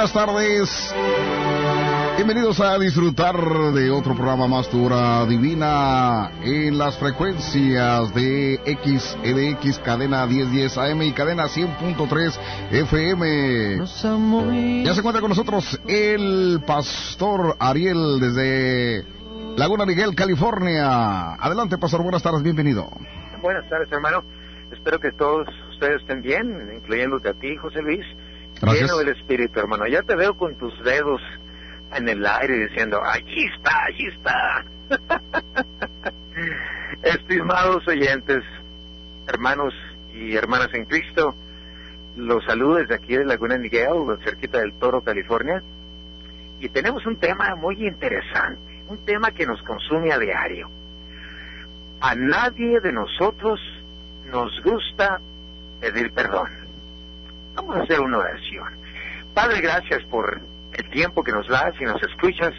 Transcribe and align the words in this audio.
buenas 0.00 0.14
tardes. 0.14 0.94
Bienvenidos 2.16 2.58
a 2.58 2.78
disfrutar 2.78 3.36
de 3.74 3.90
otro 3.90 4.14
programa 4.14 4.46
más 4.46 4.70
tu 4.70 4.86
hora 4.86 5.26
divina 5.26 6.30
en 6.42 6.78
las 6.78 6.96
frecuencias 6.98 8.14
de 8.14 8.58
XEDX, 8.64 9.78
cadena 9.80 10.24
1010 10.24 10.78
AM 10.78 11.02
y 11.02 11.12
cadena 11.12 11.44
100.3 11.44 12.38
FM. 12.70 13.76
Ya 14.84 14.94
se 14.94 15.00
encuentra 15.00 15.20
con 15.20 15.28
nosotros 15.28 15.78
el 15.86 16.62
pastor 16.66 17.56
Ariel 17.58 18.20
desde 18.20 19.04
Laguna 19.58 19.84
Miguel, 19.84 20.14
California. 20.14 21.34
Adelante, 21.34 21.76
pastor, 21.76 22.02
buenas 22.02 22.22
tardes, 22.22 22.42
bienvenido. 22.42 22.88
Buenas 23.42 23.68
tardes, 23.68 23.92
hermano. 23.92 24.24
Espero 24.72 24.98
que 24.98 25.12
todos 25.12 25.46
ustedes 25.72 26.00
estén 26.00 26.22
bien, 26.22 26.70
incluyéndote 26.74 27.28
a 27.28 27.34
ti, 27.34 27.54
José 27.56 27.82
Luis. 27.82 28.06
Lleno 28.62 28.98
del 28.98 29.08
espíritu, 29.08 29.58
hermano. 29.58 29.86
Ya 29.86 30.02
te 30.02 30.14
veo 30.14 30.36
con 30.36 30.54
tus 30.56 30.72
dedos 30.84 31.20
en 31.94 32.08
el 32.08 32.24
aire 32.26 32.68
diciendo, 32.68 33.00
allí 33.02 33.46
está, 33.54 33.84
allí 33.84 34.06
está. 34.06 34.64
Estimados 37.02 37.86
oyentes, 37.88 38.44
hermanos 39.26 39.72
y 40.12 40.36
hermanas 40.36 40.68
en 40.74 40.84
Cristo, 40.84 41.34
los 42.16 42.44
saludo 42.44 42.76
desde 42.76 42.94
aquí 42.96 43.16
de 43.16 43.24
Laguna 43.24 43.56
Miguel, 43.56 44.18
cerquita 44.24 44.58
del 44.58 44.74
Toro, 44.74 45.00
California. 45.00 45.62
Y 46.60 46.68
tenemos 46.68 47.06
un 47.06 47.16
tema 47.16 47.54
muy 47.56 47.86
interesante, 47.86 48.82
un 48.88 48.98
tema 49.06 49.30
que 49.30 49.46
nos 49.46 49.62
consume 49.62 50.12
a 50.12 50.18
diario. 50.18 50.68
A 52.00 52.14
nadie 52.14 52.80
de 52.80 52.92
nosotros 52.92 53.58
nos 54.30 54.50
gusta 54.62 55.20
pedir 55.80 56.12
perdón. 56.12 56.59
Vamos 57.54 57.76
a 57.76 57.82
hacer 57.82 58.00
una 58.00 58.18
oración. 58.18 58.68
Padre, 59.34 59.60
gracias 59.60 60.02
por 60.04 60.40
el 60.72 60.90
tiempo 60.90 61.22
que 61.22 61.32
nos 61.32 61.48
das 61.48 61.74
y 61.80 61.84
nos 61.84 62.02
escuchas. 62.02 62.54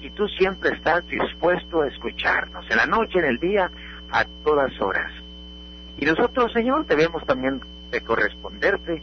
Y 0.00 0.10
tú 0.10 0.26
siempre 0.28 0.70
estás 0.70 1.06
dispuesto 1.06 1.82
a 1.82 1.88
escucharnos, 1.88 2.68
en 2.70 2.76
la 2.76 2.86
noche, 2.86 3.18
en 3.18 3.24
el 3.26 3.38
día, 3.38 3.70
a 4.10 4.24
todas 4.44 4.72
horas. 4.80 5.12
Y 5.98 6.04
nosotros, 6.04 6.52
Señor, 6.52 6.86
debemos 6.86 7.24
también 7.24 7.60
de 7.90 8.00
corresponderte 8.00 9.02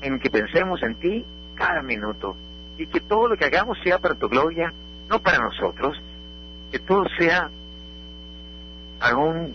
en 0.00 0.18
que 0.18 0.30
pensemos 0.30 0.82
en 0.82 0.94
ti 0.94 1.24
cada 1.54 1.82
minuto 1.82 2.36
y 2.78 2.86
que 2.86 3.00
todo 3.00 3.28
lo 3.28 3.36
que 3.36 3.44
hagamos 3.44 3.78
sea 3.84 3.98
para 3.98 4.14
tu 4.14 4.28
gloria, 4.28 4.72
no 5.08 5.20
para 5.20 5.38
nosotros, 5.38 6.00
que 6.70 6.78
todo 6.78 7.04
sea 7.18 7.50
aún 9.00 9.54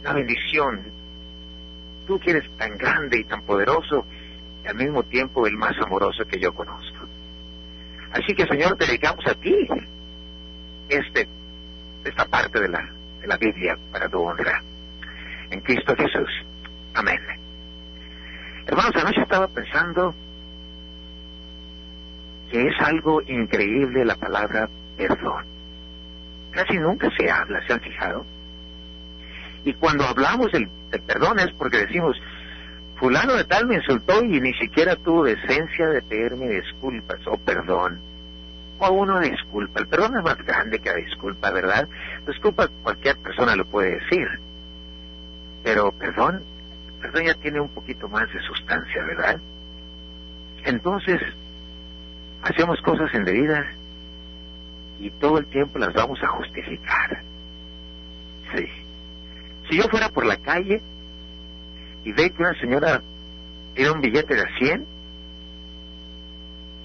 una 0.00 0.12
bendición. 0.12 0.80
Tú 2.12 2.20
que 2.20 2.32
eres 2.32 2.46
tan 2.58 2.76
grande 2.76 3.20
y 3.20 3.24
tan 3.24 3.40
poderoso 3.40 4.04
y 4.62 4.68
al 4.68 4.74
mismo 4.74 5.02
tiempo 5.02 5.46
el 5.46 5.56
más 5.56 5.74
amoroso 5.78 6.26
que 6.26 6.38
yo 6.38 6.52
conozco. 6.52 7.06
Así 8.12 8.34
que 8.34 8.46
Señor, 8.46 8.76
te 8.76 8.84
dedicamos 8.84 9.26
a 9.26 9.34
ti 9.34 9.66
este, 10.90 11.26
esta 12.04 12.26
parte 12.26 12.60
de 12.60 12.68
la, 12.68 12.86
de 13.18 13.26
la 13.26 13.38
Biblia 13.38 13.78
para 13.90 14.10
tu 14.10 14.20
honra. 14.20 14.62
En 15.48 15.62
Cristo 15.62 15.96
Jesús. 15.96 16.28
Amén. 16.92 17.18
Hermanos, 18.66 18.94
anoche 18.94 19.22
estaba 19.22 19.48
pensando 19.48 20.14
que 22.50 22.60
es 22.60 22.74
algo 22.80 23.22
increíble 23.22 24.04
la 24.04 24.16
palabra 24.16 24.68
perdón. 24.98 25.46
Casi 26.50 26.74
nunca 26.74 27.08
se 27.16 27.30
habla, 27.30 27.66
¿se 27.66 27.72
han 27.72 27.80
fijado? 27.80 28.26
Y 29.64 29.74
cuando 29.74 30.04
hablamos 30.04 30.50
del, 30.52 30.68
del 30.90 31.02
perdón 31.02 31.38
es 31.38 31.50
porque 31.52 31.78
decimos, 31.78 32.16
fulano 32.96 33.34
de 33.34 33.44
tal 33.44 33.66
me 33.66 33.76
insultó 33.76 34.22
y 34.24 34.40
ni 34.40 34.52
siquiera 34.54 34.96
tuvo 34.96 35.24
decencia 35.24 35.88
de 35.88 36.02
pedirme 36.02 36.48
disculpas 36.48 37.20
o 37.26 37.36
perdón. 37.36 38.00
O 38.78 38.90
uno 38.90 39.20
disculpa. 39.20 39.80
El 39.80 39.86
perdón 39.86 40.16
es 40.18 40.24
más 40.24 40.38
grande 40.38 40.80
que 40.80 40.90
la 40.90 40.96
disculpa, 40.96 41.50
¿verdad? 41.52 41.88
Disculpa 42.26 42.68
cualquier 42.82 43.16
persona 43.18 43.54
lo 43.54 43.64
puede 43.64 43.98
decir. 44.00 44.26
Pero 45.62 45.92
perdón, 45.92 46.42
perdón 47.00 47.24
ya 47.24 47.34
tiene 47.34 47.60
un 47.60 47.68
poquito 47.68 48.08
más 48.08 48.32
de 48.32 48.40
sustancia, 48.40 49.04
¿verdad? 49.04 49.40
Entonces, 50.64 51.20
hacemos 52.42 52.80
cosas 52.82 53.12
indebidas 53.14 53.66
y 55.00 55.10
todo 55.10 55.38
el 55.38 55.46
tiempo 55.46 55.78
las 55.78 55.92
vamos 55.92 56.22
a 56.22 56.28
justificar. 56.28 57.22
Sí. 58.54 58.81
Si 59.68 59.76
yo 59.76 59.84
fuera 59.84 60.08
por 60.08 60.26
la 60.26 60.36
calle 60.36 60.82
y 62.04 62.12
ve 62.12 62.30
que 62.30 62.42
una 62.42 62.58
señora 62.58 63.02
tiene 63.74 63.90
un 63.90 64.00
billete 64.00 64.34
de 64.34 64.44
100, 64.58 64.86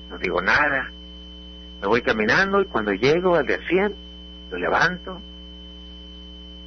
no 0.10 0.18
digo 0.18 0.42
nada. 0.42 0.92
Me 1.82 1.88
voy 1.88 2.02
caminando 2.02 2.62
y 2.62 2.66
cuando 2.66 2.92
llego 2.92 3.36
al 3.36 3.46
de 3.46 3.60
100, 3.68 3.96
lo 4.52 4.58
levanto. 4.58 5.22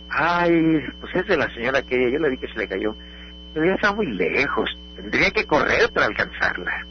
Ay, 0.08 0.84
pues 1.00 1.14
es 1.14 1.26
de 1.26 1.36
la 1.36 1.52
señora 1.54 1.78
aquella, 1.78 2.08
yo 2.10 2.18
le 2.18 2.30
vi 2.30 2.38
que 2.38 2.48
se 2.48 2.58
le 2.58 2.68
cayó. 2.68 2.94
Pero 3.54 3.66
ya 3.66 3.74
está 3.74 3.92
muy 3.92 4.06
lejos, 4.06 4.70
tendría 4.96 5.30
que 5.30 5.46
correr 5.46 5.90
para 5.92 6.06
alcanzarla. 6.06 6.86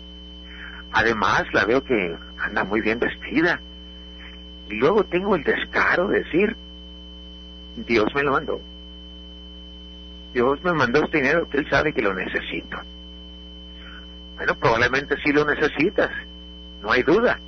Además, 0.92 1.44
la 1.54 1.66
veo 1.66 1.84
que 1.84 2.16
anda 2.40 2.64
muy 2.64 2.82
bien 2.82 3.00
vestida. 3.00 3.60
Y 4.70 4.76
luego 4.76 5.04
tengo 5.04 5.36
el 5.36 5.44
descaro 5.44 6.08
de 6.08 6.20
decir, 6.24 6.56
Dios 7.76 8.08
me 8.16 8.24
lo 8.24 8.32
mandó. 8.32 8.60
Dios 10.34 10.64
me 10.64 10.74
mandó 10.74 11.04
este 11.04 11.18
dinero 11.18 11.50
que 11.50 11.58
Él 11.58 11.70
sabe 11.70 11.94
que 11.94 12.02
lo 12.02 12.14
necesito. 12.14 12.78
Bueno, 14.36 14.56
probablemente 14.56 15.16
sí 15.24 15.32
lo 15.34 15.44
necesitas, 15.46 16.12
no 16.82 16.92
hay 16.92 17.04
duda. 17.04 17.40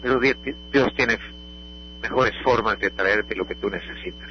Pero 0.00 0.20
Dios 0.20 0.94
tiene 0.96 1.18
mejores 2.00 2.34
formas 2.42 2.78
de 2.78 2.90
traerte 2.90 3.34
lo 3.34 3.46
que 3.46 3.56
tú 3.56 3.68
necesitas. 3.68 4.28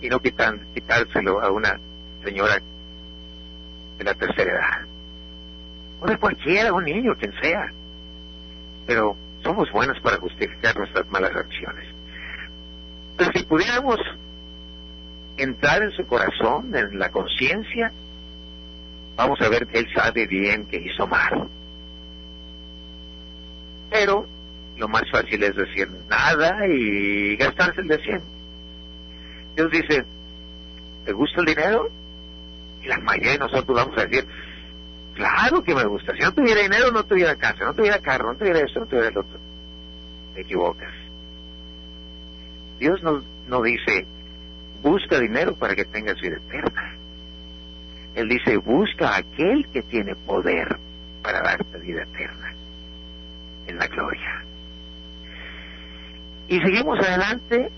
Y 0.00 0.08
no 0.08 0.20
quitan, 0.20 0.66
quitárselo 0.74 1.42
a 1.42 1.50
una 1.50 1.78
señora 2.24 2.60
de 3.98 4.04
la 4.04 4.14
tercera 4.14 4.50
edad. 4.50 4.86
O 6.00 6.06
de 6.06 6.16
cualquiera, 6.16 6.72
un 6.72 6.84
niño, 6.84 7.14
quien 7.18 7.32
sea. 7.42 7.70
Pero 8.86 9.16
somos 9.42 9.70
buenos 9.70 10.00
para 10.00 10.16
justificar 10.16 10.76
nuestras 10.76 11.06
malas 11.10 11.36
acciones. 11.36 11.86
Pero 13.18 13.30
si 13.34 13.44
pudiéramos 13.44 13.98
entrar 15.42 15.82
en 15.82 15.92
su 15.92 16.06
corazón, 16.06 16.74
en 16.74 16.98
la 16.98 17.10
conciencia, 17.10 17.92
vamos 19.16 19.40
a 19.40 19.48
ver 19.48 19.66
que 19.66 19.80
él 19.80 19.88
sabe 19.94 20.26
bien 20.26 20.66
que 20.66 20.76
hizo 20.76 21.06
mal. 21.06 21.48
Pero 23.90 24.26
lo 24.76 24.88
más 24.88 25.02
fácil 25.10 25.42
es 25.42 25.54
decir 25.56 25.88
nada 26.08 26.66
y 26.66 27.36
gastarse 27.36 27.80
el 27.80 27.88
de 27.88 27.98
100. 27.98 28.22
Dios 29.56 29.70
dice, 29.70 30.04
¿te 31.04 31.12
gusta 31.12 31.40
el 31.40 31.46
dinero? 31.46 31.90
Y 32.82 32.86
la 32.86 32.98
mayoría 32.98 33.32
de 33.32 33.38
nosotros 33.38 33.76
vamos 33.76 33.98
a 33.98 34.06
decir, 34.06 34.26
claro 35.14 35.62
que 35.62 35.74
me 35.74 35.84
gusta. 35.84 36.14
Si 36.14 36.20
no 36.20 36.32
tuviera 36.32 36.62
dinero, 36.62 36.90
no 36.92 37.04
tuviera 37.04 37.36
casa, 37.36 37.64
no 37.64 37.74
tuviera 37.74 37.98
carro, 37.98 38.32
no 38.32 38.38
tuviera 38.38 38.60
esto, 38.60 38.80
no 38.80 38.86
tuviera 38.86 39.08
el 39.08 39.18
otro. 39.18 39.38
Te 40.34 40.40
equivocas. 40.42 40.92
Dios 42.78 43.02
no, 43.02 43.22
no 43.48 43.62
dice, 43.62 44.06
busca 44.82 45.18
dinero 45.18 45.54
para 45.54 45.74
que 45.74 45.84
tengas 45.84 46.20
vida 46.20 46.36
eterna. 46.36 46.94
Él 48.14 48.28
dice, 48.28 48.56
busca 48.56 49.10
a 49.10 49.18
aquel 49.18 49.66
que 49.68 49.82
tiene 49.82 50.14
poder 50.14 50.76
para 51.22 51.42
darte 51.42 51.78
vida 51.78 52.02
eterna 52.02 52.52
en 53.66 53.78
la 53.78 53.86
gloria. 53.86 54.44
Y 56.48 56.58
seguimos 56.58 56.98
adelante 56.98 57.70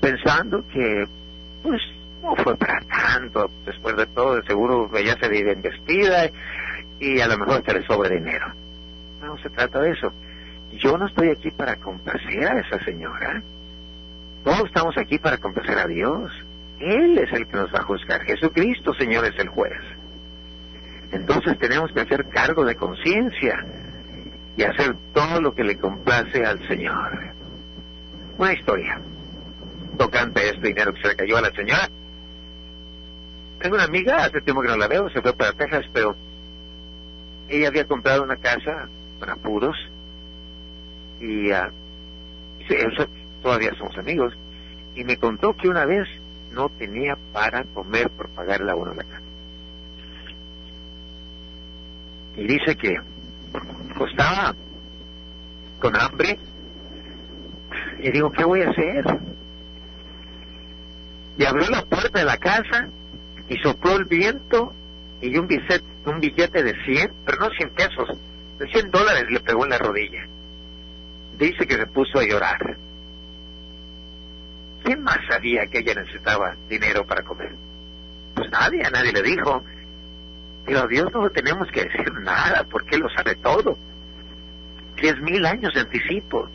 pensando 0.00 0.66
que, 0.68 1.06
pues, 1.62 1.80
no 2.22 2.34
fue 2.36 2.56
para 2.56 2.80
tanto. 2.80 3.50
Después 3.64 3.96
de 3.96 4.06
todo, 4.06 4.36
de 4.36 4.42
seguro 4.42 4.90
ella 4.96 5.16
se 5.20 5.28
vive 5.28 5.54
vestida 5.54 6.30
y 6.98 7.20
a 7.20 7.28
lo 7.28 7.38
mejor 7.38 7.62
se 7.64 7.74
le 7.74 7.86
sobra 7.86 8.08
dinero. 8.10 8.52
No 9.22 9.38
se 9.38 9.50
trata 9.50 9.80
de 9.80 9.92
eso. 9.92 10.12
Yo 10.72 10.98
no 10.98 11.06
estoy 11.06 11.30
aquí 11.30 11.50
para 11.50 11.76
complacer 11.76 12.44
a 12.44 12.60
esa 12.60 12.84
señora. 12.84 13.42
Todos 14.44 14.66
estamos 14.66 14.96
aquí 14.98 15.18
para 15.18 15.38
complacer 15.38 15.78
a 15.78 15.86
Dios. 15.86 16.30
Él 16.80 17.18
es 17.18 17.32
el 17.32 17.46
que 17.46 17.56
nos 17.56 17.72
va 17.74 17.80
a 17.80 17.84
juzgar. 17.84 18.22
Jesucristo, 18.22 18.94
Señor, 18.94 19.24
es 19.24 19.38
el 19.38 19.48
juez. 19.48 19.80
Entonces 21.10 21.58
tenemos 21.58 21.90
que 21.92 22.00
hacer 22.00 22.28
cargo 22.28 22.64
de 22.64 22.76
conciencia 22.76 23.64
y 24.56 24.62
hacer 24.62 24.94
todo 25.12 25.40
lo 25.40 25.54
que 25.54 25.64
le 25.64 25.78
complace 25.78 26.44
al 26.44 26.66
Señor. 26.68 27.32
Una 28.36 28.52
historia 28.52 29.00
tocante 29.98 30.48
este 30.48 30.68
dinero 30.68 30.94
que 30.94 31.02
se 31.02 31.08
le 31.08 31.16
cayó 31.16 31.36
a 31.36 31.42
la 31.42 31.50
señora. 31.50 31.88
Tengo 33.58 33.74
una 33.74 33.84
amiga, 33.84 34.24
hace 34.24 34.40
tiempo 34.40 34.62
que 34.62 34.68
no 34.68 34.76
la 34.76 34.86
veo, 34.86 35.10
se 35.10 35.20
fue 35.20 35.32
para 35.34 35.52
Texas, 35.52 35.84
pero 35.92 36.16
ella 37.48 37.68
había 37.68 37.84
comprado 37.84 38.22
una 38.22 38.36
casa 38.36 38.88
con 39.18 39.28
apuros 39.28 39.76
y 41.20 41.50
uh, 41.50 41.72
todavía 43.42 43.74
somos 43.76 43.96
amigos 43.98 44.34
y 44.94 45.04
me 45.04 45.16
contó 45.16 45.54
que 45.54 45.68
una 45.68 45.84
vez 45.84 46.08
no 46.52 46.68
tenía 46.70 47.16
para 47.32 47.64
comer 47.64 48.10
por 48.10 48.28
pagar 48.30 48.60
la 48.60 48.74
uno 48.74 48.94
la 48.94 49.04
casa. 49.04 49.22
Y 52.36 52.46
dice 52.46 52.76
que 52.76 52.96
estaba 54.06 54.54
con 55.80 55.96
hambre 55.96 56.38
y 58.00 58.10
digo, 58.10 58.30
¿qué 58.30 58.44
voy 58.44 58.62
a 58.62 58.70
hacer? 58.70 59.04
Y 61.36 61.44
abrió 61.44 61.68
la 61.70 61.84
puerta 61.84 62.18
de 62.18 62.24
la 62.24 62.36
casa 62.36 62.88
y 63.48 63.56
sopló 63.58 63.96
el 63.96 64.04
viento 64.04 64.72
y 65.20 65.36
un 65.36 65.46
billete, 65.46 65.84
un 66.06 66.20
billete 66.20 66.62
de 66.62 66.74
100, 66.84 67.12
pero 67.24 67.38
no 67.38 67.50
100 67.50 67.70
pesos, 67.70 68.08
de 68.58 68.66
100 68.68 68.90
dólares 68.90 69.30
le 69.30 69.40
pegó 69.40 69.64
en 69.64 69.70
la 69.70 69.78
rodilla. 69.78 70.26
Dice 71.38 71.66
que 71.66 71.76
se 71.76 71.86
puso 71.86 72.18
a 72.18 72.24
llorar. 72.24 72.76
¿Quién 74.88 75.02
más 75.02 75.18
sabía 75.28 75.66
que 75.66 75.80
ella 75.80 75.96
necesitaba 75.96 76.56
dinero 76.66 77.04
para 77.04 77.22
comer? 77.22 77.54
Pues 78.34 78.50
nadie, 78.50 78.82
nadie 78.90 79.12
le 79.12 79.20
dijo. 79.20 79.62
Pero 80.64 80.88
Dios 80.88 81.12
no 81.12 81.24
le 81.24 81.30
tenemos 81.30 81.68
que 81.70 81.84
decir 81.84 82.10
nada, 82.22 82.64
porque 82.64 82.94
Él 82.94 83.02
lo 83.02 83.10
sabe 83.10 83.34
todo. 83.34 83.76
Diez 84.96 85.20
mil 85.20 85.44
años 85.44 85.74
de 85.74 85.80
anticipo, 85.80 86.48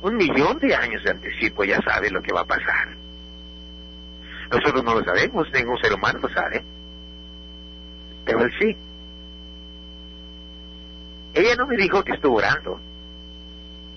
un 0.00 0.16
millón 0.16 0.60
de 0.60 0.74
años 0.74 1.04
de 1.04 1.10
anticipo, 1.10 1.62
ya 1.64 1.78
sabe 1.82 2.10
lo 2.10 2.22
que 2.22 2.32
va 2.32 2.40
a 2.40 2.46
pasar. 2.46 2.96
Nosotros 4.50 4.82
no 4.82 4.94
lo 4.94 5.04
sabemos, 5.04 5.46
ningún 5.52 5.76
ser 5.76 5.92
humano 5.92 6.20
lo 6.22 6.30
sabe. 6.30 6.64
Pero 8.24 8.44
Él 8.46 8.52
sí. 8.58 8.76
Ella 11.34 11.54
no 11.56 11.66
me 11.66 11.76
dijo 11.76 12.02
que 12.02 12.12
estuvo 12.12 12.38
orando. 12.38 12.80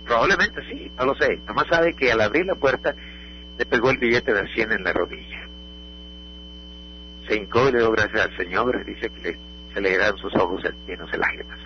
Probablemente 0.03 0.61
sí, 0.69 0.91
no 0.97 1.05
lo 1.05 1.15
sé. 1.15 1.39
Nomás 1.47 1.67
sabe 1.67 1.93
que 1.93 2.11
al 2.11 2.19
abrir 2.19 2.45
la 2.45 2.55
puerta 2.55 2.93
le 3.57 3.65
pegó 3.65 3.89
el 3.89 3.97
billete 3.97 4.33
de 4.33 4.47
100 4.53 4.71
en 4.71 4.83
la 4.83 4.93
rodilla. 4.93 5.47
Se 7.27 7.35
hincó 7.35 7.69
y 7.69 7.71
le 7.71 7.79
dio 7.79 7.91
gracias 7.91 8.21
al 8.21 8.37
Señor. 8.37 8.85
Dice 8.85 9.09
que 9.09 9.37
se 9.73 9.81
le 9.81 9.89
dieron 9.89 10.17
sus 10.17 10.33
ojos 10.35 10.61
llenos 10.87 11.11
de 11.11 11.17
lágrimas. 11.17 11.59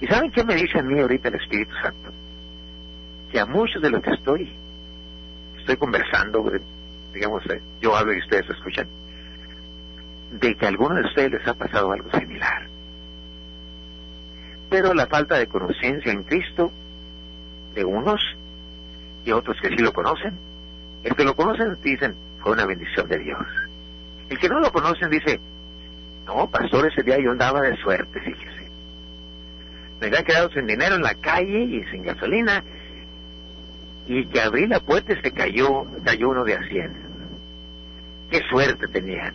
¿Y 0.00 0.06
saben 0.06 0.30
qué 0.30 0.44
me 0.44 0.54
dice 0.54 0.78
a 0.78 0.82
mí 0.82 1.00
ahorita 1.00 1.28
el 1.28 1.36
Espíritu 1.36 1.74
Santo? 1.82 2.10
Que 3.30 3.40
a 3.40 3.46
muchos 3.46 3.80
de 3.82 3.90
los 3.90 4.02
que 4.02 4.10
estoy, 4.10 4.52
estoy 5.58 5.76
conversando, 5.76 6.50
digamos, 7.12 7.44
eh, 7.50 7.60
yo 7.80 7.96
hablo 7.96 8.12
y 8.14 8.18
ustedes 8.18 8.48
escuchan, 8.50 8.86
de 10.32 10.54
que 10.54 10.66
a 10.66 10.68
algunos 10.68 10.98
de 10.98 11.04
ustedes 11.04 11.32
les 11.32 11.48
ha 11.48 11.54
pasado 11.54 11.92
algo 11.92 12.10
similar. 12.18 12.68
Pero 14.68 14.94
la 14.94 15.06
falta 15.06 15.38
de 15.38 15.46
conciencia 15.46 16.12
en 16.12 16.24
Cristo 16.24 16.72
de 17.74 17.84
unos 17.84 18.20
y 19.24 19.32
otros 19.32 19.56
que 19.60 19.68
sí 19.68 19.76
lo 19.78 19.92
conocen, 19.92 20.38
el 21.04 21.14
que 21.14 21.24
lo 21.24 21.36
conocen 21.36 21.76
dicen, 21.82 22.14
fue 22.40 22.52
una 22.52 22.64
bendición 22.64 23.06
de 23.08 23.18
Dios. 23.18 23.46
El 24.30 24.38
que 24.38 24.48
no 24.48 24.58
lo 24.58 24.72
conocen 24.72 25.10
dice, 25.10 25.38
no, 26.26 26.50
pastor, 26.50 26.90
ese 26.90 27.02
día 27.02 27.18
yo 27.18 27.30
andaba 27.30 27.60
de 27.60 27.76
suerte, 27.76 28.20
fíjese. 28.20 28.70
Me 30.00 30.06
había 30.06 30.22
quedado 30.22 30.50
sin 30.50 30.66
dinero 30.66 30.96
en 30.96 31.02
la 31.02 31.14
calle 31.14 31.60
y 31.60 31.84
sin 31.90 32.02
gasolina, 32.02 32.64
y 34.06 34.26
que 34.26 34.40
abrí 34.40 34.66
la 34.66 34.80
puerta 34.80 35.12
y 35.12 35.20
se 35.20 35.32
cayó, 35.32 35.86
cayó 36.04 36.30
uno 36.30 36.44
de 36.44 36.54
a 36.54 36.60
Qué 38.30 38.40
suerte 38.50 38.88
tenía. 38.88 39.32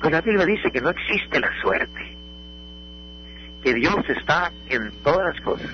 Pero 0.00 0.10
la 0.10 0.20
Biblia 0.20 0.46
dice 0.46 0.70
que 0.70 0.80
no 0.80 0.90
existe 0.90 1.40
la 1.40 1.50
suerte, 1.62 2.16
que 3.62 3.74
Dios 3.74 3.96
está 4.08 4.52
en 4.68 4.92
todas 5.02 5.34
las 5.34 5.40
cosas. 5.42 5.70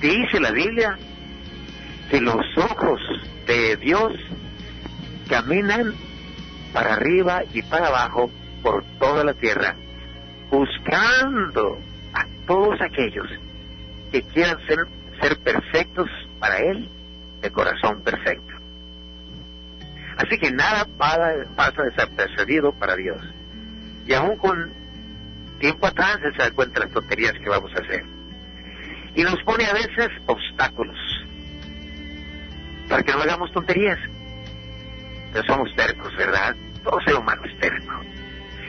Dice 0.00 0.40
la 0.40 0.52
Biblia 0.52 0.96
que 2.10 2.20
los 2.20 2.44
ojos 2.56 3.00
de 3.46 3.76
Dios 3.76 4.12
caminan 5.28 5.94
para 6.72 6.94
arriba 6.94 7.42
y 7.52 7.62
para 7.62 7.88
abajo 7.88 8.30
por 8.62 8.84
toda 8.98 9.24
la 9.24 9.34
tierra, 9.34 9.76
buscando 10.50 11.78
a 12.12 12.26
todos 12.46 12.80
aquellos 12.80 13.26
que 14.10 14.22
quieran 14.22 14.58
ser, 14.66 14.86
ser 15.20 15.38
perfectos 15.38 16.08
para 16.38 16.58
Él, 16.58 16.88
de 17.40 17.50
corazón 17.50 18.02
perfecto. 18.02 18.54
Así 20.16 20.38
que 20.38 20.50
nada 20.50 20.86
pasa 20.96 21.82
desapercibido 21.82 22.72
para 22.72 22.96
Dios. 22.96 23.18
Y 24.06 24.14
aún 24.14 24.36
con 24.36 24.72
tiempo 25.58 25.86
atrás 25.86 26.18
se 26.20 26.42
da 26.42 26.50
cuenta 26.52 26.80
las 26.80 26.90
tonterías 26.90 27.34
que 27.34 27.48
vamos 27.48 27.70
a 27.74 27.82
hacer. 27.82 28.04
Y 29.14 29.22
nos 29.22 29.42
pone 29.42 29.66
a 29.66 29.72
veces 29.74 30.08
obstáculos 30.26 30.96
para 32.88 33.02
que 33.02 33.12
no 33.12 33.22
hagamos 33.22 33.52
tonterías. 33.52 33.98
Pero 35.32 35.44
somos 35.46 35.74
tercos, 35.76 36.14
¿verdad? 36.16 36.54
Todo 36.82 37.00
ser 37.00 37.14
humano 37.14 37.42
es 37.44 37.58
terco. 37.58 37.92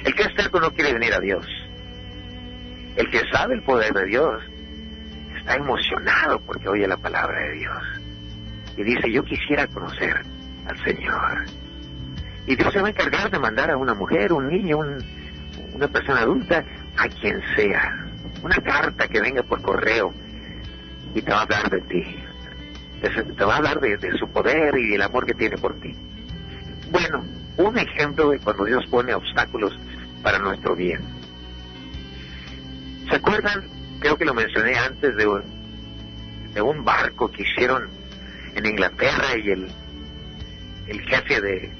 El 0.04 0.16
que 0.16 0.24
es 0.24 0.36
terco 0.36 0.60
no 0.60 0.72
quiere 0.72 0.94
venir 0.94 1.14
a 1.14 1.20
Dios. 1.20 1.46
El 2.96 3.10
que 3.10 3.22
sabe 3.32 3.56
el 3.56 3.64
poder 3.64 3.94
de 3.94 4.06
Dios 4.06 4.44
está 5.38 5.56
emocionado 5.56 6.40
porque 6.42 6.68
oye 6.68 6.88
la 6.88 6.98
palabra 6.98 7.40
de 7.42 7.54
Dios. 7.60 7.84
Y 8.76 8.84
dice, 8.84 9.12
yo 9.12 9.24
quisiera 9.24 9.68
conocer 9.68 10.22
al 10.68 10.84
Señor. 10.84 11.46
Y 12.48 12.56
Dios 12.56 12.72
se 12.74 12.82
va 12.82 12.88
a 12.88 12.92
encargar 12.92 13.30
de 13.30 13.40
mandar 13.40 13.72
a 13.72 13.78
una 13.78 13.94
mujer, 13.94 14.34
un 14.34 14.50
niño, 14.50 14.80
una 15.74 15.88
persona 15.88 16.22
adulta, 16.22 16.64
a 16.98 17.08
quien 17.08 17.42
sea. 17.56 18.06
Una 18.42 18.58
carta 18.58 19.08
que 19.08 19.20
venga 19.20 19.44
por 19.44 19.62
correo 19.62 20.14
y 21.14 21.22
te 21.22 21.32
va 21.32 21.40
a 21.40 21.42
hablar 21.44 21.70
de 21.70 21.82
ti 21.82 22.27
te 23.02 23.44
va 23.44 23.56
a 23.56 23.58
hablar 23.58 23.80
de, 23.80 24.18
su 24.18 24.28
poder 24.30 24.78
y 24.78 24.90
del 24.90 25.02
amor 25.02 25.26
que 25.26 25.34
tiene 25.34 25.58
por 25.58 25.80
ti. 25.80 25.96
Bueno, 26.92 27.24
un 27.58 27.78
ejemplo 27.78 28.30
de 28.30 28.40
cuando 28.40 28.66
Dios 28.66 28.86
pone 28.90 29.14
obstáculos 29.14 29.78
para 30.24 30.40
nuestro 30.40 30.76
bien. 30.76 31.02
¿Se 33.10 33.16
acuerdan? 33.16 33.68
Creo 34.00 34.18
que 34.18 34.26
lo 34.26 34.34
mencioné 34.34 34.76
antes 34.78 35.16
de 35.16 35.28
un, 35.28 35.44
de 36.54 36.62
un 36.62 36.84
barco 36.84 37.32
que 37.32 37.44
hicieron 37.44 37.88
en 38.56 38.66
Inglaterra 38.66 39.38
y 39.38 39.50
el, 39.50 39.68
el 40.88 41.02
jefe 41.02 41.42
de, 41.42 41.72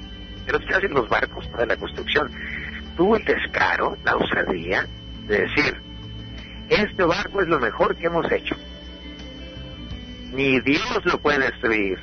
de 0.46 0.52
los 0.52 0.64
que 0.64 0.74
hacen 0.74 0.94
los 0.94 1.08
barcos 1.08 1.46
para 1.48 1.66
la 1.66 1.76
construcción 1.76 2.30
tuvo 2.96 3.16
el 3.16 3.24
descaro, 3.24 3.96
la 4.04 4.16
osadía 4.16 4.86
de 5.28 5.42
decir, 5.42 5.80
este 6.68 7.04
barco 7.04 7.40
es 7.40 7.48
lo 7.48 7.60
mejor 7.60 7.94
que 7.96 8.06
hemos 8.06 8.30
hecho 8.32 8.56
ni 10.32 10.60
Dios 10.60 11.04
lo 11.04 11.20
puede 11.20 11.38
destruir. 11.50 11.98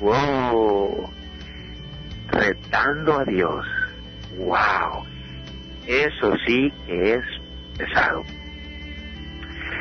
¡Wow! 0.00 1.10
Retando 2.28 3.18
a 3.18 3.24
Dios. 3.24 3.66
¡Wow! 4.36 5.04
Eso 5.86 6.34
sí 6.46 6.72
que 6.86 7.14
es 7.14 7.24
pesado. 7.76 8.22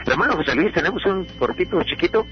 Hermano 0.06 0.36
José 0.36 0.56
Luis, 0.56 0.74
tenemos 0.74 1.06
un 1.06 1.25
cortito 1.39 1.82
chiquito. 1.84 2.25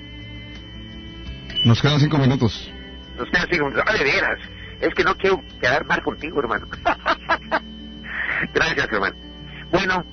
Nos 1.66 1.82
quedan 1.82 2.00
cinco 2.00 2.18
minutos. 2.18 2.72
Nos 3.18 3.30
quedan 3.30 3.48
cinco 3.50 3.66
minutos. 3.66 3.86
Ah, 3.88 3.94
de 3.94 4.04
veras. 4.04 4.40
Es 4.82 4.94
que 4.94 5.04
no 5.04 5.16
quiero 5.16 5.42
quedar 5.60 5.86
mal 5.86 6.02
contigo, 6.02 6.40
hermano. 6.40 6.68
Gracias, 8.54 8.88
hermano. 8.92 9.16
Bueno, 9.72 10.04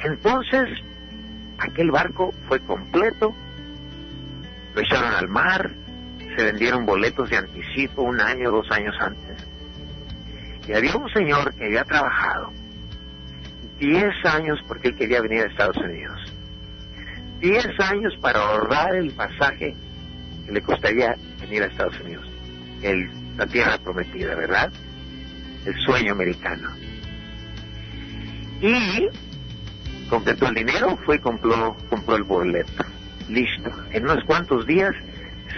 entonces, 0.00 0.68
aquel 1.58 1.90
barco 1.90 2.32
fue 2.46 2.60
completo, 2.60 3.34
lo 4.74 4.80
echaron 4.80 5.12
al 5.12 5.28
mar, 5.28 5.70
se 6.36 6.44
vendieron 6.44 6.86
boletos 6.86 7.28
de 7.30 7.36
anticipo 7.36 8.02
un 8.02 8.20
año, 8.20 8.50
dos 8.50 8.70
años 8.70 8.94
antes. 9.00 9.46
Y 10.66 10.72
había 10.72 10.96
un 10.96 11.08
señor 11.10 11.54
que 11.54 11.64
había 11.64 11.84
trabajado 11.84 12.52
10 13.78 14.24
años 14.24 14.58
porque 14.66 14.88
él 14.88 14.96
quería 14.96 15.20
venir 15.22 15.42
a 15.42 15.46
Estados 15.46 15.76
Unidos. 15.78 16.20
10 17.40 17.66
años 17.80 18.14
para 18.20 18.40
ahorrar 18.40 18.94
el 18.96 19.10
pasaje 19.12 19.74
que 20.44 20.52
le 20.52 20.60
costaría 20.60 21.16
venir 21.40 21.62
a 21.62 21.66
Estados 21.66 21.98
Unidos. 22.00 22.26
El, 22.82 23.10
la 23.36 23.46
tierra 23.46 23.78
prometida, 23.78 24.34
¿verdad? 24.34 24.70
El 25.64 25.74
sueño 25.84 26.12
americano. 26.12 26.70
Y 28.60 29.08
completó 30.08 30.48
el 30.48 30.54
dinero, 30.54 30.98
fue 31.04 31.16
y 31.16 31.18
compró, 31.20 31.76
compró 31.88 32.16
el 32.16 32.24
boleto 32.24 32.84
listo. 33.28 33.70
En 33.92 34.04
unos 34.04 34.24
cuantos 34.24 34.66
días 34.66 34.94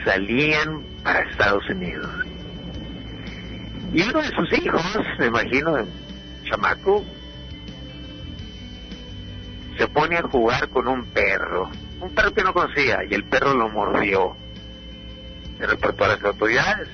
salían 0.05 0.85
para 1.03 1.21
Estados 1.31 1.69
Unidos. 1.69 2.09
Y 3.93 4.03
uno 4.03 4.23
de 4.23 4.29
sus 4.29 4.53
hijos, 4.59 4.83
me 5.19 5.27
imagino, 5.27 5.77
chamaco, 6.45 7.05
se 9.77 9.89
pone 9.89 10.17
a 10.17 10.23
jugar 10.23 10.69
con 10.69 10.87
un 10.87 11.05
perro, 11.07 11.71
un 12.01 12.11
perro 12.15 12.33
que 12.33 12.45
no 12.45 12.53
conocía, 12.53 13.01
y 13.09 13.15
el 13.15 13.25
perro 13.25 13.55
lo 13.55 13.69
mordió. 13.69 14.37
Se 15.59 15.67
reportó 15.67 16.05
a 16.05 16.09
las 16.09 16.25
autoridades. 16.25 16.89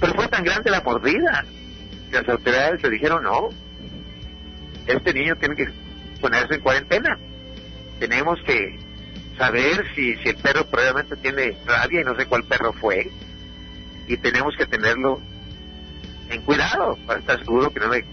Pero 0.00 0.14
fue 0.14 0.26
tan 0.28 0.42
grande 0.42 0.70
la 0.70 0.80
mordida 0.80 1.44
que 2.10 2.16
las 2.16 2.28
autoridades 2.28 2.82
le 2.82 2.90
dijeron, 2.90 3.22
no, 3.22 3.50
este 4.86 5.14
niño 5.14 5.36
tiene 5.36 5.54
que 5.54 5.68
ponerse 6.20 6.56
en 6.56 6.60
cuarentena. 6.60 7.18
Tenemos 8.00 8.40
que 8.44 8.78
saber 9.36 9.84
si, 9.94 10.16
si 10.16 10.28
el 10.28 10.36
perro 10.36 10.66
probablemente 10.66 11.16
tiene 11.16 11.56
rabia 11.66 12.00
y 12.00 12.04
no 12.04 12.16
sé 12.16 12.26
cuál 12.26 12.44
perro 12.44 12.72
fue. 12.72 13.10
Y 14.06 14.16
tenemos 14.16 14.54
que 14.56 14.66
tenerlo 14.66 15.20
en 16.28 16.42
cuidado 16.42 16.98
para 17.06 17.20
estar 17.20 17.38
seguro 17.38 17.72
que 17.72 17.80
no 17.80 17.88
le, 17.88 18.04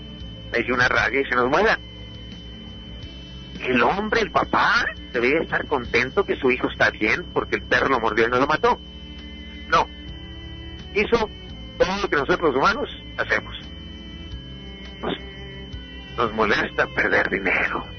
le 0.51 0.73
una 0.73 0.87
rabia 0.87 1.21
y 1.21 1.25
se 1.25 1.35
nos 1.35 1.49
muera. 1.49 1.79
el 3.61 3.81
hombre, 3.83 4.21
el 4.21 4.31
papá, 4.31 4.85
debería 5.11 5.41
estar 5.41 5.65
contento 5.67 6.25
que 6.25 6.35
su 6.35 6.51
hijo 6.51 6.69
está 6.69 6.89
bien 6.91 7.25
porque 7.33 7.57
el 7.57 7.63
perro 7.63 7.89
lo 7.89 7.99
mordió 7.99 8.27
y 8.27 8.29
no 8.29 8.39
lo 8.39 8.47
mató. 8.47 8.79
No. 9.67 9.87
Hizo 10.93 11.29
todo 11.77 12.01
lo 12.01 12.09
que 12.09 12.15
nosotros 12.15 12.41
los 12.41 12.55
humanos 12.55 13.03
hacemos. 13.17 13.55
Nos, 15.01 15.13
nos 16.17 16.33
molesta 16.33 16.87
perder 16.87 17.29
dinero. 17.29 17.98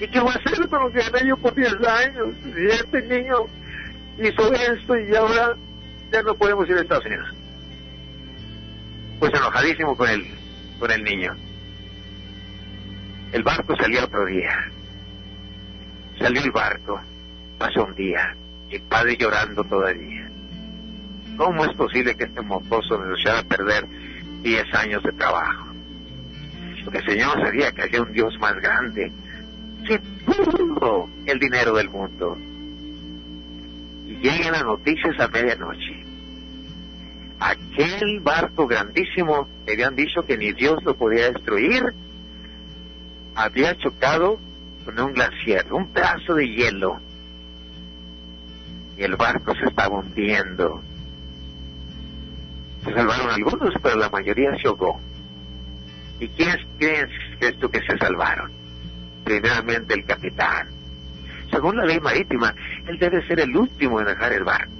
¿Y 0.00 0.06
qué 0.08 0.20
voy 0.20 0.30
a 0.30 0.38
hacer 0.38 0.68
con 0.68 0.82
lo 0.82 0.92
que 0.92 0.98
gané 0.98 1.28
yo 1.28 1.36
por 1.38 1.54
10 1.54 1.74
años? 1.86 2.28
Y 2.44 2.66
este 2.66 3.02
niño 3.02 3.46
hizo 4.18 4.52
esto 4.52 4.98
y 4.98 5.14
ahora 5.14 5.56
ya 6.12 6.22
no 6.22 6.34
podemos 6.34 6.68
ir 6.68 6.76
a 6.76 6.82
Estados 6.82 7.06
Unidos. 7.06 7.28
Pues 9.18 9.32
enojadísimo 9.32 9.96
con 9.96 10.08
el, 10.10 10.26
con 10.78 10.90
el 10.90 11.02
niño. 11.02 11.34
El 13.32 13.42
barco 13.42 13.74
salió 13.76 14.04
otro 14.04 14.26
día. 14.26 14.70
Salió 16.18 16.42
el 16.42 16.50
barco. 16.50 17.00
Pasó 17.58 17.84
un 17.84 17.94
día. 17.94 18.36
Y 18.68 18.78
padre 18.80 19.16
llorando 19.16 19.64
todavía. 19.64 20.30
¿Cómo 21.38 21.64
es 21.64 21.74
posible 21.74 22.14
que 22.16 22.24
este 22.24 22.42
mocoso 22.42 22.98
nos 22.98 23.18
echara 23.20 23.40
a 23.40 23.44
perder 23.44 23.86
10 24.42 24.74
años 24.74 25.02
de 25.02 25.12
trabajo? 25.12 25.66
Porque 26.84 26.98
el 26.98 27.06
Señor 27.06 27.40
sabía 27.42 27.72
que 27.72 27.82
había 27.82 28.02
un 28.02 28.12
Dios 28.12 28.38
más 28.38 28.54
grande 28.56 29.12
que 30.26 31.32
el 31.32 31.38
dinero 31.38 31.74
del 31.74 31.90
mundo. 31.90 32.36
Y 34.06 34.16
llegan 34.16 34.52
las 34.52 34.64
noticias 34.64 35.18
a 35.18 35.28
medianoche. 35.28 36.04
Aquel 37.38 38.20
barco 38.20 38.66
grandísimo, 38.66 39.48
que 39.64 39.72
habían 39.72 39.94
dicho 39.94 40.22
que 40.22 40.36
ni 40.36 40.52
Dios 40.52 40.82
lo 40.84 40.96
podía 40.96 41.32
destruir, 41.32 41.82
había 43.34 43.76
chocado 43.76 44.38
con 44.84 44.98
un 44.98 45.12
glaciar, 45.12 45.72
un 45.72 45.88
pedazo 45.88 46.34
de 46.34 46.48
hielo. 46.48 47.00
Y 48.96 49.02
el 49.02 49.16
barco 49.16 49.54
se 49.54 49.66
estaba 49.66 49.98
hundiendo. 49.98 50.80
Se 52.84 52.94
salvaron 52.94 53.30
algunos, 53.30 53.74
pero 53.82 53.96
la 53.96 54.08
mayoría 54.08 54.56
se 54.62 54.68
ahogó. 54.68 55.00
¿Y 56.18 56.28
quiénes 56.28 56.64
crees, 56.78 57.10
crees 57.38 57.58
tú 57.58 57.68
que 57.68 57.80
se 57.80 57.98
salvaron? 57.98 58.65
Primeramente 59.26 59.92
el 59.92 60.04
capitán. 60.04 60.68
Según 61.50 61.76
la 61.76 61.84
ley 61.84 61.98
marítima, 61.98 62.54
él 62.86 62.96
debe 62.96 63.26
ser 63.26 63.40
el 63.40 63.56
último 63.56 63.98
en 63.98 64.06
dejar 64.06 64.32
el 64.32 64.44
barco. 64.44 64.70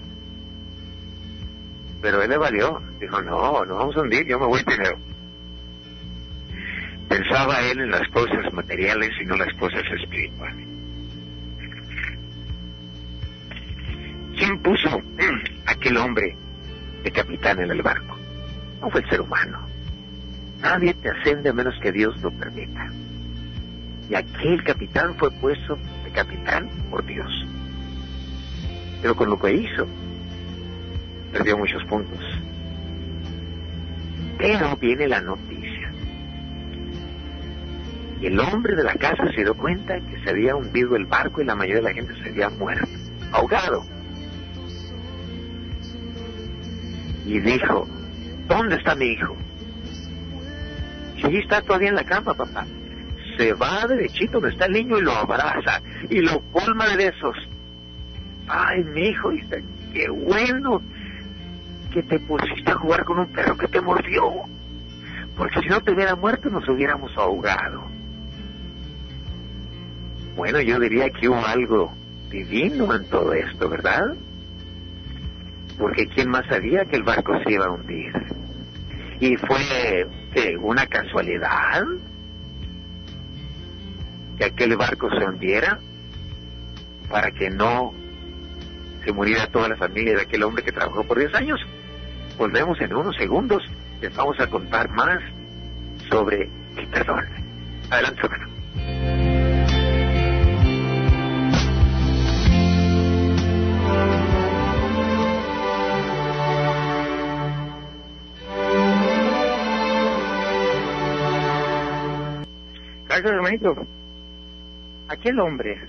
Pero 2.00 2.22
él 2.22 2.30
le 2.30 2.36
valió. 2.36 2.80
Dijo, 3.00 3.20
no, 3.22 3.64
no 3.64 3.74
vamos 3.74 3.96
a 3.96 4.02
hundir, 4.02 4.24
yo 4.24 4.38
me 4.38 4.46
voy 4.46 4.62
primero. 4.62 4.96
Pensaba 7.08 7.60
él 7.62 7.80
en 7.80 7.90
las 7.90 8.08
cosas 8.10 8.52
materiales 8.52 9.10
y 9.20 9.24
no 9.24 9.36
las 9.36 9.52
cosas 9.54 9.82
espirituales. 10.00 10.68
¿Quién 14.36 14.62
puso 14.62 15.02
aquel 15.66 15.96
hombre 15.96 16.36
de 17.02 17.10
capitán 17.10 17.60
en 17.62 17.72
el 17.72 17.82
barco? 17.82 18.16
No 18.80 18.90
fue 18.90 19.00
el 19.00 19.10
ser 19.10 19.22
humano. 19.22 19.66
Nadie 20.60 20.94
te 20.94 21.10
ascende 21.10 21.48
a 21.48 21.52
menos 21.52 21.74
que 21.82 21.90
Dios 21.90 22.16
lo 22.22 22.30
permita. 22.30 22.88
Y 24.08 24.14
aquel 24.14 24.62
capitán 24.62 25.14
fue 25.16 25.30
puesto 25.30 25.78
de 26.04 26.10
capitán 26.10 26.68
por 26.90 27.04
Dios. 27.04 27.30
Pero 29.02 29.16
con 29.16 29.30
lo 29.30 29.38
que 29.38 29.52
hizo, 29.52 29.86
perdió 31.32 31.58
muchos 31.58 31.84
puntos. 31.84 32.20
Pero 34.38 34.76
viene 34.76 35.08
la 35.08 35.20
noticia. 35.20 35.92
Y 38.20 38.26
el 38.26 38.40
hombre 38.40 38.74
de 38.74 38.84
la 38.84 38.94
casa 38.94 39.30
se 39.34 39.42
dio 39.42 39.54
cuenta 39.54 40.00
que 40.00 40.22
se 40.22 40.30
había 40.30 40.56
hundido 40.56 40.96
el 40.96 41.04
barco 41.04 41.42
y 41.42 41.44
la 41.44 41.54
mayoría 41.54 41.82
de 41.82 41.88
la 41.88 41.94
gente 41.94 42.14
se 42.22 42.30
había 42.30 42.48
muerto, 42.48 42.88
ahogado. 43.32 43.84
Y 47.26 47.40
dijo, 47.40 47.86
¿dónde 48.48 48.76
está 48.76 48.94
mi 48.94 49.06
hijo? 49.06 49.36
Y 51.16 51.26
allí 51.26 51.38
está 51.38 51.60
todavía 51.60 51.88
en 51.88 51.96
la 51.96 52.04
cama, 52.04 52.34
papá. 52.34 52.64
Se 53.36 53.52
va 53.52 53.86
derechito 53.86 54.34
donde 54.34 54.50
está 54.50 54.66
el 54.66 54.72
niño 54.72 54.98
y 54.98 55.02
lo 55.02 55.12
abraza 55.12 55.80
y 56.08 56.20
lo 56.20 56.40
colma 56.52 56.88
de 56.88 56.96
besos. 56.96 57.36
Ay, 58.48 58.82
mi 58.84 59.08
hijo, 59.08 59.30
qué 59.92 60.08
bueno 60.08 60.80
que 61.92 62.02
te 62.02 62.18
pusiste 62.20 62.70
a 62.70 62.74
jugar 62.76 63.04
con 63.04 63.18
un 63.18 63.26
perro 63.32 63.56
que 63.56 63.68
te 63.68 63.80
mordió. 63.80 64.44
Porque 65.36 65.60
si 65.60 65.68
no 65.68 65.80
te 65.80 65.92
hubiera 65.92 66.14
muerto 66.14 66.48
nos 66.48 66.66
hubiéramos 66.68 67.16
ahogado. 67.16 67.84
Bueno, 70.36 70.60
yo 70.60 70.78
diría 70.78 71.10
que 71.10 71.28
hubo 71.28 71.44
algo 71.44 71.92
divino 72.30 72.94
en 72.94 73.04
todo 73.08 73.32
esto, 73.32 73.68
¿verdad? 73.68 74.14
Porque 75.78 76.06
¿quién 76.08 76.30
más 76.30 76.46
sabía 76.46 76.84
que 76.84 76.96
el 76.96 77.02
barco 77.02 77.38
se 77.42 77.52
iba 77.52 77.66
a 77.66 77.70
hundir? 77.70 78.12
Y 79.20 79.36
fue 79.36 80.06
una 80.60 80.86
casualidad 80.86 81.84
que 84.36 84.44
aquel 84.44 84.76
barco 84.76 85.08
se 85.10 85.24
hundiera 85.24 85.78
para 87.08 87.30
que 87.30 87.50
no 87.50 87.94
se 89.04 89.12
muriera 89.12 89.46
toda 89.46 89.68
la 89.68 89.76
familia 89.76 90.14
de 90.14 90.22
aquel 90.22 90.42
hombre 90.42 90.64
que 90.64 90.72
trabajó 90.72 91.04
por 91.04 91.18
10 91.18 91.34
años. 91.34 91.60
Volvemos 92.36 92.80
en 92.80 92.94
unos 92.94 93.16
segundos, 93.16 93.62
les 94.00 94.14
vamos 94.14 94.38
a 94.40 94.46
contar 94.48 94.90
más 94.90 95.20
sobre 96.10 96.50
el 96.76 96.86
perdón. 96.88 97.24
Adelante, 97.90 98.20
hermano. 98.22 98.56
Gracias, 113.08 113.32
hermanito. 113.32 113.86
Aquel 115.08 115.38
hombre 115.38 115.80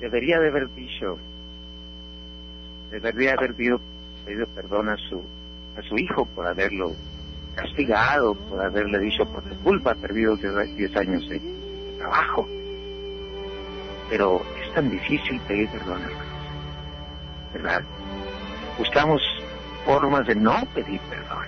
debería 0.00 0.40
de 0.40 0.48
haber 0.48 0.74
dicho, 0.74 1.18
debería 2.90 3.34
haber 3.34 3.54
pedido, 3.54 3.80
perdón 4.54 4.88
a 4.88 4.96
su, 4.96 5.22
a 5.78 5.82
su 5.82 5.98
hijo 5.98 6.24
por 6.24 6.46
haberlo 6.46 6.92
castigado, 7.54 8.34
por 8.34 8.62
haberle 8.62 8.98
dicho 9.00 9.26
por 9.26 9.42
tu 9.42 9.54
culpa, 9.56 9.94
perdido 9.94 10.36
10 10.36 10.96
años 10.96 11.28
de 11.28 11.40
trabajo. 11.98 12.48
Pero 14.08 14.42
es 14.60 14.74
tan 14.74 14.90
difícil 14.90 15.38
pedir 15.46 15.68
perdón, 15.68 16.02
hermanos. 16.02 16.26
¿Verdad? 17.52 17.82
Buscamos 18.78 19.20
formas 19.84 20.26
de 20.26 20.34
no 20.36 20.54
pedir 20.74 21.00
perdón. 21.02 21.44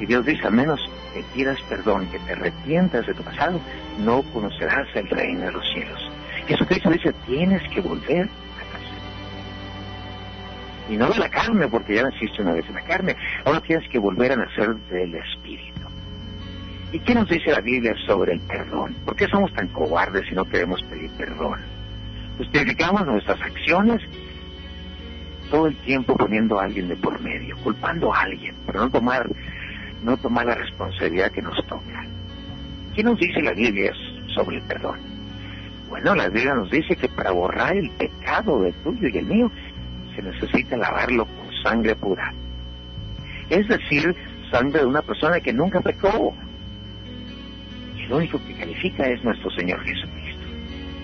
Y 0.00 0.06
Dios 0.06 0.24
dice, 0.26 0.46
a 0.46 0.50
menos 0.50 0.80
que 1.12 1.22
pidas 1.34 1.60
perdón, 1.68 2.06
que 2.10 2.18
te 2.20 2.32
arrepientas 2.32 3.06
de 3.06 3.14
tu 3.14 3.22
pasado, 3.22 3.60
no 3.98 4.22
conocerás 4.32 4.88
el 4.94 5.08
reino 5.08 5.46
de 5.46 5.52
los 5.52 5.72
cielos. 5.72 6.10
Jesucristo 6.46 6.90
dice, 6.90 7.12
tienes 7.26 7.62
que 7.70 7.80
volver 7.80 8.24
a 8.24 8.72
casa. 8.72 8.94
Y 10.88 10.96
no 10.96 11.08
de 11.08 11.18
la 11.18 11.28
carne, 11.28 11.68
porque 11.68 11.94
ya 11.94 12.02
naciste 12.02 12.42
una 12.42 12.52
vez 12.52 12.66
en 12.68 12.74
la 12.74 12.82
carne. 12.82 13.16
Ahora 13.44 13.60
tienes 13.60 13.88
que 13.88 13.98
volver 13.98 14.32
a 14.32 14.36
nacer 14.36 14.74
del 14.90 15.14
Espíritu. 15.14 15.80
¿Y 16.92 16.98
qué 17.00 17.14
nos 17.14 17.28
dice 17.28 17.50
la 17.50 17.60
Biblia 17.60 17.94
sobre 18.06 18.34
el 18.34 18.40
perdón? 18.40 18.94
¿Por 19.04 19.16
qué 19.16 19.26
somos 19.28 19.52
tan 19.54 19.68
cobardes 19.68 20.28
si 20.28 20.34
no 20.34 20.44
queremos 20.44 20.82
pedir 20.82 21.10
perdón? 21.12 21.60
Justificamos 22.36 23.06
nuestras 23.06 23.40
acciones 23.40 24.02
todo 25.50 25.66
el 25.66 25.76
tiempo 25.76 26.16
poniendo 26.16 26.58
a 26.58 26.64
alguien 26.64 26.88
de 26.88 26.96
por 26.96 27.20
medio, 27.20 27.56
culpando 27.58 28.12
a 28.12 28.22
alguien, 28.22 28.56
pero 28.66 28.80
no 28.80 28.90
tomar 28.90 29.26
no 30.02 30.16
tomar 30.16 30.46
la 30.46 30.54
responsabilidad 30.54 31.30
que 31.30 31.42
nos 31.42 31.56
toca. 31.66 32.04
¿Qué 32.94 33.02
nos 33.02 33.18
dice 33.18 33.40
la 33.40 33.52
Biblia 33.52 33.92
sobre 34.34 34.56
el 34.56 34.62
perdón? 34.62 34.98
Bueno, 35.88 36.14
la 36.14 36.28
Biblia 36.28 36.54
nos 36.54 36.70
dice 36.70 36.96
que 36.96 37.08
para 37.08 37.32
borrar 37.32 37.76
el 37.76 37.90
pecado 37.90 38.60
de 38.60 38.72
tuyo 38.72 39.08
y 39.08 39.18
el 39.18 39.26
mío, 39.26 39.50
se 40.14 40.22
necesita 40.22 40.76
lavarlo 40.76 41.26
con 41.26 41.52
sangre 41.62 41.94
pura. 41.96 42.32
Es 43.50 43.66
decir, 43.68 44.14
sangre 44.50 44.80
de 44.80 44.86
una 44.86 45.02
persona 45.02 45.40
que 45.40 45.52
nunca 45.52 45.80
pecó. 45.80 46.34
Y 47.96 48.04
el 48.04 48.12
único 48.12 48.38
que 48.44 48.54
califica 48.54 49.06
es 49.06 49.22
nuestro 49.22 49.50
Señor 49.50 49.80
Jesucristo. 49.82 50.46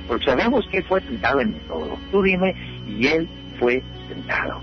Porque 0.06 0.24
sabemos 0.24 0.66
que 0.70 0.78
Él 0.78 0.84
fue 0.84 1.00
tentado 1.02 1.40
en 1.40 1.52
todo. 1.68 1.98
Tú 2.10 2.22
dime, 2.22 2.54
y 2.86 3.06
Él 3.06 3.28
fue 3.58 3.82
tentado. 4.08 4.62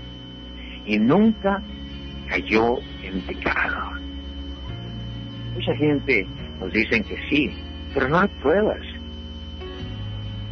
Y 0.84 0.98
nunca 0.98 1.62
cayó 2.28 2.78
en 3.02 3.20
pecado. 3.22 3.95
Mucha 5.56 5.74
gente 5.74 6.26
nos 6.60 6.70
dicen 6.70 7.02
que 7.02 7.16
sí, 7.30 7.50
pero 7.94 8.10
no 8.10 8.20
hay 8.20 8.28
pruebas. 8.42 8.82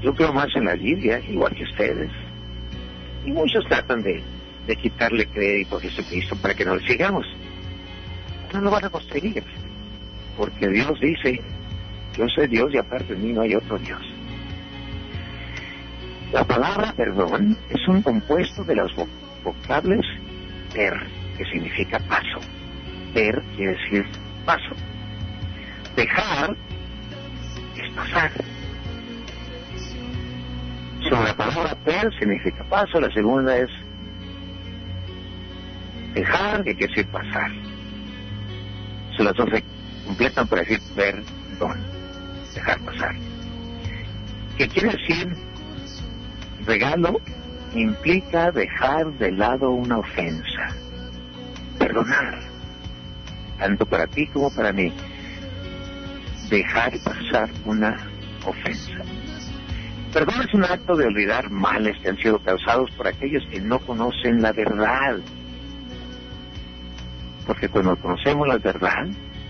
Yo 0.03 0.15
creo 0.15 0.33
más 0.33 0.49
en 0.57 0.65
la 0.65 0.75
Biblia, 0.77 1.21
igual 1.29 1.55
que 1.55 1.65
ustedes. 1.65 2.11
Y 3.27 3.31
muchos 3.31 3.67
tratan 3.69 4.03
de, 4.03 4.23
de 4.67 4.77
quitarle 4.77 5.27
crédito 5.27 5.77
a 5.77 5.81
Jesucristo 5.81 6.37
para 6.41 6.55
que 6.55 6.65
no 6.65 6.77
le 6.77 6.87
sigamos. 6.87 7.27
No 8.55 8.63
lo 8.63 8.71
van 8.71 8.87
a 8.87 8.89
conseguir. 8.89 9.45
Porque 10.39 10.69
Dios 10.69 10.99
dice 10.99 11.39
Yo 12.17 12.27
soy 12.29 12.47
Dios 12.47 12.73
y 12.73 12.79
aparte 12.79 13.15
de 13.15 13.21
mí 13.21 13.35
no 13.35 13.43
hay 13.43 13.55
otro 13.55 13.79
Dios. 13.79 14.01
La 16.33 16.45
palabra 16.45 16.95
perdón 16.97 17.59
es 17.69 17.87
un 17.89 18.01
compuesto 18.01 18.65
de 18.65 18.77
los 18.77 18.91
vocables 19.45 20.01
per, 20.73 20.95
que 21.37 21.45
significa 21.45 21.99
paso. 21.99 22.41
Per 23.13 23.43
quiere 23.55 23.73
decir 23.73 24.07
paso. 24.47 24.75
Dejar 25.97 26.57
es 27.77 27.93
pasar. 27.95 28.33
Sobre 31.09 31.25
la 31.25 31.37
palabra 31.37 31.75
per 31.85 32.13
significa 32.19 32.65
paso, 32.65 33.01
la 33.01 33.11
segunda 33.13 33.57
es 33.57 33.71
dejar, 36.15 36.65
que 36.65 36.75
quiere 36.75 36.95
decir 36.95 37.07
pasar. 37.13 37.51
Se 39.17 39.23
las 39.23 39.35
dos 39.35 39.49
se 39.51 39.63
completan 40.05 40.49
para 40.49 40.63
decir 40.63 40.81
perdón, 40.97 41.79
dejar 42.55 42.81
pasar. 42.81 43.15
¿Qué 44.57 44.69
quiere 44.69 44.91
decir 44.97 45.37
regalo? 46.67 47.21
Implica 47.75 48.53
dejar 48.53 49.13
de 49.15 49.33
lado 49.33 49.71
una 49.71 49.99
ofensa, 49.99 50.69
perdonar, 51.79 52.39
tanto 53.59 53.85
para 53.85 54.07
ti 54.07 54.29
como 54.29 54.49
para 54.55 54.73
mí, 54.73 54.93
dejar 56.49 56.93
pasar 57.01 57.51
una 57.65 57.97
ofensa. 58.45 58.99
Perdón 60.13 60.43
es 60.47 60.55
un 60.55 60.65
acto 60.65 60.95
de 60.97 61.07
olvidar 61.07 61.51
males 61.51 61.97
que 62.01 62.09
han 62.09 62.19
sido 62.19 62.39
causados 62.39 62.91
por 62.93 63.09
aquellos 63.09 63.45
que 63.51 63.61
no 63.61 63.79
conocen 63.81 64.41
la 64.43 64.53
verdad. 64.53 65.19
Porque 67.47 67.69
cuando 67.69 67.97
conocemos 67.97 68.47
la 68.47 68.59
verdad, 68.59 69.07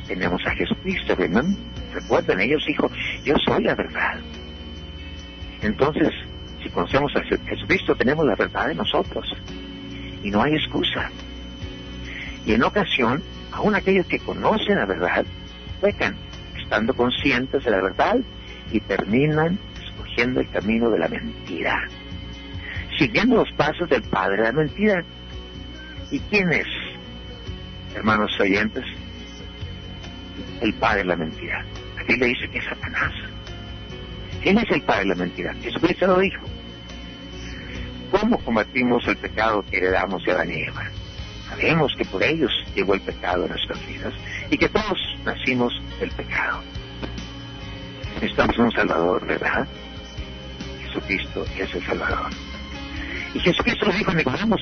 tenemos 0.07 0.45
a 0.47 0.51
Jesucristo, 0.53 1.17
¿verdad? 1.17 1.45
Recuerden, 1.93 2.41
ellos 2.41 2.65
dijo, 2.67 2.91
yo 3.25 3.35
soy 3.45 3.65
la 3.65 3.75
verdad. 3.75 4.19
Entonces, 5.61 6.11
si 6.63 6.71
conocemos 6.71 7.15
a 7.15 7.23
Jesucristo, 7.23 7.95
tenemos 7.95 8.27
la 8.27 8.35
verdad 8.35 8.69
de 8.69 8.75
nosotros. 8.75 9.31
Y 10.23 10.31
no 10.31 10.43
hay 10.43 10.55
excusa. 10.55 11.11
Y 12.47 12.55
en 12.55 12.63
ocasión, 12.63 13.23
aún 13.53 13.75
aquellos 13.75 14.07
que 14.07 14.19
conocen 14.19 14.77
la 14.77 14.87
verdad, 14.87 15.25
pecan, 15.81 16.17
estando 16.65 16.95
conscientes 16.95 17.63
de 17.65 17.71
la 17.71 17.81
verdad 17.81 18.17
y 18.73 18.81
terminan 18.81 19.59
escogiendo 19.81 20.41
el 20.41 20.51
camino 20.51 20.91
de 20.91 20.99
la 20.99 21.09
mentira, 21.09 21.89
siguiendo 22.99 23.37
los 23.37 23.53
pasos 23.53 23.89
del 23.89 24.03
padre 24.03 24.39
de 24.39 24.43
la 24.45 24.53
mentira. 24.53 25.05
¿Y 26.11 26.19
quién 26.21 26.53
es, 26.53 26.67
hermanos 27.95 28.39
oyentes? 28.41 28.85
El 30.61 30.75
padre 30.75 30.99
de 30.99 31.05
la 31.05 31.17
mentira. 31.17 31.65
Aquí 32.01 32.17
le 32.17 32.27
dice 32.27 32.49
que 32.51 32.59
es 32.59 32.65
Satanás. 32.65 33.13
¿Quién 34.43 34.59
es 34.59 34.71
el 34.71 34.83
padre 34.83 35.03
de 35.05 35.09
la 35.11 35.15
mentira? 35.15 35.55
Jesucristo 35.55 36.07
lo 36.07 36.19
dijo. 36.19 36.45
¿Cómo 38.11 38.39
combatimos 38.39 39.07
el 39.09 39.17
pecado 39.17 39.65
que 39.71 39.79
heredamos 39.79 40.25
de 40.25 40.33
Adán 40.33 40.51
y 40.51 40.63
Eva? 40.63 40.85
Sabemos 41.55 41.95
que 41.97 42.05
por 42.05 42.23
ellos 42.23 42.51
llegó 42.75 42.95
el 42.95 43.01
pecado 43.01 43.45
a 43.45 43.49
nuestras 43.49 43.87
vidas 43.87 44.13
y 44.51 44.59
que 44.59 44.69
todos 44.69 44.99
nacimos 45.25 45.73
del 46.01 46.11
pecado. 46.11 46.61
Estamos 48.21 48.59
un 48.59 48.73
Salvador, 48.73 49.25
¿verdad? 49.25 49.67
Jesucristo 50.83 51.45
es 51.57 51.73
el 51.75 51.85
Salvador. 51.87 52.31
Y 53.35 53.39
Jesucristo 53.41 53.87
nos 53.87 53.99
dijo, 53.99 54.13
Nicodemos, 54.13 54.61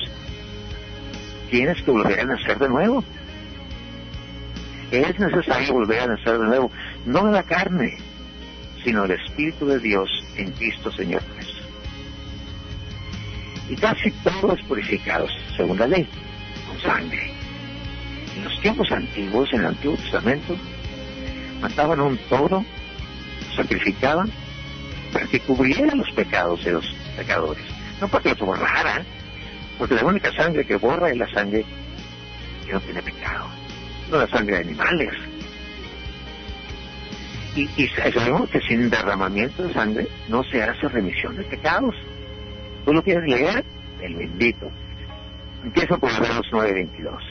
tienes 1.49 1.81
que 1.81 1.91
volver 1.91 2.19
a 2.19 2.25
nacer 2.25 2.59
de 2.59 2.69
nuevo. 2.69 3.03
Es 4.91 5.19
necesario 5.19 5.73
volver 5.73 5.99
a 5.99 6.07
nacer 6.07 6.37
de 6.37 6.45
nuevo, 6.45 6.71
no 7.05 7.25
de 7.25 7.31
la 7.31 7.43
carne, 7.43 7.97
sino 8.83 9.07
del 9.07 9.19
Espíritu 9.19 9.65
de 9.65 9.79
Dios 9.79 10.09
en 10.35 10.51
Cristo 10.51 10.91
Señor 10.91 11.23
nuestro. 11.33 11.63
Y 13.69 13.75
casi 13.77 14.11
todos 14.11 14.61
purificados, 14.63 15.31
según 15.55 15.79
la 15.79 15.87
ley, 15.87 16.07
sangre. 16.83 17.31
En 18.35 18.43
los 18.43 18.61
tiempos 18.61 18.91
antiguos, 18.91 19.51
en 19.53 19.61
el 19.61 19.65
Antiguo 19.67 19.97
Testamento, 19.97 20.55
mataban 21.61 21.99
un 21.99 22.17
toro, 22.29 22.65
sacrificaban 23.55 24.31
para 25.11 25.27
que 25.27 25.39
cubriera 25.39 25.95
los 25.95 26.11
pecados 26.11 26.63
de 26.63 26.73
los 26.73 26.95
pecadores. 27.15 27.63
No 28.01 28.07
para 28.07 28.23
que 28.23 28.29
los 28.29 28.39
borrara, 28.39 29.03
porque 29.77 29.95
la 29.95 30.05
única 30.05 30.31
sangre 30.33 30.65
que 30.65 30.75
borra 30.75 31.09
es 31.09 31.17
la 31.17 31.27
sangre 31.27 31.65
que 32.65 32.73
no 32.73 32.79
tiene 32.81 33.01
pecado, 33.01 33.47
no 34.09 34.17
la 34.17 34.27
sangre 34.27 34.55
de 34.55 34.61
animales. 34.61 35.13
Y, 37.55 37.69
y 37.77 37.87
sabemos 37.87 38.49
que 38.49 38.59
sin 38.61 38.89
derramamiento 38.89 39.63
de 39.63 39.73
sangre 39.73 40.07
no 40.27 40.43
se 40.43 40.63
hace 40.63 40.87
remisión 40.87 41.35
de 41.35 41.43
pecados. 41.43 41.95
¿Tú 42.83 42.93
lo 42.93 43.03
quieres 43.03 43.29
leer? 43.29 43.63
El 44.01 44.15
bendito. 44.15 44.71
Empiezo 45.63 45.97
por 45.97 46.11
Hebreos 46.11 46.45
9:22. 46.51 47.23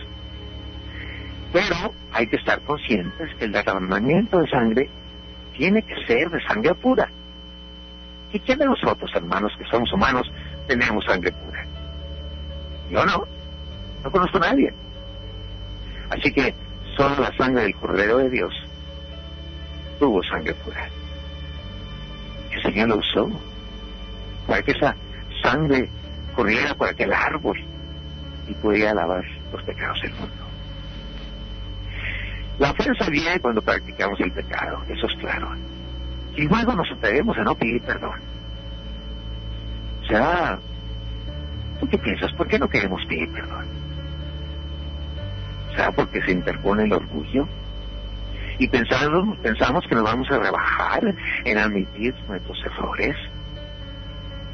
Pero 1.52 1.92
hay 2.12 2.26
que 2.26 2.36
estar 2.36 2.60
conscientes 2.62 3.28
que 3.36 3.44
el 3.44 3.52
derramamiento 3.52 4.38
de 4.38 4.48
sangre 4.48 4.90
tiene 5.54 5.82
que 5.82 5.94
ser 6.06 6.30
de 6.30 6.42
sangre 6.46 6.74
pura. 6.74 7.10
¿Y 8.32 8.40
quién 8.40 8.58
de 8.58 8.64
nosotros, 8.64 9.10
hermanos, 9.14 9.52
que 9.58 9.64
somos 9.66 9.92
humanos, 9.92 10.30
tenemos 10.66 11.04
sangre 11.04 11.30
pura? 11.32 11.66
Yo 12.90 13.04
no. 13.04 13.26
No 14.02 14.10
conozco 14.10 14.38
a 14.38 14.40
nadie. 14.40 14.72
Así 16.08 16.32
que 16.32 16.54
solo 16.96 17.20
la 17.20 17.36
sangre 17.36 17.64
del 17.64 17.74
Cordero 17.74 18.16
de 18.16 18.30
Dios 18.30 18.52
tuvo 19.98 20.22
sangre 20.22 20.54
pura. 20.54 20.88
El 22.50 22.62
Señor 22.62 22.88
lo 22.88 22.96
usó 22.96 23.30
para 24.46 24.62
que 24.62 24.72
esa 24.72 24.96
sangre 25.42 25.88
corriera 26.34 26.74
por 26.74 26.88
aquel 26.88 27.12
árbol 27.12 27.58
y 28.48 28.54
pudiera 28.54 28.94
lavar 28.94 29.24
los 29.52 29.62
pecados 29.62 30.00
del 30.02 30.12
mundo. 30.14 30.46
La 32.58 32.70
ofensa 32.70 33.08
viene 33.08 33.40
cuando 33.40 33.62
practicamos 33.62 34.20
el 34.20 34.32
pecado, 34.32 34.82
eso 34.88 35.06
es 35.06 35.18
claro. 35.18 35.50
Y 36.36 36.42
luego 36.48 36.74
nos 36.74 36.90
atrevemos 36.92 37.36
a 37.38 37.42
no 37.42 37.54
pedir 37.54 37.82
perdón. 37.82 38.20
O 40.02 40.06
sea, 40.06 40.58
¿tú 41.80 41.88
qué 41.88 41.98
piensas? 41.98 42.32
¿Por 42.32 42.48
qué 42.48 42.58
no 42.58 42.68
queremos 42.68 43.04
pedir 43.06 43.30
perdón? 43.32 43.66
O 45.70 45.74
sea, 45.74 45.90
porque 45.90 46.20
se 46.22 46.32
interpone 46.32 46.84
el 46.84 46.92
orgullo. 46.92 47.48
Y 48.58 48.68
pensamos, 48.68 49.38
que 49.88 49.94
nos 49.94 50.04
vamos 50.04 50.30
a 50.30 50.38
rebajar 50.38 51.14
en 51.44 51.58
admitir 51.58 52.14
nuestros 52.28 52.62
errores. 52.66 53.16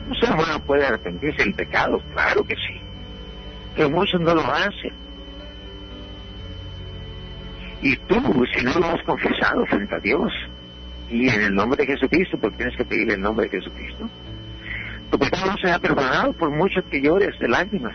Un 0.09 0.15
ser 0.15 0.33
humano 0.33 0.61
puede 0.61 0.87
arrepentirse 0.87 1.43
del 1.43 1.55
pecado, 1.55 2.01
claro 2.15 2.45
que 2.45 2.55
sí. 2.55 2.81
Pero 3.79 3.91
muchos 3.91 4.21
no 4.21 4.35
lo 4.35 4.43
hacen. 4.43 4.93
Y 7.81 7.97
tú, 7.97 8.45
si 8.53 8.65
no 8.65 8.77
lo 8.77 8.87
has 8.87 9.03
confesado 9.05 9.65
frente 9.67 9.95
a 9.95 10.01
Dios, 10.01 10.33
y 11.09 11.29
en 11.29 11.43
el 11.43 11.55
nombre 11.55 11.87
de 11.87 11.93
Jesucristo, 11.93 12.37
porque 12.39 12.57
tienes 12.57 12.77
que 12.77 12.85
pedir 12.85 13.09
el 13.13 13.21
nombre 13.21 13.49
de 13.49 13.61
Jesucristo, 13.61 14.11
tu 15.13 15.19
pecado 15.21 15.53
no 15.53 15.57
será 15.59 15.79
perdonado 15.79 16.33
por 16.33 16.51
mucho 16.51 16.81
que 16.91 17.01
llores 17.01 17.39
de 17.39 17.47
lágrimas. 17.47 17.95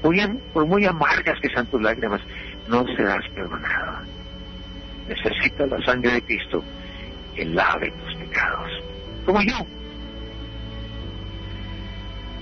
Por, 0.00 0.16
por 0.54 0.64
muy 0.64 0.86
amargas 0.86 1.38
que 1.42 1.50
sean 1.50 1.66
tus 1.66 1.82
lágrimas, 1.82 2.22
no 2.66 2.86
serás 2.96 3.28
perdonado. 3.34 3.98
Necesitas 5.08 5.68
la 5.68 5.84
sangre 5.84 6.12
de 6.12 6.22
Cristo 6.22 6.64
que 7.34 7.44
lave 7.44 7.92
tus 8.02 8.14
pecados. 8.14 8.70
Como 9.26 9.42
yo. 9.42 9.56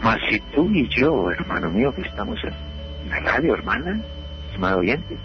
Mas 0.02 0.18
si 0.28 0.38
tú 0.54 0.70
y 0.72 0.88
yo, 0.88 1.30
hermano 1.30 1.70
mío, 1.70 1.92
que 1.94 2.02
estamos 2.02 2.38
en 2.44 3.10
la 3.10 3.20
radio, 3.20 3.54
hermana, 3.54 4.00
estimado 4.46 4.78
oyente, 4.78 5.16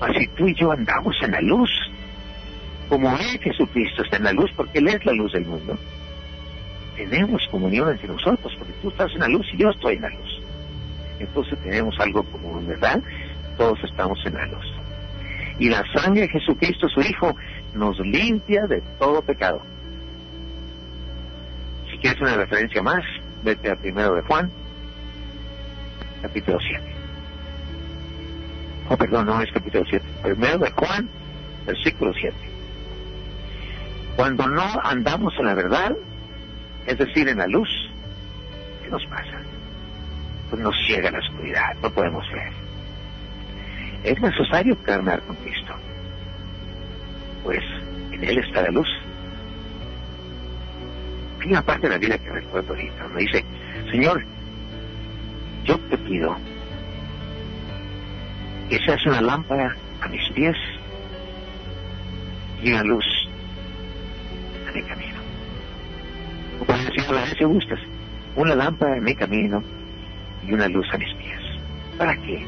mas 0.00 0.10
si 0.16 0.26
tú 0.28 0.48
y 0.48 0.54
yo 0.54 0.72
andamos 0.72 1.14
en 1.22 1.30
la 1.30 1.40
luz, 1.40 1.70
como 2.88 3.10
Él, 3.16 3.38
Jesucristo, 3.40 4.02
está 4.02 4.16
en 4.16 4.24
la 4.24 4.32
luz, 4.32 4.50
porque 4.56 4.78
Él 4.78 4.88
es 4.88 5.04
la 5.04 5.12
luz 5.12 5.32
del 5.32 5.44
mundo, 5.44 5.78
tenemos 6.96 7.46
comunión 7.50 7.90
entre 7.90 8.08
nosotros, 8.08 8.52
porque 8.58 8.72
tú 8.82 8.88
estás 8.88 9.12
en 9.12 9.20
la 9.20 9.28
luz 9.28 9.46
y 9.52 9.58
yo 9.58 9.70
estoy 9.70 9.96
en 9.96 10.02
la 10.02 10.08
luz. 10.10 10.42
Entonces 11.20 11.58
tenemos 11.60 11.98
algo 12.00 12.22
común, 12.24 12.66
¿verdad? 12.66 13.00
Todos 13.56 13.78
estamos 13.84 14.18
en 14.26 14.34
la 14.34 14.46
luz. 14.46 14.66
Y 15.58 15.68
la 15.68 15.84
sangre 15.92 16.22
de 16.22 16.28
Jesucristo, 16.28 16.88
su 16.88 17.00
Hijo, 17.00 17.34
nos 17.74 17.98
limpia 18.00 18.66
de 18.66 18.80
todo 18.98 19.22
pecado. 19.22 19.60
Si 21.90 21.98
quieres 21.98 22.20
una 22.20 22.36
referencia 22.36 22.82
más, 22.82 23.02
vete 23.42 23.70
a 23.70 23.76
primero 23.76 24.14
de 24.14 24.22
Juan, 24.22 24.50
capítulo 26.22 26.58
7. 26.60 26.82
Oh, 28.90 28.96
perdón, 28.96 29.26
no 29.26 29.40
es 29.42 29.52
capítulo 29.52 29.84
7. 29.88 30.04
Primero 30.22 30.58
de 30.58 30.70
Juan, 30.70 31.08
versículo 31.66 32.12
7. 32.14 32.34
Cuando 34.16 34.46
no 34.48 34.64
andamos 34.82 35.32
en 35.38 35.46
la 35.46 35.54
verdad, 35.54 35.96
es 36.86 36.98
decir, 36.98 37.28
en 37.28 37.38
la 37.38 37.46
luz, 37.46 37.68
¿qué 38.82 38.88
nos 38.88 39.04
pasa? 39.06 39.40
Pues 40.50 40.62
nos 40.62 40.74
ciega 40.86 41.10
la 41.10 41.18
oscuridad, 41.18 41.76
no 41.82 41.90
podemos 41.90 42.24
ver. 42.32 42.52
Es 44.04 44.20
necesario 44.20 44.76
caminar 44.82 45.20
con 45.22 45.36
Cristo. 45.36 45.74
Pues 47.44 47.62
En 48.12 48.24
Él 48.24 48.38
está 48.38 48.62
la 48.62 48.70
luz. 48.70 48.88
Hay 51.40 51.48
una 51.48 51.62
parte 51.62 51.88
de 51.88 51.94
la 51.94 51.98
vida 51.98 52.18
que 52.18 52.30
recuerdo 52.30 52.74
ahorita, 52.74 53.08
me 53.08 53.20
dice, 53.20 53.44
Señor, 53.90 54.24
yo 55.64 55.78
te 55.78 55.98
pido 55.98 56.36
que 58.68 58.78
seas 58.78 59.04
una 59.06 59.20
lámpara 59.20 59.76
a 60.00 60.08
mis 60.08 60.28
pies 60.32 60.56
y 62.62 62.72
una 62.72 62.82
luz 62.82 63.04
a 64.68 64.72
mi 64.72 64.82
camino. 64.82 65.18
O 66.60 66.64
para 66.64 66.84
decirlo 66.84 67.18
si 67.38 67.44
gustas, 67.44 67.80
una 68.36 68.54
lámpara 68.54 68.96
en 68.96 69.04
mi 69.04 69.14
camino 69.14 69.62
y 70.46 70.52
una 70.52 70.68
luz 70.68 70.86
a 70.92 70.98
mis 70.98 71.14
pies. 71.14 71.40
¿Para 71.96 72.16
qué? 72.16 72.44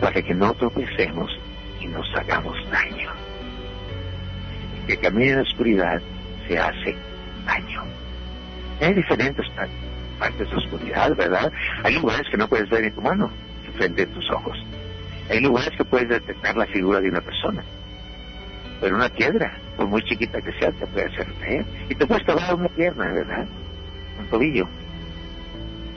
Para 0.00 0.20
que 0.20 0.34
no 0.34 0.52
tropecemos 0.54 1.30
y 1.80 1.86
nos 1.86 2.06
hagamos 2.16 2.56
daño. 2.70 3.10
El 4.80 4.86
que 4.86 4.96
camina 4.98 5.30
en 5.30 5.36
la 5.36 5.42
oscuridad 5.42 6.02
se 6.46 6.58
hace 6.58 6.96
daño. 7.44 7.82
Hay 8.80 8.94
diferentes 8.94 9.46
partes 10.18 10.50
de 10.50 10.56
oscuridad, 10.56 11.14
¿verdad? 11.16 11.52
Hay 11.82 11.94
lugares 11.94 12.26
que 12.30 12.36
no 12.36 12.48
puedes 12.48 12.68
ver 12.70 12.84
en 12.84 12.94
tu 12.94 13.00
mano, 13.00 13.30
frente 13.76 14.06
de 14.06 14.12
tus 14.12 14.30
ojos. 14.30 14.56
Hay 15.30 15.40
lugares 15.40 15.70
que 15.76 15.84
puedes 15.84 16.08
detectar 16.08 16.56
la 16.56 16.66
figura 16.66 17.00
de 17.00 17.08
una 17.08 17.20
persona. 17.20 17.64
Pero 18.80 18.96
una 18.96 19.08
piedra, 19.08 19.56
por 19.76 19.86
muy 19.86 20.02
chiquita 20.02 20.40
que 20.42 20.52
sea, 20.58 20.70
te 20.72 20.86
puede 20.86 21.06
hacer 21.06 21.26
ver. 21.40 21.64
Y 21.88 21.94
te 21.94 22.06
puedes 22.06 22.26
tomar 22.26 22.54
una 22.54 22.68
pierna, 22.68 23.12
¿verdad? 23.12 23.46
Un 24.18 24.26
tobillo. 24.26 24.68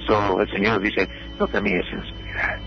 So, 0.06 0.42
el 0.42 0.50
Señor 0.52 0.82
dice, 0.82 1.08
no 1.38 1.48
camines 1.48 1.86
en 1.92 2.00
oscuridad. 2.00 2.60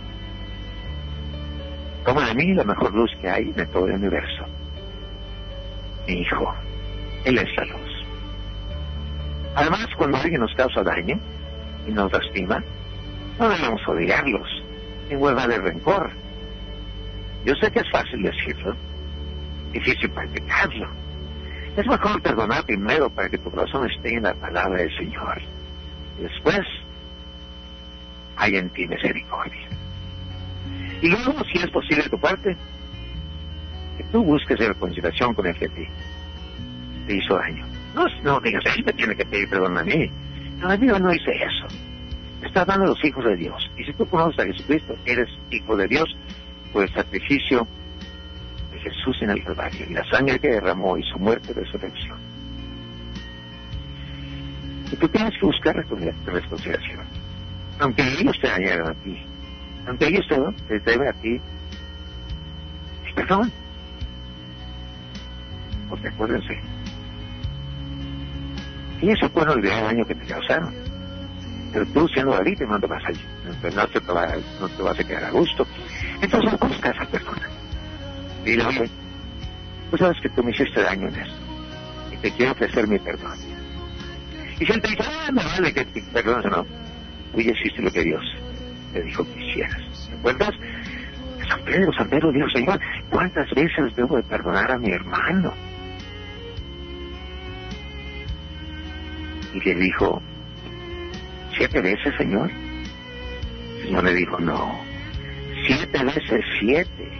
Toma 2.04 2.26
de 2.28 2.34
mí 2.34 2.54
la 2.54 2.64
mejor 2.64 2.94
luz 2.94 3.10
que 3.20 3.28
hay 3.28 3.52
de 3.52 3.66
todo 3.66 3.86
el 3.86 3.94
universo. 3.94 4.44
Mi 6.06 6.20
hijo, 6.20 6.54
Él 7.24 7.38
es 7.38 7.56
la 7.56 7.64
luz. 7.64 7.79
Además, 9.54 9.86
cuando 9.96 10.18
alguien 10.18 10.40
nos 10.40 10.54
causa 10.54 10.82
daño 10.82 11.18
y 11.86 11.90
nos 11.90 12.12
lastima, 12.12 12.62
no 13.38 13.48
debemos 13.48 13.80
odiarlos, 13.88 14.48
en 15.08 15.20
huelga 15.20 15.46
de 15.48 15.58
rencor. 15.58 16.10
Yo 17.44 17.54
sé 17.56 17.70
que 17.70 17.80
es 17.80 17.90
fácil 17.90 18.22
decirlo, 18.22 18.76
difícil 19.72 20.10
practicarlo. 20.10 20.88
Es 21.76 21.86
mejor 21.86 22.20
perdonar 22.20 22.64
primero 22.64 23.08
para 23.10 23.28
que 23.28 23.38
tu 23.38 23.50
corazón 23.50 23.88
esté 23.90 24.14
en 24.14 24.24
la 24.24 24.34
palabra 24.34 24.82
del 24.82 24.96
Señor. 24.96 25.40
Después 26.20 26.60
hay 28.36 28.56
en 28.56 28.70
ti 28.70 28.86
misericordia. 28.86 29.68
Y 31.02 31.08
luego, 31.08 31.42
si 31.50 31.58
es 31.58 31.70
posible 31.70 32.02
de 32.04 32.10
tu 32.10 32.20
parte, 32.20 32.56
que 33.96 34.04
tú 34.04 34.22
busques 34.22 34.58
reconciliación 34.58 35.34
con 35.34 35.46
el 35.46 35.54
que 35.56 35.68
te 35.68 37.16
hizo 37.16 37.36
daño. 37.36 37.69
No, 37.94 38.06
no 38.22 38.40
digas, 38.40 38.62
él 38.76 38.84
me 38.84 38.92
tiene 38.92 39.16
que 39.16 39.24
pedir 39.24 39.48
perdón 39.48 39.78
a 39.78 39.84
mí. 39.84 40.10
No, 40.58 40.68
la 40.68 40.76
Biblia 40.76 40.98
no 40.98 41.10
dice 41.10 41.30
eso. 41.32 41.66
Está 42.42 42.62
hablando 42.62 42.84
de 42.84 42.90
los 42.90 43.04
hijos 43.04 43.24
de 43.24 43.36
Dios. 43.36 43.70
Y 43.76 43.84
si 43.84 43.92
tú 43.92 44.06
conoces 44.06 44.38
a 44.38 44.44
Jesucristo, 44.44 44.96
eres 45.04 45.28
hijo 45.50 45.76
de 45.76 45.88
Dios 45.88 46.16
por 46.72 46.84
el 46.84 46.92
sacrificio 46.94 47.66
de 48.72 48.78
Jesús 48.80 49.20
en 49.22 49.30
el 49.30 49.44
Calvario 49.44 49.86
y 49.88 49.92
la 49.92 50.04
sangre 50.10 50.38
que 50.38 50.48
derramó 50.48 50.96
y 50.96 51.02
su 51.02 51.18
muerte 51.18 51.52
de 51.52 51.62
resurrección. 51.62 52.18
Y 54.92 54.96
tú 54.96 55.08
tienes 55.08 55.38
que 55.38 55.46
buscar 55.46 55.76
reconciliación. 55.76 57.00
Aunque 57.78 58.02
ellos 58.02 58.38
te 58.40 58.48
dañaron 58.48 58.88
a 58.88 58.94
ti, 58.94 59.18
aunque 59.86 60.08
ellos 60.08 60.26
te, 60.28 60.78
te 60.78 60.90
deben 60.90 61.08
a 61.08 61.12
ti, 61.14 61.40
perdón. 63.14 63.50
Porque 65.88 66.08
acuérdense, 66.08 66.60
y 69.00 69.10
eso 69.10 69.28
puede 69.30 69.50
olvidar 69.50 69.78
el 69.78 69.84
daño 69.84 70.04
que 70.06 70.14
te 70.14 70.26
causaron. 70.26 70.74
Pero 71.72 71.86
tú 71.86 72.08
siendo 72.08 72.32
la 72.34 72.42
víctima 72.42 72.74
no 72.74 72.80
te 72.80 72.86
vas 72.86 73.02
a, 73.04 73.10
no 73.10 73.54
te, 73.60 74.12
va, 74.12 74.36
no 74.60 74.68
te 74.68 74.82
vas 74.82 74.98
a 74.98 75.04
quedar 75.04 75.24
a 75.24 75.30
gusto. 75.30 75.66
Entonces 76.20 76.58
busca 76.58 76.88
a 76.88 76.92
esa 76.92 77.04
persona. 77.06 77.48
Dile, 78.44 78.64
oye, 78.64 78.90
tú 79.90 79.96
sabes 79.96 80.20
que 80.20 80.28
tú 80.30 80.42
me 80.42 80.50
hiciste 80.50 80.82
daño 80.82 81.08
en 81.08 81.14
esto. 81.14 81.36
Y 82.12 82.16
te 82.16 82.30
quiero 82.32 82.52
ofrecer 82.52 82.88
mi 82.88 82.98
perdón. 82.98 83.38
Y 84.58 84.66
si 84.66 84.72
él 84.72 84.82
te 84.82 84.88
dice, 84.88 85.04
ah, 85.06 85.30
me 85.32 85.44
vale 85.44 85.72
que 85.72 85.84
te 85.84 86.02
perdones 86.02 86.50
no. 86.50 86.66
Tú 87.32 87.40
ya 87.40 87.52
hiciste 87.52 87.82
lo 87.82 87.90
que 87.90 88.02
Dios 88.02 88.24
te 88.92 89.02
dijo 89.02 89.24
que 89.24 89.44
hicieras. 89.44 90.08
¿Te 90.08 90.16
acuerdas? 90.16 90.54
San 91.48 91.64
Pedro, 91.64 91.92
San 91.92 92.08
Pedro 92.08 92.32
dijo, 92.32 92.48
Señor, 92.50 92.80
¿cuántas 93.10 93.50
veces 93.50 93.94
debo 93.96 94.16
de 94.16 94.22
perdonar 94.24 94.70
a 94.70 94.78
mi 94.78 94.90
hermano? 94.90 95.52
Y 99.54 99.60
le 99.60 99.74
dijo, 99.74 100.22
¿siete 101.56 101.80
veces, 101.80 102.14
Señor? 102.16 102.50
El 103.78 103.86
Señor 103.86 104.04
le 104.04 104.14
dijo, 104.14 104.38
no, 104.38 104.80
siete 105.66 106.04
veces 106.04 106.44
siete. 106.60 107.12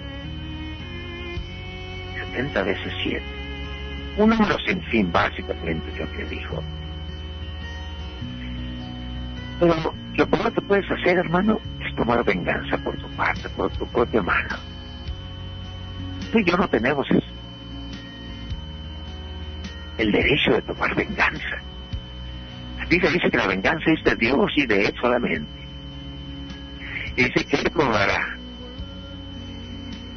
Setenta 2.15 2.63
veces 2.63 2.93
siete. 3.03 3.25
Un 4.17 4.31
número 4.31 4.59
sin 4.61 4.81
fin, 4.83 5.11
básicamente, 5.11 5.87
lo 5.99 6.11
que 6.13 6.25
dijo. 6.25 6.63
Pero 9.59 9.75
lo 10.15 10.27
primero 10.27 10.53
que 10.53 10.61
puedes 10.63 10.91
hacer, 10.91 11.19
hermano, 11.19 11.61
es 11.85 11.95
tomar 11.95 12.25
venganza 12.25 12.79
por 12.79 12.97
tu 12.97 13.09
parte, 13.11 13.49
por 13.51 13.71
tu 13.73 13.87
propia 13.89 14.23
mano. 14.23 14.57
Tú 16.33 16.39
y 16.39 16.45
yo 16.45 16.57
no 16.57 16.69
tenemos 16.69 17.07
el 19.99 20.13
derecho 20.13 20.53
de 20.53 20.63
tomar 20.63 20.95
venganza. 20.95 21.61
Biblia 22.91 23.13
dice 23.13 23.31
que 23.31 23.37
la 23.37 23.47
venganza 23.47 23.85
es 23.93 24.03
de 24.03 24.17
Dios 24.17 24.51
y 24.57 24.67
de 24.67 24.87
Él 24.87 24.95
solamente. 25.01 25.49
Y 27.17 27.23
dice 27.23 27.45
que 27.45 27.57
Él 27.57 27.71
cobrará. 27.71 28.37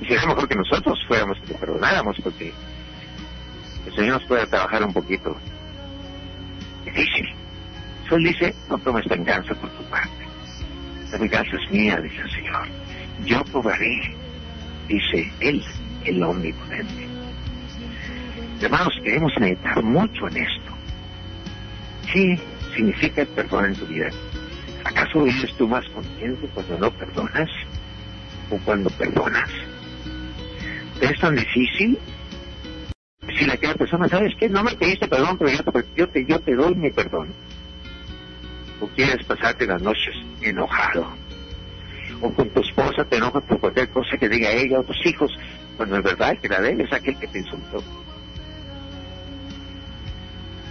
Y 0.01 0.05
sería 0.05 0.25
mejor 0.25 0.47
que 0.47 0.55
nosotros 0.55 0.99
fuéramos 1.07 1.38
que 1.45 1.53
perdonáramos, 1.53 2.17
porque 2.23 2.51
el 3.86 3.93
Señor 3.93 4.19
nos 4.19 4.27
puede 4.27 4.47
trabajar 4.47 4.83
un 4.83 4.91
poquito 4.91 5.38
difícil. 6.83 7.27
Él 8.09 8.23
dice, 8.23 8.53
no 8.69 8.77
tomes 8.79 9.05
venganza 9.05 9.55
por 9.55 9.69
tu 9.71 9.83
parte. 9.86 10.25
La 11.12 11.17
venganza 11.17 11.55
es 11.55 11.71
mía, 11.71 11.99
dice 12.01 12.21
el 12.21 12.31
Señor. 12.31 12.67
Yo 13.25 13.43
cobraré, 13.51 14.15
dice 14.88 15.31
Él, 15.39 15.63
el 16.05 16.23
omnipotente. 16.23 17.07
Hermanos, 18.62 18.93
queremos 19.03 19.31
meditar 19.39 19.83
mucho 19.83 20.27
en 20.27 20.38
esto. 20.38 20.73
Sí, 22.12 22.39
significa 22.75 23.21
el 23.21 23.27
perdón 23.29 23.65
en 23.65 23.75
tu 23.75 23.86
vida. 23.86 24.09
¿Acaso 24.83 25.23
vives 25.23 25.53
tú 25.57 25.67
más 25.67 25.88
contento 25.89 26.47
cuando 26.53 26.77
no 26.77 26.91
perdonas 26.91 27.49
o 28.49 28.57
cuando 28.65 28.89
perdonas? 28.91 29.49
¿Es 31.01 31.19
tan 31.19 31.36
difícil? 31.36 31.97
Si 33.38 33.45
la 33.45 33.53
aquella 33.53 33.75
persona, 33.75 34.07
¿sabes 34.09 34.33
qué? 34.38 34.49
No 34.49 34.63
me 34.63 34.75
pediste 34.75 35.07
perdón, 35.07 35.38
pero 35.38 35.51
yo 35.95 36.07
te, 36.09 36.25
yo 36.25 36.39
te 36.39 36.55
doy 36.55 36.75
mi 36.75 36.91
perdón. 36.91 37.33
O 38.81 38.88
quieres 38.88 39.25
pasarte 39.25 39.65
las 39.65 39.81
noches 39.81 40.15
enojado. 40.41 41.07
O 42.21 42.31
con 42.33 42.49
tu 42.49 42.62
esposa 42.62 43.05
te 43.05 43.17
enojas 43.17 43.43
por 43.43 43.59
cualquier 43.59 43.89
cosa 43.89 44.17
que 44.17 44.29
diga 44.29 44.51
ella 44.51 44.79
o 44.79 44.83
tus 44.83 45.05
hijos, 45.05 45.31
cuando 45.77 45.97
es 45.97 46.03
verdad 46.03 46.38
que 46.38 46.49
la 46.49 46.62
de 46.62 46.71
él 46.71 46.81
es 46.81 46.93
aquel 46.93 47.17
que 47.17 47.27
te 47.27 47.39
insultó. 47.39 47.83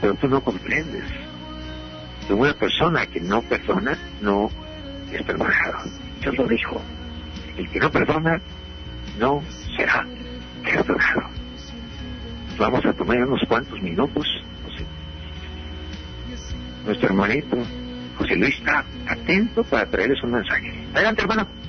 Pero 0.01 0.15
tú 0.15 0.29
no 0.29 0.43
comprendes 0.43 1.05
que 2.27 2.35
una 2.35 2.55
persona 2.55 3.07
que 3.07 3.21
no 3.21 3.43
perdona 3.43 3.97
no 4.21 4.51
es 5.13 5.23
perdonado. 5.23 5.79
Dios 6.21 6.37
lo 6.39 6.47
dijo. 6.47 6.81
El 7.57 7.69
que 7.69 7.79
no 7.79 7.91
perdona 7.91 8.41
no 9.19 9.43
será 9.77 10.07
perdonado. 10.63 11.23
Vamos 12.59 12.85
a 12.85 12.93
tomar 12.93 13.19
unos 13.19 13.41
cuantos 13.49 13.81
minutos. 13.83 14.27
Nuestro 16.85 17.09
hermanito 17.09 17.57
José 18.19 18.37
Luis 18.37 18.55
está 18.57 18.85
atento 19.09 19.65
para 19.65 19.87
traerles 19.87 20.23
un 20.23 20.33
mensaje. 20.33 20.73
Adelante, 20.95 21.23
hermano. 21.23 21.62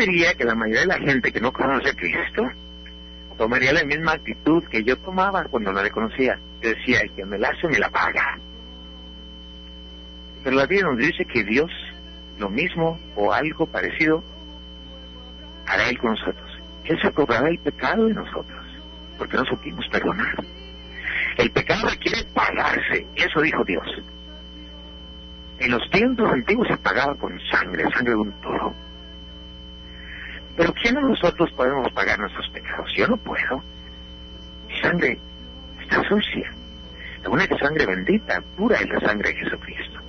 Diría 0.00 0.34
que 0.34 0.44
la 0.44 0.54
mayoría 0.54 0.80
de 0.80 0.86
la 0.86 0.98
gente 0.98 1.32
que 1.32 1.40
no 1.40 1.52
conoce 1.52 1.90
a 1.90 1.94
Cristo 1.94 2.42
tomaría 3.36 3.72
la 3.72 3.84
misma 3.84 4.12
actitud 4.12 4.64
que 4.64 4.84
yo 4.84 4.96
tomaba 4.98 5.44
cuando 5.44 5.72
no 5.72 5.82
le 5.82 5.90
conocía. 5.90 6.38
Yo 6.60 6.70
decía, 6.70 7.00
el 7.00 7.12
que 7.12 7.24
me 7.24 7.38
la 7.38 7.48
hace 7.48 7.68
me 7.68 7.78
la 7.78 7.88
paga. 7.88 8.38
Pero 10.44 10.56
la 10.56 10.66
Biblia 10.66 10.88
nos 10.88 10.98
dice 10.98 11.24
que 11.24 11.44
Dios 11.44 11.70
lo 12.38 12.50
mismo 12.50 12.98
o 13.16 13.32
algo 13.32 13.66
parecido 13.66 14.22
hará 15.66 15.88
Él 15.88 15.98
con 15.98 16.10
nosotros. 16.10 16.50
Él 16.84 16.98
se 17.00 17.12
cobrará 17.12 17.48
el 17.48 17.58
pecado 17.58 18.06
de 18.06 18.14
nosotros, 18.14 18.64
porque 19.18 19.36
no 19.36 19.44
supimos 19.44 19.86
perdonar. 19.88 20.34
El 21.36 21.50
pecado 21.50 21.88
requiere 21.88 22.24
pagarse, 22.34 23.06
eso 23.14 23.40
dijo 23.40 23.64
Dios. 23.64 23.86
En 25.58 25.70
los 25.70 25.90
tiempos 25.90 26.30
antiguos 26.32 26.68
se 26.68 26.76
pagaba 26.78 27.14
con 27.14 27.38
sangre, 27.50 27.84
sangre 27.90 28.10
de 28.10 28.16
un 28.16 28.32
toro. 28.40 28.74
Pero 30.60 30.74
¿quién 30.74 30.94
de 30.94 31.00
nosotros 31.00 31.50
podemos 31.52 31.90
pagar 31.92 32.18
nuestros 32.18 32.46
pecados? 32.50 32.92
Yo 32.94 33.08
no 33.08 33.16
puedo. 33.16 33.64
Mi 34.68 34.78
sangre 34.82 35.18
está 35.80 36.06
sucia. 36.06 36.52
La 37.22 37.30
única 37.30 37.56
sangre 37.56 37.86
bendita, 37.86 38.42
pura, 38.58 38.76
es 38.76 38.86
la 38.90 39.00
sangre 39.00 39.30
de 39.30 39.36
Jesucristo. 39.36 40.00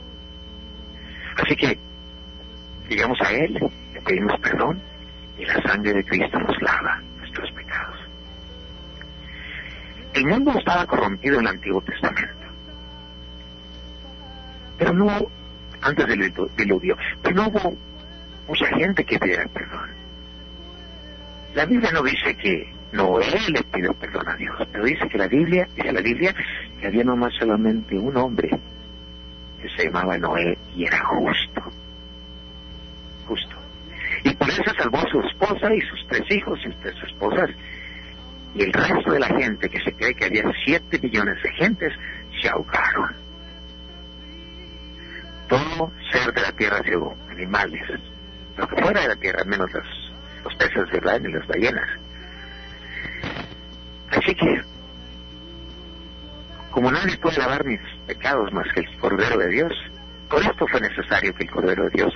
Así 1.37 1.55
que, 1.55 1.79
llegamos 2.89 3.17
a 3.21 3.31
Él, 3.31 3.59
le 3.93 4.01
pedimos 4.01 4.37
perdón 4.41 4.81
y 5.37 5.45
la 5.45 5.61
sangre 5.61 5.93
de 5.93 6.03
Cristo 6.03 6.37
nos 6.37 6.61
lava 6.61 7.01
nuestros 7.19 7.49
pecados. 7.53 7.99
El 10.13 10.25
mundo 10.25 10.51
estaba 10.59 10.85
corrompido 10.85 11.35
en 11.35 11.43
el 11.43 11.47
Antiguo 11.47 11.81
Testamento. 11.81 12.45
Pero 14.77 14.91
no, 14.91 15.27
antes 15.79 16.07
del 16.07 16.33
diluvio, 16.57 16.97
pero 17.21 17.35
no 17.37 17.47
hubo 17.47 17.77
mucha 18.49 18.67
gente 18.67 19.05
que 19.05 19.17
pidiera 19.17 19.47
perdón. 19.47 20.00
La 21.53 21.65
Biblia 21.65 21.91
no 21.91 22.01
dice 22.01 22.35
que 22.37 22.73
Noé 22.93 23.25
le 23.49 23.63
pidió 23.63 23.93
perdón 23.93 24.27
a 24.29 24.35
Dios, 24.35 24.55
pero 24.71 24.85
dice 24.85 25.07
que 25.09 25.17
la 25.17 25.27
Biblia, 25.27 25.67
dice 25.75 25.91
la 25.91 26.01
Biblia, 26.01 26.33
que 26.79 26.87
había 26.87 27.03
nomás 27.03 27.33
solamente 27.37 27.97
un 27.97 28.15
hombre 28.15 28.49
que 29.61 29.69
se 29.69 29.85
llamaba 29.85 30.17
Noé 30.17 30.57
y 30.75 30.85
era 30.85 31.03
justo. 31.05 31.61
Justo. 33.27 33.55
Y 34.23 34.33
por 34.35 34.49
eso 34.49 34.63
salvó 34.77 34.97
a 34.97 35.09
su 35.09 35.19
esposa 35.21 35.73
y 35.73 35.81
sus 35.81 36.07
tres 36.07 36.23
hijos 36.31 36.59
y 36.65 36.71
sus 36.71 37.03
esposas. 37.03 37.49
Y 38.53 38.63
el 38.63 38.73
resto 38.73 39.11
de 39.11 39.19
la 39.19 39.27
gente, 39.27 39.69
que 39.69 39.79
se 39.79 39.93
cree 39.93 40.13
que 40.13 40.25
había 40.25 40.43
siete 40.65 40.99
millones 40.99 41.41
de 41.41 41.51
gentes, 41.53 41.93
se 42.41 42.49
ahogaron. 42.49 43.15
Todo 45.47 45.91
ser 46.11 46.33
de 46.33 46.41
la 46.41 46.51
tierra 46.53 46.81
se 46.83 46.93
ahogó, 46.93 47.15
animales, 47.29 47.83
lo 48.57 48.67
que 48.67 48.81
fuera 48.81 49.01
de 49.01 49.07
la 49.09 49.15
tierra, 49.15 49.43
menos 49.45 49.71
los, 49.73 49.85
los 50.43 50.55
peces, 50.55 50.89
¿verdad? 50.91 51.21
Y 51.21 51.31
las 51.31 51.47
ballenas. 51.47 51.89
Así 54.09 54.35
que, 54.35 54.61
como 56.71 56.91
nadie 56.91 57.17
puede 57.17 57.37
lavar 57.37 57.65
mis 57.65 57.79
pecados 58.07 58.51
más 58.53 58.65
que 58.73 58.81
el 58.81 58.97
Cordero 58.97 59.37
de 59.37 59.49
Dios, 59.49 59.73
por 60.29 60.41
esto 60.41 60.65
fue 60.67 60.81
necesario 60.81 61.33
que 61.33 61.43
el 61.43 61.51
Cordero 61.51 61.83
de 61.85 61.89
Dios 61.91 62.13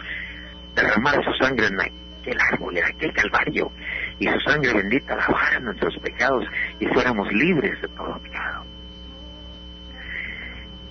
derramara 0.76 1.22
su 1.24 1.34
sangre 1.44 1.68
en 1.68 1.80
aquel 1.80 2.38
árbol, 2.54 2.78
en 2.78 2.86
aquel 2.86 3.14
calvario, 3.14 3.72
y 4.20 4.28
su 4.28 4.40
sangre 4.42 4.74
bendita 4.74 5.16
lavara 5.16 5.60
nuestros 5.60 5.98
pecados 6.00 6.46
y 6.80 6.86
fuéramos 6.88 7.32
libres 7.32 7.82
de 7.82 7.88
todo 7.90 8.20
pecado. 8.20 8.66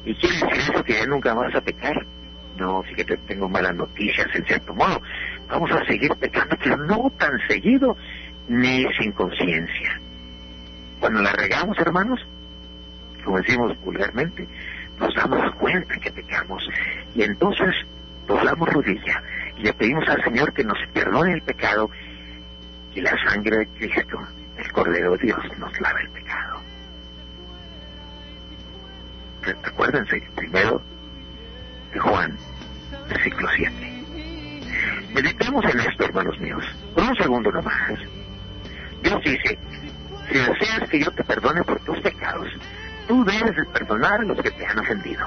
¿Y 0.04 0.14
quiere 0.16 0.34
decir 0.34 0.72
eso 0.72 0.84
que 0.84 0.92
ya 0.92 1.06
nunca 1.06 1.32
vas 1.32 1.54
a 1.54 1.60
pecar? 1.62 2.06
No, 2.56 2.82
fíjate, 2.82 3.16
tengo 3.26 3.48
malas 3.48 3.74
noticias 3.74 4.26
en 4.34 4.44
cierto 4.44 4.74
modo. 4.74 5.00
Vamos 5.54 5.70
a 5.70 5.84
seguir 5.84 6.12
pecando, 6.16 6.56
pero 6.60 6.76
no 6.76 7.12
tan 7.16 7.38
seguido 7.46 7.96
ni 8.48 8.84
sin 8.94 9.12
conciencia. 9.12 10.00
Cuando 10.98 11.22
la 11.22 11.30
regamos, 11.30 11.78
hermanos, 11.78 12.20
como 13.24 13.38
decimos 13.38 13.80
vulgarmente, 13.82 14.48
nos 14.98 15.14
damos 15.14 15.54
cuenta 15.54 15.96
que 15.98 16.10
pecamos 16.10 16.68
y 17.14 17.22
entonces 17.22 17.72
doblamos 18.26 18.68
rodilla 18.68 19.22
y 19.56 19.62
le 19.62 19.72
pedimos 19.74 20.08
al 20.08 20.24
Señor 20.24 20.52
que 20.52 20.64
nos 20.64 20.78
perdone 20.92 21.34
el 21.34 21.42
pecado 21.42 21.88
y 22.92 23.00
la 23.00 23.16
sangre 23.22 23.58
de 23.58 23.68
Cristo, 23.68 24.18
el 24.58 24.72
Cordero 24.72 25.12
de 25.12 25.26
Dios, 25.26 25.38
nos 25.60 25.80
lava 25.80 26.00
el 26.00 26.10
pecado. 26.10 26.60
Recuérdense, 29.62 30.20
primero 30.34 30.82
de 31.92 32.00
Juan, 32.00 32.36
versículo 33.08 33.48
7. 33.54 33.93
Meditemos 35.14 35.64
en 35.64 35.78
esto, 35.78 36.04
hermanos 36.04 36.38
míos, 36.40 36.64
por 36.92 37.04
un 37.04 37.14
segundo 37.14 37.52
nomás. 37.52 38.00
Dios 39.00 39.20
dice, 39.24 39.58
si 40.28 40.34
deseas 40.34 40.88
que 40.90 41.04
yo 41.04 41.10
te 41.12 41.22
perdone 41.22 41.62
por 41.62 41.78
tus 41.84 42.00
pecados, 42.00 42.48
tú 43.06 43.24
debes 43.24 43.54
de 43.54 43.64
perdonar 43.66 44.20
a 44.20 44.24
los 44.24 44.42
que 44.42 44.50
te 44.50 44.66
han 44.66 44.78
ofendido. 44.80 45.24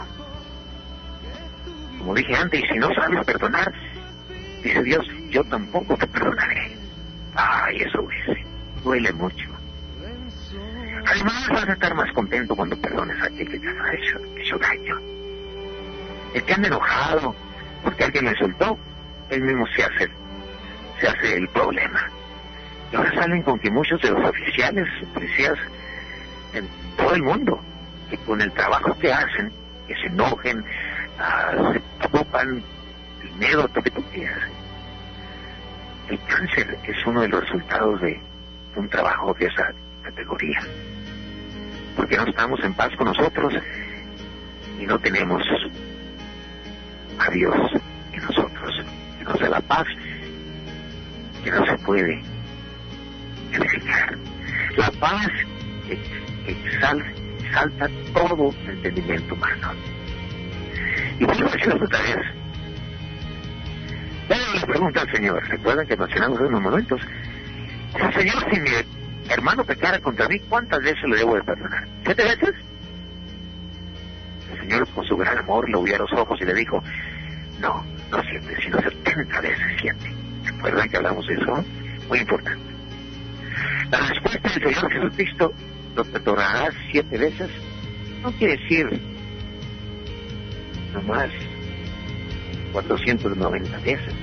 Como 2.00 2.14
dije 2.14 2.36
antes, 2.36 2.64
si 2.70 2.78
no 2.78 2.94
sabes 2.96 3.26
perdonar, 3.26 3.74
dice 4.62 4.84
Dios, 4.84 5.08
yo 5.30 5.42
tampoco 5.46 5.96
te 5.96 6.08
perdonaré. 6.08 6.76
Ay, 7.36 7.78
eso 7.78 8.02
duele, 8.02 8.46
duele 8.84 9.14
mucho. 9.14 9.50
Además 11.06 11.48
vas 11.50 11.70
a 11.70 11.74
estar 11.74 11.96
más 11.96 12.12
contento 12.12 12.56
cuando 12.58 12.76
perdones 12.76 13.22
a 13.22 13.28
aquel 13.28 13.50
que 13.50 13.60
te 13.60 13.68
ha 13.68 13.94
hecho, 13.94 14.20
hecho 14.36 14.58
daño. 14.58 14.98
El 16.34 16.44
que 16.44 16.54
anda 16.54 16.68
enojado 16.68 17.34
porque 17.84 18.04
alguien 18.04 18.26
le 18.26 18.32
insultó, 18.32 18.78
él 19.30 19.42
mismo 19.42 19.66
se 19.76 19.84
hace, 19.84 20.10
se 21.00 21.08
hace 21.08 21.36
el 21.36 21.48
problema. 21.50 22.10
Y 22.92 22.96
ahora 22.96 23.14
salen 23.14 23.42
con 23.42 23.60
que 23.60 23.70
muchos 23.70 24.02
de 24.02 24.12
los 24.12 24.30
oficiales, 24.30 24.88
policías 25.14 25.58
en 26.54 26.68
todo 26.96 27.14
el 27.14 27.24
mundo, 27.24 27.62
que 28.10 28.18
con 28.20 28.42
el 28.42 28.52
trabajo 28.54 28.98
que 29.00 29.12
hacen, 29.12 29.52
que 29.88 29.96
se 29.96 30.08
enojen, 30.08 30.60
uh, 30.60 31.74
se 31.74 31.82
el 32.42 32.64
miedo, 33.40 33.68
todo 33.68 33.78
lo 33.78 33.84
que 33.84 33.92
tú 33.92 34.04
quieras. 34.14 34.40
El 36.10 36.20
cáncer 36.24 36.78
es 36.84 37.06
uno 37.06 37.22
de 37.22 37.28
los 37.28 37.42
resultados 37.42 38.00
de 38.02 38.20
un 38.76 38.88
trabajo 38.88 39.36
de 39.38 39.48
esa 39.48 39.74
categoría. 40.04 40.62
Porque 41.96 42.16
no 42.16 42.26
estamos 42.26 42.64
en 42.64 42.74
paz 42.74 42.96
con 42.96 43.08
nosotros 43.08 43.54
y 44.80 44.86
no 44.86 44.98
tenemos 45.00 45.44
a 47.20 47.32
Dios 47.32 47.56
que 49.28 49.34
nos 49.34 49.40
da 49.40 49.50
la 49.50 49.62
paz 49.62 49.88
que 51.44 51.52
no 51.52 51.66
se 51.66 51.78
puede 51.80 52.22
edificar. 53.52 54.18
La 54.78 54.92
paz 54.92 55.30
exalta, 56.48 57.90
todo 58.14 58.54
entendimiento 58.68 59.34
humano. 59.34 59.72
Y 61.20 61.26
vuelvo 61.26 61.48
a 61.48 61.52
decir 61.52 61.74
otra 61.74 62.02
vez. 62.02 62.18
Bueno, 64.28 64.44
le 64.54 64.66
pregunta 64.66 65.02
al 65.02 65.12
Señor, 65.12 65.48
recuerdan 65.48 65.88
que 65.88 65.98
mencionamos 65.98 66.40
en 66.40 66.46
unos 66.48 66.62
momentos, 66.62 67.02
el 67.96 68.14
Señor, 68.14 68.46
si 68.52 68.60
mi 68.60 68.70
hermano 69.30 69.64
pecara 69.64 70.00
contra 70.00 70.28
mí, 70.28 70.40
¿cuántas 70.50 70.80
veces 70.82 71.04
le 71.08 71.18
debo 71.18 71.36
de 71.36 71.44
perdonar? 71.44 71.88
¿Siete 72.04 72.24
veces? 72.24 72.54
El 74.52 74.60
Señor 74.60 74.88
con 74.90 75.06
su 75.06 75.16
gran 75.16 75.38
amor 75.38 75.70
le 75.70 75.78
hubiera 75.78 76.00
los 76.00 76.12
ojos 76.14 76.40
y 76.42 76.46
le 76.46 76.54
dijo, 76.54 76.84
no, 77.62 77.84
no 78.12 78.22
siete, 78.24 78.56
sino 78.64 78.82
setenta 78.82 79.42
veces 79.42 79.66
siete. 79.82 80.14
¿Recuerdan 80.44 80.90
que 80.90 80.98
hablamos 80.98 81.28
de 81.28 81.34
eso? 81.36 81.66
Muy 82.08 82.20
importante. 82.20 82.64
La 83.92 84.00
respuesta 84.00 84.50
del 84.50 84.76
Señor 84.76 84.92
Jesucristo 84.92 85.54
lo 85.96 86.06
perdonarás 86.06 86.74
siete 86.92 87.18
veces 87.18 87.50
no 88.22 88.32
quiere 88.34 88.58
decir 88.58 89.00
nomás 90.94 91.30
490 92.74 93.78
veces. 93.80 94.14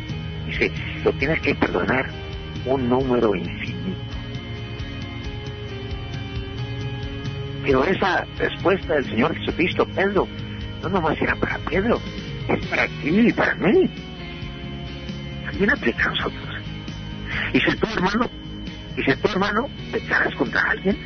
Dice, 0.47 0.71
lo 1.03 1.13
tienes 1.15 1.41
que 1.41 1.55
perdonar 1.55 2.11
un 2.67 2.89
número 2.89 3.35
infinito. 3.35 3.99
Pero 7.63 7.85
esa 7.85 8.27
respuesta 8.37 8.95
del 8.95 9.05
Señor 9.07 9.35
Jesucristo, 9.37 9.87
Pedro, 9.87 10.29
no 10.83 10.89
nomás 10.91 11.21
era 11.21 11.35
para 11.37 11.59
Pedro, 11.61 11.99
es 12.49 12.67
para 12.67 12.87
ti 12.87 13.29
y 13.29 13.33
para 13.33 13.55
mí. 13.57 13.91
También 15.45 15.71
aplica 15.71 16.05
a 16.05 16.09
nosotros. 16.09 16.55
Y 17.53 17.61
si 17.61 17.77
tu 17.77 17.87
hermano, 17.87 18.31
y 18.97 19.03
si 19.03 19.17
tu 19.17 19.29
hermano 19.29 19.69
pecaras 19.93 20.35
contra 20.35 20.71
alguien, 20.71 20.97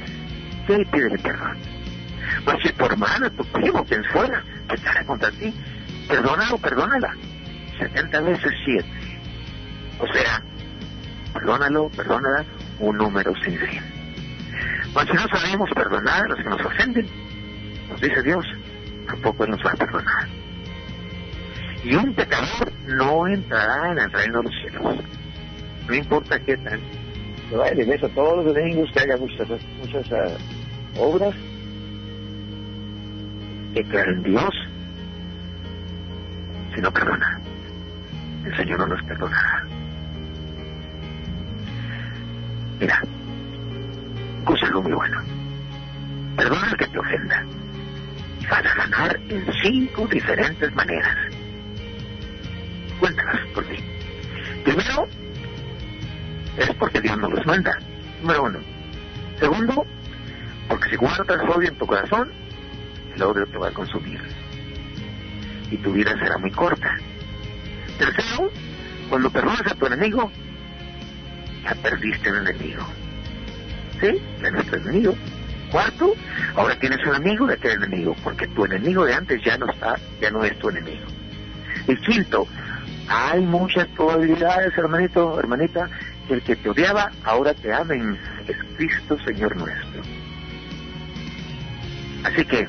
¿qué 0.66 0.79
le 0.79 0.87
pide 0.87 1.18
perdón? 1.18 1.57
Pues 2.44 2.57
si 2.62 2.72
tu 2.72 2.85
hermana, 2.85 3.31
tu 3.31 3.44
primo, 3.44 3.85
quien 3.85 4.05
fuera, 4.05 4.42
pecara 4.68 5.05
contra 5.05 5.31
ti, 5.33 5.55
perdónalo, 6.09 6.59
perdónala. 6.59 7.14
70 7.79 8.20
veces 8.20 8.53
7. 8.64 8.85
O 10.01 10.07
sea, 10.12 10.42
perdónalo, 11.33 11.88
perdónala, 11.90 12.44
un 12.79 12.96
número 12.96 13.33
sin 13.42 13.59
fin. 13.59 13.83
Pues 14.92 15.07
si 15.07 15.14
no 15.14 15.29
sabemos 15.29 15.70
perdonar 15.74 16.24
a 16.24 16.29
los 16.29 16.38
que 16.38 16.44
nos 16.44 16.61
ofenden, 16.64 17.07
nos 17.88 18.01
dice 18.01 18.22
Dios, 18.22 18.44
tampoco 19.07 19.44
Él 19.44 19.51
nos 19.51 19.64
va 19.64 19.72
a 19.72 19.77
perdonar. 19.77 20.29
Y 21.85 21.95
un 21.95 22.14
pecador 22.14 22.73
no 22.87 23.27
entrará 23.27 23.93
en 23.93 23.99
el 23.99 24.12
reino 24.12 24.38
de 24.38 24.45
los 24.45 24.55
cielos. 24.61 24.97
No 25.88 25.95
importa 25.95 26.38
qué 26.41 26.57
tan. 26.59 26.81
Que 27.49 27.57
vaya 27.57 27.75
de 27.75 27.83
iglesia 27.83 28.09
todos 28.14 28.45
los 28.45 28.55
domingos, 28.55 28.91
que 28.93 29.01
haga 29.01 29.17
muchas, 29.17 29.49
muchas 29.81 30.11
uh, 30.11 31.01
obras, 31.01 31.35
que 33.85 34.01
en 34.01 34.23
Dios, 34.23 34.51
si 36.75 36.81
no 36.81 36.93
perdona, 36.93 37.41
el 38.45 38.57
Señor 38.57 38.81
no 38.81 38.87
nos 38.88 39.03
perdonará. 39.05 39.64
Mira, 42.81 43.03
consejo 44.45 44.83
muy 44.83 44.93
bueno. 44.93 45.23
Perdona 46.37 46.77
que 46.79 46.87
te 46.87 46.99
ofenda. 46.99 47.45
Vas 48.51 48.64
a 48.64 48.75
ganar 48.75 49.21
en 49.29 49.47
cinco 49.62 50.07
diferentes 50.07 50.75
maneras. 50.75 51.28
Cuéntalas 53.01 53.47
por 53.55 53.65
ti. 53.65 53.77
Primero, 54.65 55.07
es 56.57 56.75
porque 56.75 57.01
Dios 57.01 57.17
nos 57.19 57.33
los 57.33 57.47
manda. 57.47 57.79
Número 58.21 58.45
uno. 58.45 58.59
Segundo, 59.39 59.87
porque 60.69 60.91
si 60.91 60.97
guardas 60.97 61.41
odio 61.49 61.69
en 61.69 61.79
tu 61.79 61.87
corazón, 61.87 62.33
el 63.15 63.23
odio 63.23 63.47
te 63.47 63.59
va 63.59 63.69
a 63.69 63.73
consumir. 63.73 64.21
Y 65.71 65.77
tu 65.79 65.93
vida 65.93 66.13
será 66.19 66.39
muy 66.39 66.51
corta. 66.51 66.97
Tercero, 67.99 68.51
cuando 69.09 69.31
perdonas 69.31 69.67
a 69.67 69.75
tu 69.75 69.87
enemigo, 69.87 70.31
ya 71.65 71.75
perdiste 71.77 72.31
un 72.31 72.47
enemigo. 72.47 72.85
¿Sí? 74.01 74.21
De 74.41 74.51
nuestro 74.51 74.79
enemigo. 74.79 75.15
Cuarto, 75.71 76.15
ahora 76.57 76.79
tienes 76.79 77.05
un 77.07 77.15
amigo 77.15 77.47
de 77.47 77.55
aquel 77.55 77.73
enemigo, 77.73 78.17
porque 78.25 78.47
tu 78.49 78.65
enemigo 78.65 79.05
de 79.05 79.15
antes 79.15 79.43
ya 79.45 79.59
no 79.59 79.71
está, 79.71 79.97
ya 80.21 80.31
no 80.31 80.43
es 80.43 80.59
tu 80.59 80.71
enemigo. 80.71 81.05
Y 81.87 81.97
quinto, 81.97 82.47
hay 83.09 83.40
muchas 83.40 83.87
probabilidades, 83.88 84.77
hermanito, 84.77 85.38
hermanita, 85.38 85.88
que 86.27 86.35
el 86.35 86.42
que 86.42 86.57
te 86.57 86.68
odiaba 86.68 87.11
ahora 87.25 87.55
te 87.55 87.73
amen. 87.73 88.18
Es 88.47 88.57
Cristo 88.77 89.16
Señor 89.25 89.57
nuestro. 89.57 90.03
Así 92.25 92.44
que 92.44 92.68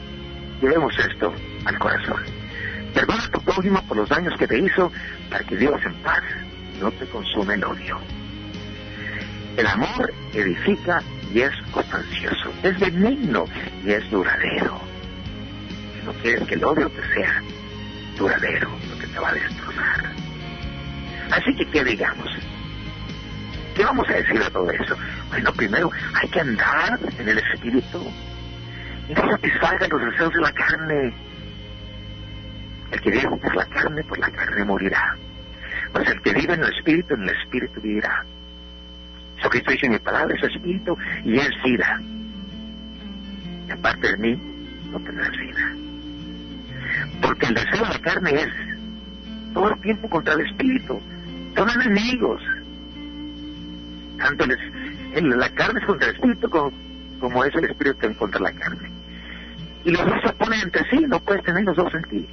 llevemos 0.62 0.93
esto 0.97 1.34
al 1.65 1.78
corazón. 1.80 2.23
Perdona 2.93 3.23
a 3.23 3.32
tu 3.32 3.41
prójimo 3.41 3.82
por 3.88 3.97
los 3.97 4.10
daños 4.10 4.38
que 4.38 4.47
te 4.47 4.58
hizo 4.58 4.91
para 5.30 5.43
que 5.43 5.58
Dios 5.58 5.80
en 5.86 5.93
paz 6.02 6.21
no 6.80 6.91
te 6.91 7.06
consume 7.08 7.56
el 7.56 7.63
odio. 7.63 7.99
El 9.58 9.67
amor 9.67 10.13
edifica 10.34 11.02
y 11.34 11.41
es 11.41 11.52
constancioso, 11.71 12.54
es 12.63 12.80
benigno 12.80 13.45
y 13.84 13.91
es 13.91 14.10
duradero. 14.10 14.80
Si 15.93 16.06
no 16.06 16.13
quieres 16.13 16.47
que 16.47 16.56
el 16.56 16.63
odio 16.63 16.89
te 16.89 17.02
sea 17.13 17.43
duradero, 18.17 18.69
lo 18.89 18.99
que 18.99 19.08
te 19.08 19.19
va 19.19 19.30
a 19.30 19.34
destrozar. 19.34 20.09
Así 21.32 21.56
que, 21.56 21.65
¿qué 21.68 21.84
digamos? 21.84 22.28
¿Qué 23.76 23.84
vamos 23.84 24.10
a 24.10 24.13
decir 24.13 24.42
a 24.42 24.50
todo 24.50 24.70
eso? 24.72 24.96
Bueno, 25.30 25.54
primero 25.54 25.92
hay 26.15 26.28
que 26.30 26.39
andar 26.39 27.00
en 27.18 27.30
el 27.30 27.38
espíritu 27.38 28.06
y 29.08 29.13
no 29.13 29.30
satisfaga 29.30 29.88
los 29.88 30.12
deseos 30.12 30.34
de 30.34 30.42
la 30.42 30.52
carne. 30.52 31.13
El 32.92 33.02
que 33.02 33.12
vive 33.12 33.28
por 33.38 33.56
la 33.56 33.65
carne, 33.65 34.04
por 34.04 34.20
la 34.20 34.30
carne 34.32 34.65
morirá. 34.65 35.15
Pues 35.94 36.10
el 36.10 36.22
que 36.22 36.34
vive 36.34 36.54
en 36.54 36.63
el 36.63 36.74
espíritu, 36.74 37.13
en 37.13 37.24
el 37.24 37.30
espíritu 37.30 37.82
vivirá. 37.82 38.26
Jesucristo 39.38 39.72
dice, 39.72 39.89
mi 39.89 40.00
palabra 40.00 40.36
es 40.36 40.44
espíritu 40.44 40.98
y 41.24 41.38
es 41.38 41.50
vida. 41.63 42.02
Y 43.68 43.72
aparte 43.72 44.12
de 44.12 44.18
mí, 44.18 44.42
no 44.92 45.00
tendrás 45.00 45.32
vida. 45.32 45.74
Porque 47.22 47.46
el 47.46 47.54
deseo 47.54 47.86
de 47.86 47.94
la 47.94 48.00
carne 48.00 48.32
es 48.34 48.50
todo 49.54 49.74
el 49.74 49.82
tiempo 49.82 50.10
contra 50.10 50.34
el 50.34 50.42
espíritu. 50.46 51.02
Son 51.56 51.70
enemigos. 51.70 52.42
Tanto 54.18 54.46
la 54.46 55.50
carne 55.50 55.80
es 55.80 55.86
contra 55.86 56.10
el 56.10 56.16
espíritu 56.16 56.50
como, 56.50 56.72
como 57.20 57.44
es 57.44 57.56
el 57.56 57.66
espíritu 57.66 58.16
contra 58.16 58.42
la 58.42 58.52
carne. 58.52 58.90
Y 59.86 59.92
los 59.92 60.06
dos 60.06 60.16
se 60.22 60.30
oponen 60.30 60.62
entre 60.62 60.90
sí, 60.90 61.06
no 61.08 61.20
puedes 61.20 61.44
tener 61.44 61.64
los 61.64 61.76
dos 61.76 61.94
en 61.94 62.04
ti. 62.04 62.28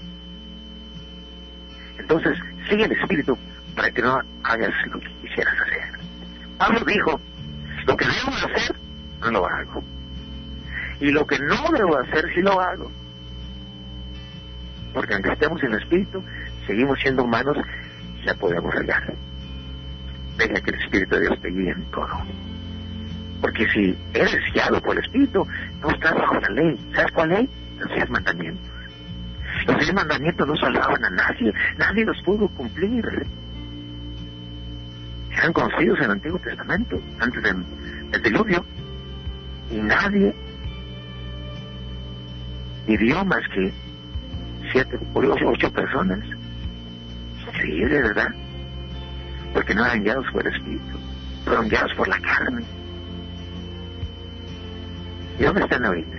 Entonces, 1.98 2.38
sigue 2.68 2.84
el 2.84 2.92
espíritu 2.92 3.38
para 3.74 3.90
que 3.90 4.02
no 4.02 4.20
hagas 4.42 4.72
lo 4.90 5.00
que 5.00 5.08
quisieras 5.22 5.54
hacer. 5.60 5.82
Pablo 6.58 6.80
dijo, 6.86 7.20
lo 7.86 7.96
que 7.96 8.04
debo 8.04 8.36
hacer, 8.36 8.76
no 9.20 9.30
lo 9.30 9.46
hago. 9.46 9.84
Y 11.00 11.10
lo 11.10 11.26
que 11.26 11.38
no 11.38 11.56
debo 11.72 11.98
hacer, 11.98 12.24
sí 12.34 12.40
lo 12.40 12.60
hago. 12.60 12.90
Porque 14.92 15.14
aunque 15.14 15.32
estemos 15.32 15.62
en 15.62 15.74
el 15.74 15.82
espíritu, 15.82 16.24
seguimos 16.66 16.98
siendo 17.00 17.24
humanos 17.24 17.56
la 18.26 18.34
podemos 18.34 18.74
regar. 18.74 19.14
Deja 20.36 20.60
que 20.60 20.70
el 20.70 20.82
Espíritu 20.82 21.14
de 21.14 21.20
Dios 21.22 21.40
te 21.40 21.48
guíe 21.48 21.70
en 21.70 21.84
todo. 21.90 22.08
Porque 23.40 23.66
si 23.68 23.96
eres 24.12 24.52
guiado 24.52 24.80
por 24.82 24.96
el 24.96 25.04
Espíritu, 25.04 25.46
no 25.80 25.90
estás 25.90 26.14
bajo 26.14 26.40
la 26.40 26.48
ley. 26.50 26.90
¿Sabes 26.94 27.12
cuál 27.12 27.28
ley? 27.30 27.48
Los 27.78 27.88
diez 27.94 28.10
mandamientos. 28.10 28.70
Los 29.66 29.78
diez 29.78 29.94
mandamientos 29.94 30.46
no 30.46 30.56
salvaban 30.56 31.04
a 31.04 31.10
nadie. 31.10 31.52
Nadie 31.78 32.04
los 32.04 32.20
pudo 32.22 32.48
cumplir. 32.48 33.04
Eran 35.30 35.52
conocidos 35.52 35.98
en 35.98 36.04
el 36.04 36.10
Antiguo 36.12 36.38
Testamento, 36.38 37.00
antes 37.20 37.42
del, 37.42 38.22
diluvio. 38.22 38.64
Y 39.70 39.76
nadie 39.76 40.34
vivió 42.86 43.24
más 43.24 43.42
que 43.54 43.72
siete 44.72 44.98
o 45.14 45.20
ocho 45.20 45.72
personas. 45.72 46.20
Increíble, 47.48 48.02
¿verdad? 48.02 48.28
Porque 49.52 49.74
no 49.74 49.84
eran 49.84 50.02
guiados 50.02 50.26
por 50.32 50.46
el 50.46 50.54
Espíritu, 50.54 50.98
fueron 51.44 51.68
guiados 51.68 51.94
por 51.94 52.08
la 52.08 52.18
carne. 52.20 52.64
¿Y 55.38 55.42
dónde 55.42 55.62
están 55.62 55.84
ahorita? 55.84 56.16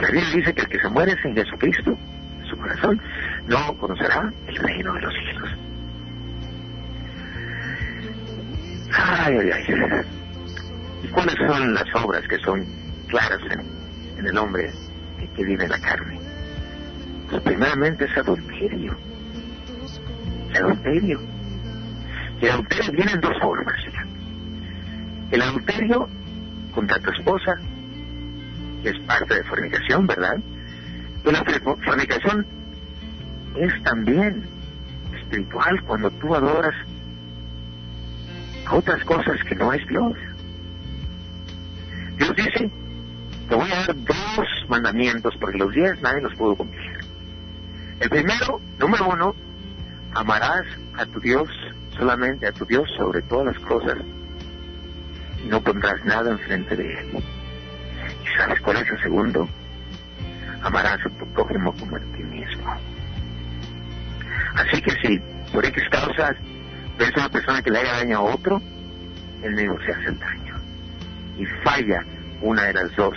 La 0.00 0.08
Biblia 0.08 0.30
dice 0.34 0.54
que 0.54 0.62
el 0.62 0.68
que 0.68 0.80
se 0.80 0.88
muere 0.88 1.16
sin 1.22 1.34
Jesucristo, 1.34 1.98
su 2.48 2.56
corazón, 2.56 3.00
no 3.46 3.76
conocerá 3.78 4.32
el 4.46 4.56
reino 4.56 4.94
de 4.94 5.00
los 5.00 5.14
cielos. 5.14 5.50
Ay, 8.92 9.36
ay, 9.38 9.50
ay. 9.52 10.18
¿Y 11.02 11.08
cuáles 11.08 11.34
son 11.34 11.74
las 11.74 11.84
obras 11.94 12.22
que 12.28 12.38
son 12.38 12.64
claras 13.08 13.40
en, 13.50 14.26
el 14.26 14.38
hombre 14.38 14.70
que, 15.36 15.44
vive 15.44 15.64
en 15.64 15.70
la 15.70 15.78
carne? 15.78 16.18
Pues 17.30 17.42
primeramente 17.42 18.04
es 18.04 18.16
adulterio. 18.16 18.96
El 20.50 20.64
adulterio. 20.64 21.20
Y 22.40 22.44
el 22.44 22.50
adulterio 22.50 22.92
viene 22.92 23.12
en 23.12 23.20
dos 23.20 23.38
formas. 23.40 23.76
El 25.30 25.42
adulterio 25.42 26.08
contra 26.74 26.98
tu 27.00 27.10
esposa 27.10 27.58
que 28.82 28.90
es 28.90 28.98
parte 29.00 29.34
de 29.34 29.44
fornicación, 29.44 30.06
¿verdad? 30.06 30.36
Pero 31.24 31.32
la 31.32 31.44
fornicación 31.84 32.46
es 33.56 33.82
también 33.82 34.46
espiritual 35.20 35.82
cuando 35.84 36.10
tú 36.12 36.34
adoras 36.34 36.74
a 38.66 38.74
otras 38.76 39.02
cosas 39.04 39.42
que 39.48 39.54
no 39.56 39.72
es 39.72 39.86
Dios. 39.88 40.12
Dios 42.18 42.36
dice, 42.36 42.70
te 43.48 43.54
voy 43.54 43.70
a 43.70 43.86
dar 43.86 43.96
dos 44.04 44.46
mandamientos 44.68 45.34
porque 45.40 45.58
los 45.58 45.72
diez 45.72 46.00
nadie 46.00 46.22
los 46.22 46.34
pudo 46.34 46.56
cumplir. 46.56 46.98
El 48.00 48.10
primero, 48.10 48.60
número 48.78 49.08
uno, 49.08 49.34
amarás 50.18 50.66
a 50.96 51.06
tu 51.06 51.20
Dios, 51.20 51.48
solamente 51.96 52.48
a 52.48 52.52
tu 52.52 52.66
Dios 52.66 52.90
sobre 52.96 53.22
todas 53.22 53.54
las 53.54 53.58
cosas 53.64 53.98
y 55.44 55.46
no 55.46 55.62
pondrás 55.62 56.04
nada 56.04 56.32
enfrente 56.32 56.74
de 56.74 56.92
Él. 56.92 57.24
¿Sabes 58.36 58.60
cuál 58.60 58.78
es 58.78 58.90
el 58.90 59.00
segundo? 59.00 59.48
Amarás 60.62 60.98
a 61.06 61.10
tu 61.10 61.26
prójimo 61.32 61.72
como 61.72 61.96
a 61.96 62.00
ti 62.00 62.24
mismo. 62.24 62.76
Así 64.56 64.82
que 64.82 64.90
si 65.02 65.20
por 65.52 65.64
X 65.64 65.84
causas 65.88 66.36
ves 66.98 67.16
a 67.16 67.20
una 67.20 67.28
persona 67.28 67.62
que 67.62 67.70
le 67.70 67.78
haga 67.78 67.98
daño 67.98 68.18
a 68.18 68.22
otro, 68.22 68.60
el 69.44 69.54
mismo 69.54 69.78
se 69.86 69.92
hace 69.92 70.08
el 70.08 70.18
daño. 70.18 70.56
Y 71.38 71.46
falla 71.62 72.04
una 72.42 72.64
de 72.64 72.74
las 72.74 72.96
dos. 72.96 73.16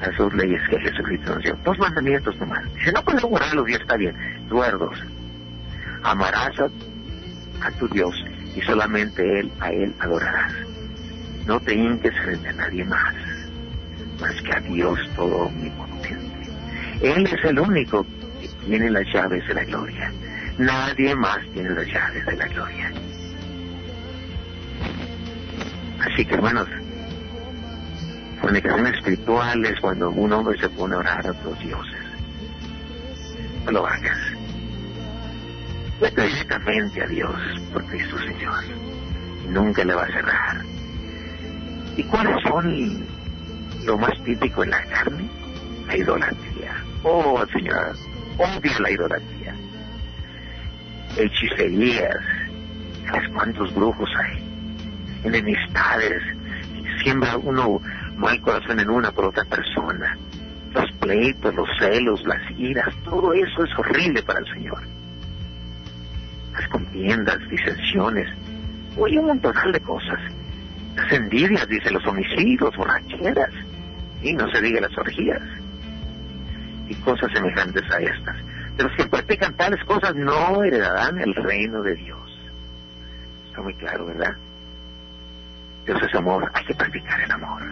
Las 0.00 0.16
dos 0.16 0.34
leyes 0.34 0.60
que 0.68 0.80
Jesucristo 0.80 1.34
nos 1.34 1.44
dio. 1.44 1.56
Dos 1.62 1.78
mandamientos 1.78 2.36
nomás. 2.38 2.64
Si 2.84 2.90
no 2.90 3.04
puedes 3.04 3.22
guardar 3.22 3.54
los 3.54 3.66
días, 3.66 3.80
está 3.82 3.96
bien. 3.96 4.39
Tú 4.50 4.56
dos. 4.56 4.98
Amarás 6.02 6.50
a, 6.58 7.66
a 7.66 7.70
tu 7.78 7.86
Dios 7.88 8.12
y 8.56 8.60
solamente 8.62 9.22
Él, 9.38 9.52
a 9.60 9.70
Él 9.70 9.94
adorarás. 10.00 10.52
No 11.46 11.60
te 11.60 11.72
hinques 11.72 12.12
frente 12.24 12.48
a 12.48 12.52
nadie 12.54 12.84
más, 12.84 13.14
más 14.20 14.34
que 14.42 14.52
a 14.52 14.60
Dios 14.60 14.98
todo 15.14 15.46
omnipotente. 15.46 16.50
Él 17.00 17.26
es 17.26 17.44
el 17.44 17.60
único 17.60 18.04
que 18.40 18.48
tiene 18.66 18.90
las 18.90 19.06
llaves 19.14 19.46
de 19.46 19.54
la 19.54 19.64
gloria. 19.64 20.12
Nadie 20.58 21.14
más 21.14 21.38
tiene 21.52 21.70
las 21.70 21.86
llaves 21.86 22.26
de 22.26 22.36
la 22.36 22.46
gloria. 22.48 22.92
Así 26.00 26.24
que 26.24 26.34
hermanos, 26.34 26.68
fornicación 28.40 28.86
espiritual 28.88 29.64
es 29.64 29.78
cuando 29.80 30.10
un 30.10 30.32
hombre 30.32 30.58
se 30.58 30.68
pone 30.70 30.96
a 30.96 30.98
orar 30.98 31.24
a 31.24 31.30
otros 31.30 31.56
dioses. 31.60 32.00
No 33.64 33.70
lo 33.70 33.86
hagas. 33.86 34.29
Directamente 36.00 37.02
a 37.02 37.06
Dios 37.06 37.34
por 37.72 37.84
Cristo 37.86 38.18
Señor. 38.18 38.64
Y 39.44 39.48
nunca 39.48 39.84
le 39.84 39.94
va 39.94 40.02
a 40.02 40.06
cerrar. 40.06 40.64
¿Y 41.96 42.02
cuáles 42.04 42.36
son 42.42 43.06
lo 43.84 43.98
más 43.98 44.12
típico 44.24 44.64
en 44.64 44.70
la 44.70 44.82
carne? 44.84 45.28
La 45.86 45.96
idolatría. 45.96 46.84
Oh, 47.02 47.44
Señor, 47.52 47.96
odia 48.38 48.80
la 48.80 48.90
idolatría. 48.90 49.54
Hechicerías. 51.16 52.16
¿Sabes 53.06 53.28
cuántos 53.30 53.74
brujos 53.74 54.08
hay? 54.16 54.50
enemistades, 55.24 56.22
siembra 57.02 57.36
uno 57.36 57.80
mal 58.16 58.40
corazón 58.40 58.80
en 58.80 58.90
una 58.90 59.10
por 59.10 59.26
otra 59.26 59.44
persona. 59.44 60.16
Los 60.72 60.90
pleitos, 61.00 61.54
los 61.54 61.68
celos, 61.78 62.24
las 62.24 62.42
iras, 62.58 62.94
todo 63.04 63.32
eso 63.32 63.64
es 63.64 63.70
horrible 63.78 64.22
para 64.22 64.40
el 64.40 64.46
Señor. 64.52 64.82
Las 66.60 66.68
contiendas, 66.68 67.38
disensiones, 67.48 68.28
oye 68.98 69.18
un 69.18 69.28
montón 69.28 69.72
de 69.72 69.80
cosas. 69.80 70.20
Las 70.94 71.10
envidias, 71.10 71.66
dice, 71.68 71.90
los 71.90 72.06
homicidios, 72.06 72.76
borracheras, 72.76 73.48
y 74.22 74.34
no 74.34 74.46
se 74.50 74.60
diga 74.60 74.82
las 74.82 74.98
orgías, 74.98 75.40
y 76.86 76.94
cosas 76.96 77.32
semejantes 77.32 77.82
a 77.90 77.96
estas. 77.96 78.36
De 78.76 78.84
los 78.84 78.92
que 78.94 79.06
practican 79.06 79.56
tales 79.56 79.82
cosas 79.84 80.14
no 80.14 80.62
heredarán 80.62 81.18
el 81.18 81.34
reino 81.34 81.80
de 81.80 81.94
Dios. 81.94 82.38
Está 83.46 83.62
muy 83.62 83.74
claro, 83.76 84.04
¿verdad? 84.04 84.36
Dios 85.86 85.98
es 86.06 86.14
amor, 86.14 86.50
hay 86.52 86.64
que 86.66 86.74
practicar 86.74 87.22
el 87.22 87.32
amor. 87.32 87.62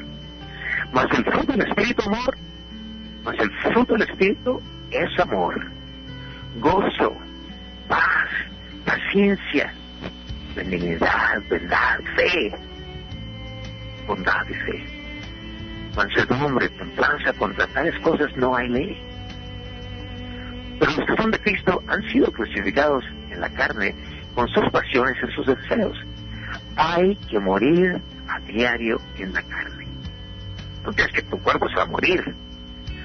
Mas 0.94 1.06
el 1.14 1.24
fruto 1.26 1.52
del 1.52 1.68
Espíritu, 1.68 2.02
amor, 2.06 2.38
mas 3.22 3.38
el 3.38 3.50
fruto 3.50 3.92
del 3.92 4.08
Espíritu 4.08 4.62
es 4.90 5.20
amor, 5.20 5.62
gozo, 6.58 7.14
paz, 7.86 8.47
paciencia, 8.88 9.72
benignidad, 10.56 11.42
verdad, 11.50 12.00
fe, 12.16 12.54
bondad 14.06 14.46
y 14.48 14.54
fe. 14.54 14.86
Mansedumbre, 15.94 16.68
templanza, 16.70 17.32
contra 17.34 17.66
tales 17.66 17.94
cosas 18.00 18.34
no 18.36 18.56
hay 18.56 18.68
ley. 18.68 19.02
Pero 20.78 20.92
los 20.92 21.06
que 21.06 21.16
son 21.16 21.30
de 21.30 21.38
Cristo 21.40 21.82
han 21.88 22.02
sido 22.08 22.32
crucificados 22.32 23.04
en 23.30 23.40
la 23.40 23.50
carne 23.50 23.94
con 24.34 24.48
sus 24.48 24.70
pasiones 24.70 25.16
y 25.22 25.32
sus 25.34 25.46
deseos. 25.46 25.98
Hay 26.76 27.16
que 27.28 27.38
morir 27.38 28.00
a 28.28 28.40
diario 28.40 28.98
en 29.18 29.34
la 29.34 29.42
carne. 29.42 29.86
No 30.84 30.92
creas 30.92 31.12
que 31.12 31.22
tu 31.22 31.38
cuerpo 31.40 31.68
se 31.68 31.74
va 31.74 31.82
a 31.82 31.86
morir. 31.86 32.34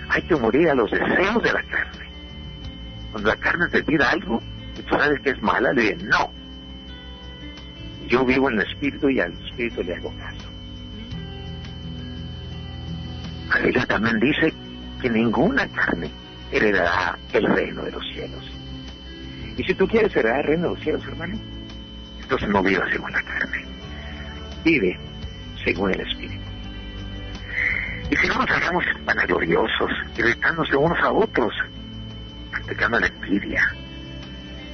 Hay 0.10 0.22
que 0.22 0.36
morir 0.36 0.70
a 0.70 0.76
los 0.76 0.90
deseos 0.92 1.44
de 1.44 1.52
la 1.52 1.64
carne. 1.64 2.06
Cuando 3.12 3.30
la 3.30 3.36
carne 3.38 3.68
te 3.70 3.84
pida 3.84 4.12
algo 4.12 4.40
tú 4.82 4.96
sabes 4.98 5.20
que 5.22 5.30
es 5.32 5.42
mala, 5.42 5.72
le 5.74 5.82
dices 5.82 6.04
no. 6.04 6.32
Yo 8.08 8.26
vivo 8.26 8.50
en 8.50 8.60
el 8.60 8.68
espíritu 8.68 9.10
y 9.10 9.20
al 9.20 9.34
espíritu 9.46 9.84
le 9.84 9.96
hago 9.96 10.14
caso. 10.18 10.50
La 13.50 13.60
Biblia 13.60 13.86
también 13.86 14.20
dice 14.20 14.54
que 15.02 15.10
ninguna 15.10 15.68
carne 15.68 16.10
heredará 16.52 17.18
el 17.34 17.46
reino 17.46 17.84
de 17.84 17.92
los 17.92 18.04
cielos. 18.14 18.44
Y 19.58 19.64
si 19.64 19.74
tú 19.76 19.88
quieres 19.88 20.16
heredar 20.16 20.40
el 20.42 20.48
reino 20.48 20.70
de 20.70 20.74
los 20.74 20.84
cielos, 20.84 21.06
hermano, 21.06 21.38
entonces 22.22 22.50
no 22.50 22.64
vivas 22.64 22.90
según 22.92 23.12
la 23.12 23.22
carne. 23.22 23.66
Vive 24.64 25.00
según 25.64 25.94
el 25.94 26.02
Espíritu. 26.02 26.44
Y 28.10 28.16
si 28.16 28.28
no 28.28 28.36
nos 28.36 28.50
hagamos 28.50 28.84
vanagloriosos, 29.06 29.92
irritándose 30.18 30.76
unos 30.76 31.00
a 31.00 31.12
otros, 31.12 31.54
practicando 32.52 33.00
la 33.00 33.08
envidia, 33.08 33.62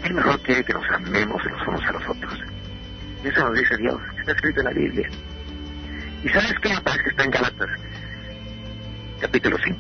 es 0.04 0.14
mejor 0.14 0.42
que, 0.42 0.64
que 0.64 0.74
nos 0.74 0.90
amemos 0.92 1.44
los 1.46 1.68
unos 1.68 1.86
a 1.86 1.92
los 1.92 2.08
otros. 2.08 2.40
Eso 3.24 3.50
nos 3.50 3.60
dice 3.60 3.78
Dios, 3.78 4.02
está 4.18 4.32
escrito 4.32 4.62
en 4.62 4.66
la 4.66 4.72
Biblia. 4.72 5.10
¿Y 6.24 6.30
sabes 6.30 6.54
qué 6.62 6.70
me 6.70 6.82
parece 6.82 7.04
que 7.04 7.10
está 7.10 7.24
en 7.24 7.32
Gálatas? 7.32 7.70
Capítulo 9.20 9.58
5. 9.64 9.80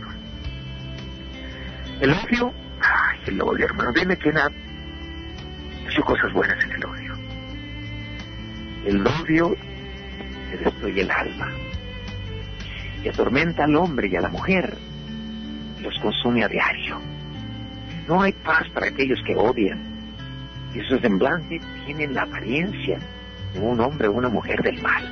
El 2.01 2.11
odio, 2.11 2.53
ay, 2.81 3.19
el 3.27 3.41
odio, 3.41 3.65
hermano, 3.65 3.91
dime 3.93 4.17
quién 4.17 4.37
ha 4.37 4.49
hecho 5.89 6.01
cosas 6.03 6.31
buenas 6.33 6.63
en 6.63 6.71
el 6.71 6.85
odio. 6.85 7.13
El 8.85 9.07
odio 9.07 9.55
se 10.49 10.57
destruye 10.57 11.01
el 11.01 11.11
alma 11.11 11.51
y 13.03 13.07
atormenta 13.07 13.63
al 13.63 13.75
hombre 13.75 14.07
y 14.07 14.15
a 14.15 14.21
la 14.21 14.29
mujer 14.29 14.77
los 15.81 15.97
consume 15.99 16.43
a 16.43 16.47
diario. 16.47 16.99
No 18.07 18.21
hay 18.21 18.33
paz 18.33 18.67
para 18.73 18.87
aquellos 18.87 19.19
que 19.25 19.35
odian 19.35 19.88
y 20.73 20.81
su 20.81 20.99
semblante 20.99 21.59
tienen 21.85 22.13
la 22.13 22.23
apariencia 22.23 22.99
de 23.53 23.59
un 23.59 23.79
hombre 23.79 24.07
o 24.07 24.13
una 24.13 24.29
mujer 24.29 24.61
del 24.61 24.81
mal, 24.81 25.11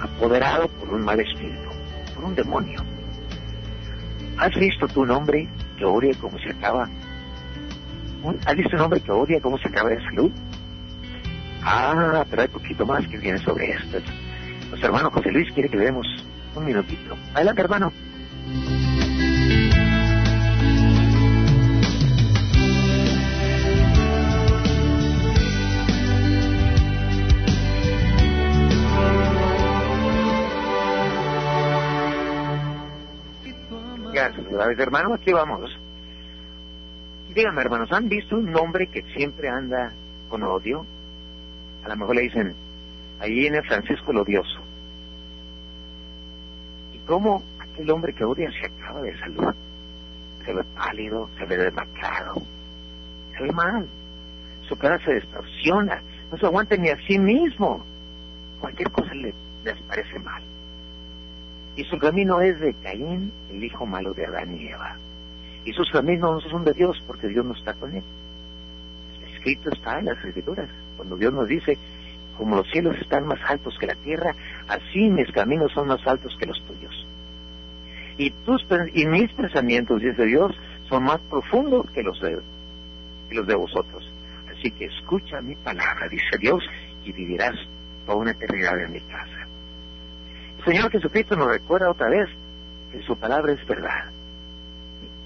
apoderado 0.00 0.68
por 0.68 0.90
un 0.90 1.02
mal 1.02 1.20
espíritu, 1.20 1.68
por 2.14 2.24
un 2.24 2.34
demonio. 2.34 2.82
¿Has 4.38 4.54
visto 4.54 4.88
tu 4.88 5.02
un 5.02 5.10
hombre 5.10 5.48
que 5.76 5.84
odia 5.84 6.14
como 6.20 6.38
se 6.38 6.50
acaba? 6.50 6.88
¿Has 8.46 8.56
visto 8.56 8.76
un 8.76 8.82
hombre 8.82 9.00
que 9.00 9.12
odia 9.12 9.40
cómo 9.40 9.58
se 9.58 9.68
acaba 9.68 9.90
de 9.90 10.02
salud? 10.04 10.30
Ah, 11.62 12.24
pero 12.30 12.42
hay 12.42 12.48
poquito 12.48 12.86
más 12.86 13.06
que 13.06 13.18
viene 13.18 13.38
sobre 13.38 13.72
esto. 13.72 13.98
Nuestro 14.68 14.88
hermano 14.88 15.10
José 15.10 15.30
Luis 15.30 15.52
quiere 15.52 15.68
que 15.68 15.76
le 15.76 15.84
demos 15.86 16.06
un 16.54 16.64
minutito. 16.64 17.16
Adelante, 17.34 17.62
hermano. 17.62 17.92
Gracias, 34.60 34.80
hermano, 34.80 35.14
aquí 35.14 35.32
vamos. 35.32 35.74
Díganme, 37.34 37.62
hermanos, 37.62 37.90
¿han 37.92 38.10
visto 38.10 38.36
un 38.36 38.54
hombre 38.54 38.88
que 38.88 39.00
siempre 39.14 39.48
anda 39.48 39.90
con 40.28 40.42
odio? 40.42 40.84
A 41.82 41.88
lo 41.88 41.96
mejor 41.96 42.16
le 42.16 42.22
dicen, 42.22 42.54
ahí 43.20 43.32
viene 43.32 43.62
Francisco 43.62 44.10
el 44.10 44.18
odioso. 44.18 44.60
¿Y 46.92 46.98
cómo 47.06 47.42
aquel 47.58 47.90
hombre 47.90 48.12
que 48.12 48.22
odia 48.22 48.50
se 48.50 48.66
acaba 48.66 49.00
de 49.00 49.18
salud? 49.20 49.54
Se 50.44 50.52
ve 50.52 50.62
pálido, 50.76 51.30
se 51.38 51.46
ve 51.46 51.56
demacrado, 51.56 52.34
se 53.34 53.42
ve 53.42 53.52
mal. 53.52 53.88
Su 54.68 54.76
cara 54.76 55.02
se 55.02 55.14
distorsiona, 55.14 56.02
no 56.30 56.36
se 56.36 56.44
aguanta 56.44 56.76
ni 56.76 56.90
a 56.90 56.98
sí 57.06 57.18
mismo. 57.18 57.82
Cualquier 58.60 58.90
cosa 58.90 59.14
le, 59.14 59.32
les 59.64 59.80
parece 59.88 60.18
mal. 60.18 60.42
Y 61.80 61.84
su 61.84 61.96
camino 61.96 62.42
es 62.42 62.60
de 62.60 62.74
Caín, 62.74 63.32
el 63.50 63.64
hijo 63.64 63.86
malo 63.86 64.12
de 64.12 64.26
Adán 64.26 64.54
y 64.54 64.66
Eva. 64.66 64.98
Y 65.64 65.72
sus 65.72 65.90
caminos 65.90 66.44
no 66.44 66.50
son 66.50 66.62
de 66.62 66.74
Dios 66.74 67.02
porque 67.06 67.26
Dios 67.28 67.42
no 67.42 67.54
está 67.54 67.72
con 67.72 67.96
él. 67.96 68.02
Escrito 69.32 69.70
está 69.70 69.98
en 69.98 70.04
las 70.04 70.22
escrituras. 70.22 70.68
Cuando 70.98 71.16
Dios 71.16 71.32
nos 71.32 71.48
dice, 71.48 71.78
como 72.36 72.56
los 72.56 72.70
cielos 72.70 72.98
están 73.00 73.26
más 73.26 73.40
altos 73.48 73.78
que 73.80 73.86
la 73.86 73.94
tierra, 73.94 74.34
así 74.68 75.08
mis 75.08 75.32
caminos 75.32 75.72
son 75.72 75.88
más 75.88 76.06
altos 76.06 76.36
que 76.38 76.44
los 76.44 76.62
tuyos. 76.66 77.06
Y, 78.18 78.28
tus, 78.30 78.62
y 78.92 79.06
mis 79.06 79.32
pensamientos, 79.32 80.02
dice 80.02 80.26
Dios, 80.26 80.54
son 80.86 81.04
más 81.04 81.20
profundos 81.30 81.90
que 81.92 82.02
los, 82.02 82.20
de, 82.20 82.40
que 83.30 83.34
los 83.36 83.46
de 83.46 83.54
vosotros. 83.54 84.06
Así 84.54 84.70
que 84.70 84.84
escucha 84.84 85.40
mi 85.40 85.54
palabra, 85.54 86.08
dice 86.10 86.36
Dios, 86.38 86.62
y 87.06 87.12
vivirás 87.12 87.54
toda 88.04 88.18
una 88.18 88.32
eternidad 88.32 88.78
en 88.84 88.92
mi 88.92 89.00
casa. 89.00 89.39
Señor 90.64 90.90
Jesucristo 90.90 91.36
nos 91.36 91.48
recuerda 91.48 91.90
otra 91.90 92.08
vez 92.08 92.28
que 92.92 93.02
su 93.02 93.16
palabra 93.16 93.52
es 93.52 93.66
verdad 93.66 94.10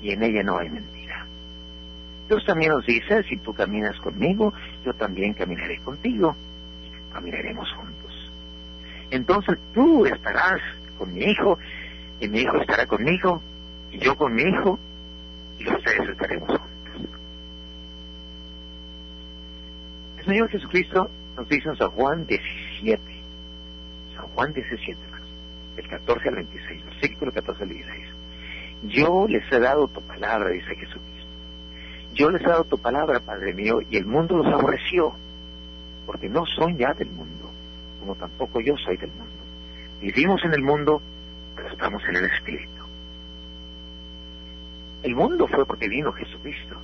y 0.05 0.11
en 0.11 0.23
ella 0.23 0.43
no 0.43 0.59
hay 0.59 0.69
mentira. 0.69 1.27
Dios 2.29 2.45
también 2.45 2.73
nos 2.73 2.85
dice, 2.85 3.23
si 3.25 3.39
tú 3.39 3.55
caminas 3.55 3.99
conmigo, 4.01 4.53
yo 4.85 4.93
también 4.95 5.33
caminaré 5.33 5.79
contigo. 5.79 6.37
Caminaremos 7.13 7.71
juntos. 7.73 8.31
Entonces 9.11 9.59
tú 9.73 10.05
estarás 10.05 10.61
con 10.99 11.13
mi 11.13 11.23
hijo, 11.23 11.59
y 12.21 12.29
mi 12.29 12.41
hijo 12.41 12.57
estará 12.59 12.87
conmigo, 12.87 13.43
y 13.91 13.99
yo 13.99 14.15
con 14.17 14.35
mi 14.35 14.43
hijo, 14.43 14.79
y 15.59 15.65
tres 15.65 16.09
estaremos 16.09 16.49
juntos. 16.49 17.09
El 20.19 20.25
Señor 20.25 20.49
Jesucristo 20.51 21.11
nos 21.37 21.49
dice 21.49 21.69
en 21.71 21.77
San 21.77 21.91
Juan 21.91 22.27
17, 22.27 23.01
San 24.15 24.27
Juan 24.29 24.53
17, 24.53 24.99
del 25.77 25.89
14 25.89 26.29
al 26.29 26.35
26, 26.37 26.85
versículo 26.85 27.33
14 27.33 27.63
al 27.63 27.69
16. 27.69 28.07
Yo 28.85 29.27
les 29.29 29.51
he 29.51 29.59
dado 29.59 29.89
tu 29.89 30.01
palabra, 30.03 30.51
dice 30.51 30.75
Jesucristo. 30.77 31.29
Yo 32.13 32.31
les 32.31 32.43
he 32.43 32.47
dado 32.47 32.65
tu 32.65 32.79
palabra, 32.79 33.21
Padre 33.21 33.55
mío, 33.55 33.81
y 33.89 33.97
el 33.97 34.07
mundo 34.07 34.37
los 34.37 34.47
aborreció, 34.47 35.15
porque 36.07 36.29
no 36.29 36.45
son 36.47 36.77
ya 36.77 36.93
del 36.93 37.11
mundo, 37.11 37.51
como 38.01 38.15
tampoco 38.15 38.61
yo 38.61 38.77
soy 38.77 38.97
del 38.97 39.11
mundo. 39.11 39.33
Vivimos 40.01 40.45
en 40.45 40.55
el 40.55 40.63
mundo, 40.63 41.01
pero 41.57 41.69
estamos 41.69 42.03
en 42.09 42.17
el 42.17 42.25
Espíritu. 42.27 42.85
El 45.03 45.15
mundo 45.15 45.49
fue 45.49 45.67
porque 45.67 45.89
vino 45.89 46.13
Jesucristo, 46.13 46.77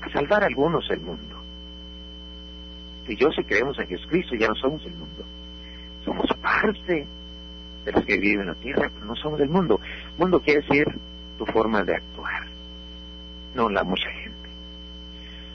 a 0.00 0.10
salvar 0.10 0.42
a 0.42 0.46
algunos 0.46 0.88
del 0.88 1.00
mundo. 1.00 1.36
Si 3.06 3.16
yo 3.16 3.30
si 3.32 3.42
creemos 3.44 3.78
en 3.78 3.88
Jesucristo, 3.88 4.34
ya 4.34 4.48
no 4.48 4.54
somos 4.54 4.84
el 4.86 4.92
mundo. 4.92 5.24
Somos 6.04 6.26
parte 6.40 7.06
de 7.84 7.92
los 7.92 8.04
que 8.04 8.18
viven 8.18 8.42
en 8.42 8.46
la 8.48 8.54
tierra, 8.54 8.90
pero 8.92 9.06
no 9.06 9.16
somos 9.16 9.38
del 9.38 9.48
mundo. 9.48 9.80
Mundo 10.18 10.40
quiere 10.40 10.60
decir 10.62 10.86
tu 11.38 11.46
forma 11.46 11.82
de 11.82 11.96
actuar, 11.96 12.46
no 13.54 13.68
la 13.68 13.84
mucha 13.84 14.10
gente. 14.10 14.30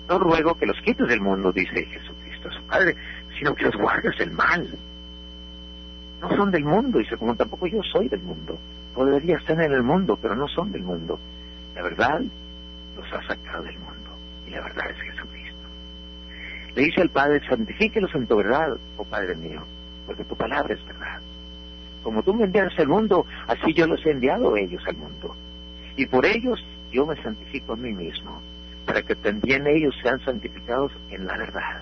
No 0.08 0.20
ruego 0.20 0.56
que 0.56 0.66
los 0.66 0.80
quites 0.82 1.08
del 1.08 1.22
mundo, 1.22 1.52
dice 1.52 1.86
Jesucristo 1.86 2.50
a 2.50 2.54
su 2.54 2.64
Padre, 2.64 2.96
sino 3.38 3.56
que 3.56 3.66
los 3.66 3.76
guardes 3.76 4.18
del 4.18 4.32
mal. 4.32 4.68
no 6.22 6.30
son 6.36 6.52
del 6.52 6.64
mundo, 6.64 7.00
dice, 7.00 7.18
como 7.18 7.36
tampoco 7.36 7.68
yo 7.68 7.82
soy 7.84 8.08
del 8.10 8.22
mundo. 8.22 8.58
Podría 8.94 9.38
estar 9.38 9.60
en 9.62 9.74
el 9.74 9.84
mundo, 9.84 10.18
pero 10.22 10.36
no 10.36 10.48
son 10.48 10.72
del 10.72 10.84
mundo. 10.84 11.20
La 11.76 11.82
verdad 11.82 12.22
los 12.96 13.14
ha 13.14 13.28
sacado 13.28 13.64
del 13.64 13.78
mundo, 13.80 14.10
y 14.48 14.52
la 14.52 14.62
verdad 14.62 14.90
es 14.90 15.02
Jesucristo. 15.02 15.56
Le 16.76 16.82
dice 16.84 17.02
al 17.02 17.10
Padre, 17.10 17.42
santifíquelos 17.48 18.14
en 18.16 18.28
tu 18.28 18.38
verdad, 18.38 18.78
oh 18.98 19.04
Padre 19.04 19.36
mío, 19.36 19.64
porque 20.06 20.24
tu 20.24 20.36
palabra 20.36 20.74
es 20.74 20.86
verdad. 20.86 21.20
Como 22.06 22.22
tú 22.22 22.36
me 22.36 22.44
enviaste 22.44 22.84
al 22.84 22.88
mundo, 22.88 23.26
así 23.48 23.74
yo 23.74 23.88
los 23.88 24.06
he 24.06 24.12
enviado 24.12 24.54
a 24.54 24.60
ellos 24.60 24.84
al 24.86 24.96
mundo. 24.96 25.36
Y 25.98 26.06
por 26.06 26.24
ellos 26.24 26.64
yo 26.92 27.08
me 27.08 27.20
santifico 27.24 27.74
a 27.74 27.78
mí 27.78 27.94
mismo, 27.94 28.44
para 28.86 29.02
que 29.02 29.16
también 29.16 29.66
ellos 29.66 29.96
sean 30.04 30.20
santificados 30.20 30.92
en 31.10 31.26
la 31.26 31.36
verdad. 31.36 31.82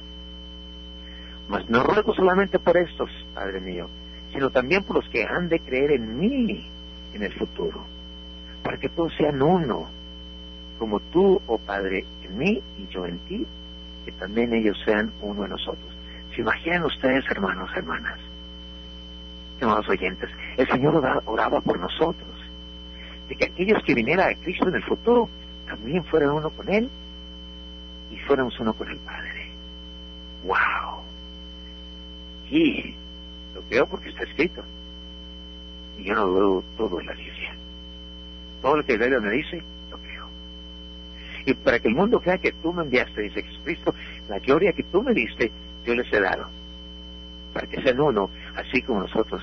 Mas 1.50 1.70
no 1.70 1.84
ruego 1.84 2.14
solamente 2.14 2.58
por 2.58 2.78
estos, 2.78 3.10
Padre 3.34 3.60
mío, 3.60 3.90
sino 4.32 4.50
también 4.50 4.84
por 4.84 4.96
los 4.96 5.10
que 5.10 5.26
han 5.26 5.50
de 5.50 5.60
creer 5.60 5.92
en 5.92 6.18
mí 6.18 6.70
en 7.14 7.22
el 7.22 7.34
futuro, 7.34 7.84
para 8.64 8.78
que 8.78 8.88
todos 8.88 9.14
sean 9.18 9.42
uno, 9.42 9.90
como 10.80 11.02
tú, 11.02 11.42
oh 11.48 11.58
Padre, 11.58 12.06
en 12.24 12.38
mí 12.38 12.64
y 12.78 12.88
yo 12.88 13.06
en 13.06 13.20
ti, 13.28 13.46
que 14.06 14.14
también 14.14 14.54
ellos 14.54 14.82
sean 14.86 15.12
uno 15.20 15.44
en 15.44 15.50
nosotros. 15.50 15.94
¿Se 16.34 16.40
imaginan 16.40 16.86
ustedes, 16.86 17.26
hermanos, 17.30 17.70
hermanas, 17.76 18.18
estimados 19.54 19.88
oyentes? 19.90 20.30
El 20.58 20.68
Señor 20.68 21.22
oraba 21.26 21.62
por 21.62 21.80
nosotros, 21.80 22.30
de 23.30 23.36
que 23.36 23.46
aquellos 23.46 23.82
que 23.84 23.94
vinieran 23.94 24.30
a 24.30 24.36
Cristo 24.36 24.68
en 24.68 24.76
el 24.76 24.84
futuro 24.84 25.30
también 25.66 26.04
fueran 26.06 26.32
uno 26.32 26.50
con 26.50 26.70
Él 26.70 26.90
y 28.12 28.18
fuéramos 28.18 28.60
uno 28.60 28.74
con 28.74 28.90
el 28.90 28.98
Padre. 28.98 29.52
¡Wow! 30.44 31.02
Y 32.50 32.96
lo 33.56 33.62
creo 33.64 33.88
porque 33.88 34.10
está 34.10 34.24
escrito. 34.24 34.64
Y 35.98 36.04
yo 36.04 36.16
no 36.16 36.34
veo 36.34 36.64
todo 36.78 37.00
en 37.00 37.08
la 37.08 37.14
Biblia. 37.14 37.56
Todo 38.62 38.78
lo 38.78 38.86
que 38.86 38.98
Biblia 38.98 39.20
me 39.20 39.32
dice, 39.32 39.64
lo 39.90 39.98
creo. 39.98 40.28
Y 41.46 41.54
para 41.54 41.80
que 41.80 41.88
el 41.88 41.96
mundo 41.96 42.20
crea 42.20 42.38
que 42.38 42.52
tú 42.52 42.74
me 42.74 42.84
enviaste, 42.84 43.22
dice 43.22 43.44
Jesucristo, 43.44 43.94
la 44.28 44.40
gloria 44.40 44.74
que 44.74 44.84
tú 44.84 45.02
me 45.02 45.14
diste, 45.14 45.52
yo 45.86 45.96
les 45.96 46.12
he 46.12 46.20
dado. 46.20 46.48
Para 47.54 47.68
que 47.68 47.82
sean 47.82 48.00
uno, 48.00 48.30
así 48.56 48.82
como 48.82 49.02
nosotros 49.02 49.42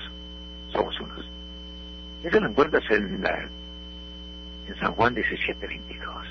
somos 0.71 0.99
unos. 0.99 1.29
Eso 2.23 2.39
lo 2.39 2.49
encuentras 2.49 2.83
en, 2.91 3.21
la, 3.21 3.47
en 4.67 4.75
San 4.79 4.91
Juan 4.93 5.15
17, 5.15 5.65
22. 5.65 6.27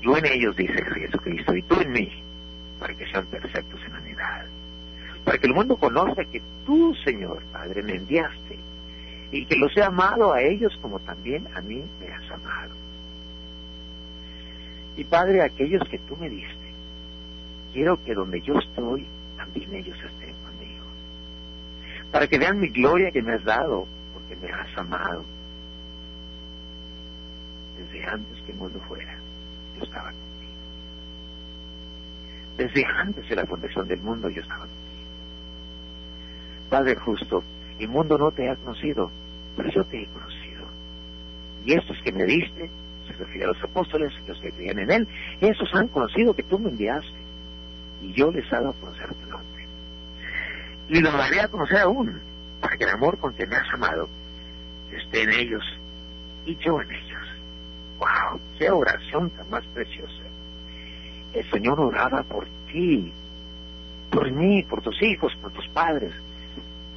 Yo 0.00 0.16
en 0.16 0.26
ellos, 0.26 0.56
dice 0.56 0.84
Jesucristo, 0.84 1.54
y 1.54 1.62
tú 1.62 1.80
en 1.80 1.92
mí, 1.92 2.22
para 2.80 2.94
que 2.94 3.06
sean 3.06 3.26
perfectos 3.26 3.80
en 3.86 3.96
unidad 3.96 4.46
para 5.28 5.36
que 5.36 5.46
el 5.46 5.52
mundo 5.52 5.76
conozca 5.76 6.24
que 6.24 6.40
tú, 6.64 6.94
Señor 7.04 7.42
Padre, 7.52 7.82
me 7.82 7.96
enviaste 7.96 8.58
y 9.30 9.44
que 9.44 9.56
los 9.56 9.76
he 9.76 9.82
amado 9.82 10.32
a 10.32 10.40
ellos 10.40 10.74
como 10.80 10.98
también 11.00 11.46
a 11.54 11.60
mí 11.60 11.84
me 12.00 12.06
has 12.10 12.30
amado. 12.30 12.72
Y 14.96 15.04
Padre, 15.04 15.42
aquellos 15.42 15.86
que 15.90 15.98
tú 15.98 16.16
me 16.16 16.30
diste, 16.30 16.72
quiero 17.74 18.02
que 18.02 18.14
donde 18.14 18.40
yo 18.40 18.58
estoy, 18.58 19.06
también 19.52 19.74
ellos 19.74 19.96
estén 19.96 20.34
conmigo. 20.44 20.84
Para 22.10 22.26
que 22.26 22.38
vean 22.38 22.60
mi 22.60 22.68
gloria 22.68 23.10
que 23.10 23.22
me 23.22 23.34
has 23.34 23.44
dado, 23.44 23.86
porque 24.14 24.36
me 24.36 24.50
has 24.50 24.76
amado. 24.76 25.24
Desde 27.78 28.04
antes 28.04 28.42
que 28.42 28.52
el 28.52 28.58
mundo 28.58 28.80
fuera, 28.88 29.16
yo 29.76 29.84
estaba 29.84 30.10
contigo. 30.10 30.52
Desde 32.56 32.84
antes 32.84 33.28
de 33.28 33.36
la 33.36 33.46
fundación 33.46 33.88
del 33.88 34.00
mundo, 34.00 34.28
yo 34.28 34.42
estaba 34.42 34.60
contigo. 34.60 34.78
Padre 36.70 36.96
justo, 36.96 37.44
el 37.78 37.88
mundo 37.88 38.18
no 38.18 38.30
te 38.30 38.48
ha 38.48 38.56
conocido, 38.56 39.10
pero 39.56 39.70
yo 39.70 39.84
te 39.84 40.02
he 40.02 40.06
conocido. 40.06 40.66
Y 41.64 41.74
estos 41.74 41.96
que 42.02 42.12
me 42.12 42.24
diste, 42.24 42.70
se 43.06 43.12
refiere 43.14 43.44
a 43.44 43.48
los 43.48 43.62
apóstoles, 43.62 44.12
los 44.26 44.40
que 44.40 44.52
creían 44.52 44.78
en 44.80 44.90
él, 44.90 45.08
esos 45.40 45.68
han 45.74 45.88
conocido 45.88 46.34
que 46.34 46.42
tú 46.42 46.58
me 46.58 46.70
enviaste. 46.70 47.27
Y 48.00 48.12
yo 48.12 48.30
les 48.30 48.50
hago 48.52 48.72
conocer 48.74 49.08
tu 49.14 49.30
nombre. 49.30 49.66
Y 50.88 51.00
lo 51.00 51.12
daré 51.12 51.40
a 51.40 51.48
conocer 51.48 51.78
aún, 51.78 52.20
para 52.60 52.76
que 52.76 52.84
el 52.84 52.90
amor 52.90 53.18
con 53.18 53.34
que 53.34 53.46
me 53.46 53.56
has 53.56 53.72
amado 53.74 54.08
esté 54.92 55.22
en 55.22 55.32
ellos 55.32 55.64
y 56.46 56.56
yo 56.56 56.80
en 56.80 56.90
ellos. 56.90 57.22
¡Wow! 57.98 58.40
¡Qué 58.58 58.70
oración 58.70 59.30
tan 59.30 59.50
más 59.50 59.64
preciosa! 59.66 60.22
El 61.34 61.50
Señor 61.50 61.78
oraba 61.80 62.22
por 62.22 62.46
ti, 62.72 63.12
por 64.10 64.30
mí, 64.30 64.62
por 64.62 64.80
tus 64.80 65.00
hijos, 65.02 65.36
por 65.42 65.52
tus 65.52 65.68
padres, 65.68 66.12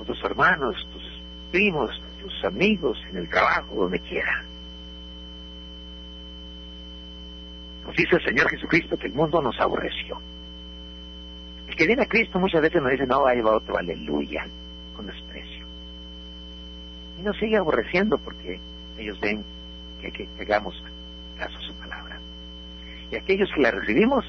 tus 0.06 0.24
hermanos, 0.24 0.76
tus 0.92 1.04
primos, 1.52 2.02
tus 2.22 2.44
amigos, 2.46 2.98
en 3.10 3.18
el 3.18 3.30
trabajo, 3.30 3.76
donde 3.76 4.00
quiera. 4.00 4.44
Nos 7.86 7.96
dice 7.96 8.16
el 8.16 8.24
Señor 8.24 8.50
Jesucristo 8.50 8.98
que 8.98 9.08
el 9.08 9.14
mundo 9.14 9.42
nos 9.42 9.60
aborreció. 9.60 10.20
El 11.72 11.78
que 11.78 11.88
viene 11.88 12.04
a 12.04 12.06
Cristo 12.06 12.38
muchas 12.38 12.62
veces 12.62 12.82
nos 12.82 12.92
dice, 12.92 13.08
no, 13.08 13.26
ahí 13.26 13.40
va 13.40 13.56
otro, 13.56 13.78
aleluya, 13.78 14.46
con 14.94 15.08
desprecio. 15.08 15.66
Y 17.18 17.22
nos 17.22 17.38
sigue 17.38 17.56
aborreciendo 17.56 18.18
porque 18.18 18.60
ellos 18.98 19.18
ven 19.22 19.42
que, 20.02 20.12
que, 20.12 20.28
hagamos 20.42 20.84
caso 21.38 21.58
a 21.58 21.62
su 21.62 21.74
palabra. 21.76 22.20
Y 23.10 23.16
aquellos 23.16 23.50
que 23.56 23.62
la 23.62 23.72
recibimos, 23.72 24.26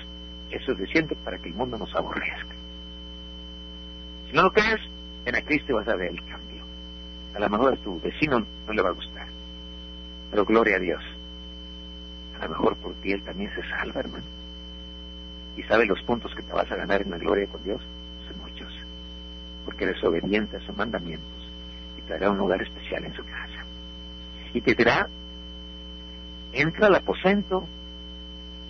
es 0.53 0.62
suficiente 0.62 1.16
para 1.16 1.38
que 1.38 1.49
el 1.49 1.55
mundo 1.57 1.76
nos 1.78 1.93
aborrezca. 1.97 2.55
Si 4.28 4.36
no 4.36 4.43
lo 4.43 4.53
crees, 4.53 4.80
en 5.24 5.34
a 5.34 5.43
Cristo 5.43 5.74
vas 5.74 5.88
a 5.88 5.97
ver 5.97 6.12
el 6.12 6.24
cambio. 6.24 6.62
A 7.34 7.40
lo 7.40 7.51
mejor 7.51 7.72
a 7.72 7.76
tu 7.76 8.01
vecino 8.01 8.47
no 8.68 8.72
le 8.72 8.82
va 8.82 8.90
a 8.90 8.93
gustar, 8.93 9.26
pero 10.30 10.45
gloria 10.45 10.76
a 10.76 10.78
Dios. 10.78 11.03
A 12.38 12.45
lo 12.45 12.51
mejor 12.51 12.76
por 12.76 12.95
ti 13.03 13.11
él 13.11 13.22
también 13.24 13.51
se 13.53 13.68
salva, 13.68 13.99
hermano. 13.99 14.41
Y 15.57 15.62
sabe 15.64 15.86
los 15.86 16.03
puntos 16.03 16.34
que 16.34 16.42
te 16.42 16.53
vas 16.53 16.70
a 16.70 16.76
ganar 16.76 17.03
en 17.03 17.11
la 17.11 17.18
gloria 17.18 17.46
con 17.46 17.62
Dios, 17.62 17.80
son 18.26 18.40
muchos, 18.40 18.72
porque 19.64 19.84
eres 19.84 20.03
obediente 20.03 20.57
a 20.57 20.61
sus 20.61 20.76
mandamientos 20.76 21.48
y 21.98 22.03
te 22.03 22.12
dará 22.14 22.30
un 22.30 22.38
lugar 22.38 22.62
especial 22.62 23.05
en 23.05 23.14
su 23.14 23.24
casa. 23.24 23.64
Y 24.55 24.61
te 24.61 24.74
dirá, 24.74 25.09
entra 26.53 26.86
al 26.86 26.94
aposento 26.94 27.66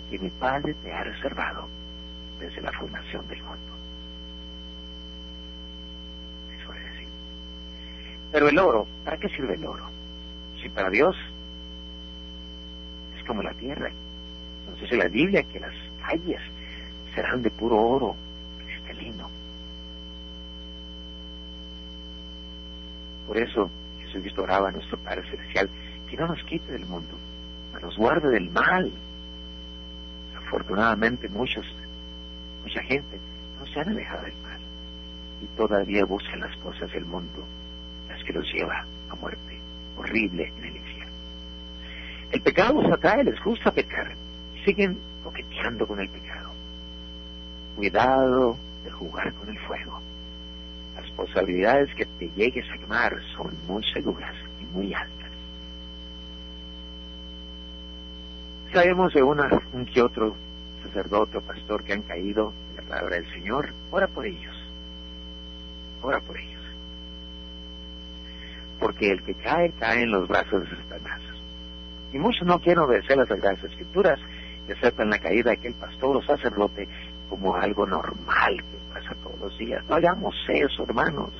que 0.09 0.19
mi 0.19 0.29
Padre 0.29 0.75
te 0.83 0.91
ha 0.91 1.03
reservado 1.03 1.67
desde 2.39 2.61
la 2.61 2.71
formación 2.73 3.27
del 3.27 3.41
mundo. 3.43 3.73
Pero 8.33 8.49
el 8.49 8.57
oro, 8.57 8.87
¿para 9.05 9.17
qué 9.17 9.29
sirve 9.29 9.53
el 9.53 9.63
oro? 9.63 9.85
Si 10.59 10.67
para 10.67 10.89
Dios 10.89 11.15
es 13.15 13.23
como 13.25 13.43
la 13.43 13.53
tierra. 13.53 13.91
Entonces 14.65 14.91
en 14.91 14.97
la 14.97 15.07
Biblia 15.07 15.43
que 15.43 15.59
las 15.59 15.73
calles 16.07 16.41
serán 17.15 17.41
de 17.41 17.49
puro 17.49 17.77
oro 17.77 18.15
cristalino. 18.57 19.29
Por 23.27 23.37
eso 23.37 23.69
Jesucristo 24.01 24.43
oraba 24.43 24.69
a 24.69 24.71
nuestro 24.71 24.97
Padre 24.97 25.23
Celestial 25.29 25.69
que 26.09 26.17
no 26.17 26.27
nos 26.27 26.43
quite 26.43 26.71
del 26.71 26.85
mundo, 26.85 27.17
que 27.75 27.81
nos 27.81 27.97
guarde 27.97 28.29
del 28.29 28.49
mal. 28.49 28.91
Afortunadamente 30.37 31.29
muchos, 31.29 31.65
mucha 32.63 32.81
gente 32.83 33.19
no 33.59 33.65
se 33.65 33.79
han 33.79 33.89
alejado 33.89 34.23
del 34.23 34.35
mal 34.43 34.61
y 35.41 35.57
todavía 35.57 36.05
buscan 36.05 36.39
las 36.39 36.55
cosas 36.57 36.91
del 36.91 37.05
mundo 37.05 37.43
que 38.23 38.33
los 38.33 38.45
lleva 38.51 38.85
a 39.09 39.15
muerte 39.15 39.59
horrible 39.97 40.51
en 40.57 40.65
el 40.65 40.75
infierno. 40.77 41.11
El 42.31 42.41
pecado 42.41 42.81
los 42.81 42.91
atrae, 42.91 43.23
les 43.23 43.41
gusta 43.43 43.71
pecar. 43.71 44.15
Siguen 44.65 44.97
coqueteando 45.23 45.85
con 45.85 45.99
el 45.99 46.09
pecado. 46.09 46.52
Cuidado 47.75 48.57
de 48.83 48.91
jugar 48.91 49.33
con 49.33 49.49
el 49.49 49.59
fuego. 49.59 49.99
Las 50.95 51.09
posibilidades 51.11 51.93
que 51.95 52.05
te 52.05 52.29
llegues 52.35 52.65
a 52.71 52.77
quemar 52.77 53.19
son 53.35 53.51
muy 53.67 53.83
seguras 53.91 54.35
y 54.61 54.65
muy 54.65 54.93
altas. 54.93 55.29
Sabemos 58.71 59.13
de 59.13 59.23
una, 59.23 59.61
un 59.73 59.85
que 59.85 60.01
otro 60.01 60.35
sacerdote 60.83 61.37
o 61.37 61.41
pastor 61.41 61.83
que 61.83 61.93
han 61.93 62.01
caído 62.01 62.53
en 62.71 62.77
la 62.77 62.89
palabra 62.89 63.15
del 63.17 63.31
Señor. 63.31 63.73
Ora 63.91 64.07
por 64.07 64.25
ellos. 64.25 64.55
Ora 66.01 66.19
por 66.19 66.37
ellos 66.37 66.53
porque 68.83 69.11
el 69.11 69.23
que 69.23 69.33
cae, 69.35 69.71
cae 69.79 70.03
en 70.03 70.11
los 70.11 70.27
brazos 70.27 70.69
de 70.69 70.75
Satanás. 70.75 71.21
Y 72.11 72.17
muchos 72.17 72.45
no 72.45 72.59
quieren 72.59 72.83
obedecer 72.83 73.15
las 73.15 73.29
Sagradas 73.29 73.63
Escrituras 73.63 74.19
y 74.67 74.73
aceptan 74.73 75.09
la 75.09 75.19
caída 75.19 75.51
de 75.51 75.57
aquel 75.57 75.73
pastor 75.73 76.17
o 76.17 76.21
sacerdote 76.21 76.89
como 77.33 77.55
algo 77.55 77.87
normal 77.87 78.57
que 78.57 78.93
pasa 78.93 79.15
todos 79.23 79.39
los 79.39 79.57
días. 79.57 79.83
No 79.89 79.95
hagamos 79.95 80.35
eso, 80.49 80.83
hermanos. 80.83 81.31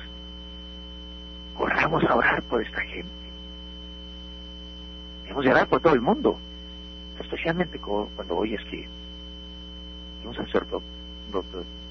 Corramos 1.56 2.02
a 2.02 2.16
orar 2.16 2.42
por 2.42 2.60
esta 2.60 2.80
gente. 2.80 3.08
Debemos 5.22 5.46
orar 5.46 5.68
por 5.68 5.80
todo 5.80 5.94
el 5.94 6.00
mundo, 6.00 6.36
especialmente 7.20 7.78
cuando 7.78 8.36
oyes 8.36 8.60
que 8.64 8.88
un 10.24 10.34
sacerdote 10.34 10.84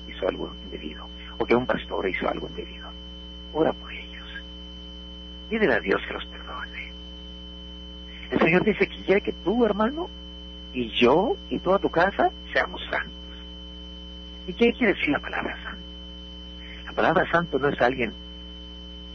hizo 0.09 0.27
algo 0.27 0.51
indebido 0.65 1.07
o 1.37 1.45
que 1.45 1.55
un 1.55 1.65
pastor 1.65 2.05
hizo 2.09 2.27
algo 2.27 2.49
indebido. 2.49 2.89
ora 3.53 3.71
por 3.71 3.89
ellos. 3.89 4.27
Pídele 5.49 5.75
a 5.75 5.79
Dios 5.79 6.01
que 6.05 6.13
los 6.13 6.25
perdone. 6.25 6.91
El 8.31 8.39
Señor 8.39 8.65
dice 8.65 8.85
que 8.85 9.01
quiere 9.05 9.21
que 9.21 9.31
tú, 9.31 9.63
hermano, 9.63 10.09
y 10.73 10.89
yo 10.89 11.37
y 11.49 11.59
toda 11.59 11.79
tu 11.79 11.89
casa 11.89 12.31
seamos 12.51 12.81
santos. 12.89 13.22
¿Y 14.47 14.53
qué 14.53 14.73
quiere 14.73 14.93
decir 14.93 15.09
la 15.09 15.19
palabra 15.19 15.55
santo? 15.63 15.83
La 16.85 16.91
palabra 16.91 17.31
santo 17.31 17.59
no 17.59 17.69
es 17.69 17.81
alguien 17.81 18.13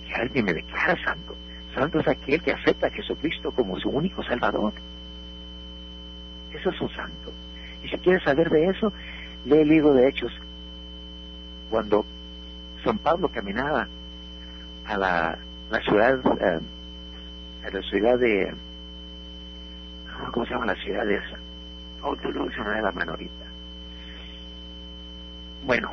que 0.07 0.15
alguien 0.15 0.45
me 0.45 0.55
declara 0.55 0.97
santo. 1.05 1.37
Santo 1.75 2.01
es 2.01 2.09
aquel 2.09 2.43
que 2.43 2.53
acepta 2.53 2.87
a 2.87 2.91
Jesucristo 2.91 3.53
como 3.53 3.79
su 3.79 3.91
único 3.91 4.23
Salvador. 4.23 4.73
Eso 6.53 6.71
es 6.71 6.81
un 6.81 6.89
santo. 6.91 7.33
Y 7.85 7.89
si 7.89 7.99
quieres 7.99 8.23
saber 8.23 8.49
de 8.51 8.69
eso, 8.69 8.93
lee 9.45 9.59
el 9.59 9.69
libro 9.69 9.93
de 9.93 10.09
Hechos. 10.09 10.33
Cuando 11.71 12.05
San 12.83 12.99
Pablo 12.99 13.29
caminaba 13.29 13.87
a 14.87 14.97
la, 14.97 15.39
ciudad, 15.85 16.19
eh, 16.41 16.61
a 17.67 17.71
la 17.71 17.83
ciudad 17.83 18.19
de, 18.19 18.55
¿cómo 20.33 20.47
se 20.47 20.55
llama 20.55 20.67
la 20.67 20.75
ciudad 20.77 21.05
de 21.05 21.17
esa? 21.17 21.39
Oh, 22.03 22.17
tú 22.17 22.31
lo 22.33 22.47
de 22.47 22.83
la 22.83 22.93
mano. 22.93 23.15
Bueno, 25.65 25.93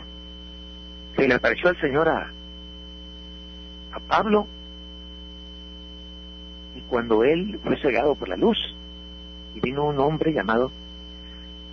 se 1.16 1.28
le 1.28 1.34
apareció 1.34 1.70
al 1.70 1.80
Señor 1.80 2.10
a, 2.10 2.32
a 3.92 4.00
Pablo. 4.00 4.48
Y 6.76 6.82
cuando 6.82 7.24
él 7.24 7.60
fue 7.64 7.78
cegado 7.82 8.16
por 8.16 8.28
la 8.28 8.36
luz 8.36 8.58
y 9.56 9.60
vino 9.62 9.86
un 9.86 10.00
hombre 10.00 10.34
llamado 10.34 10.72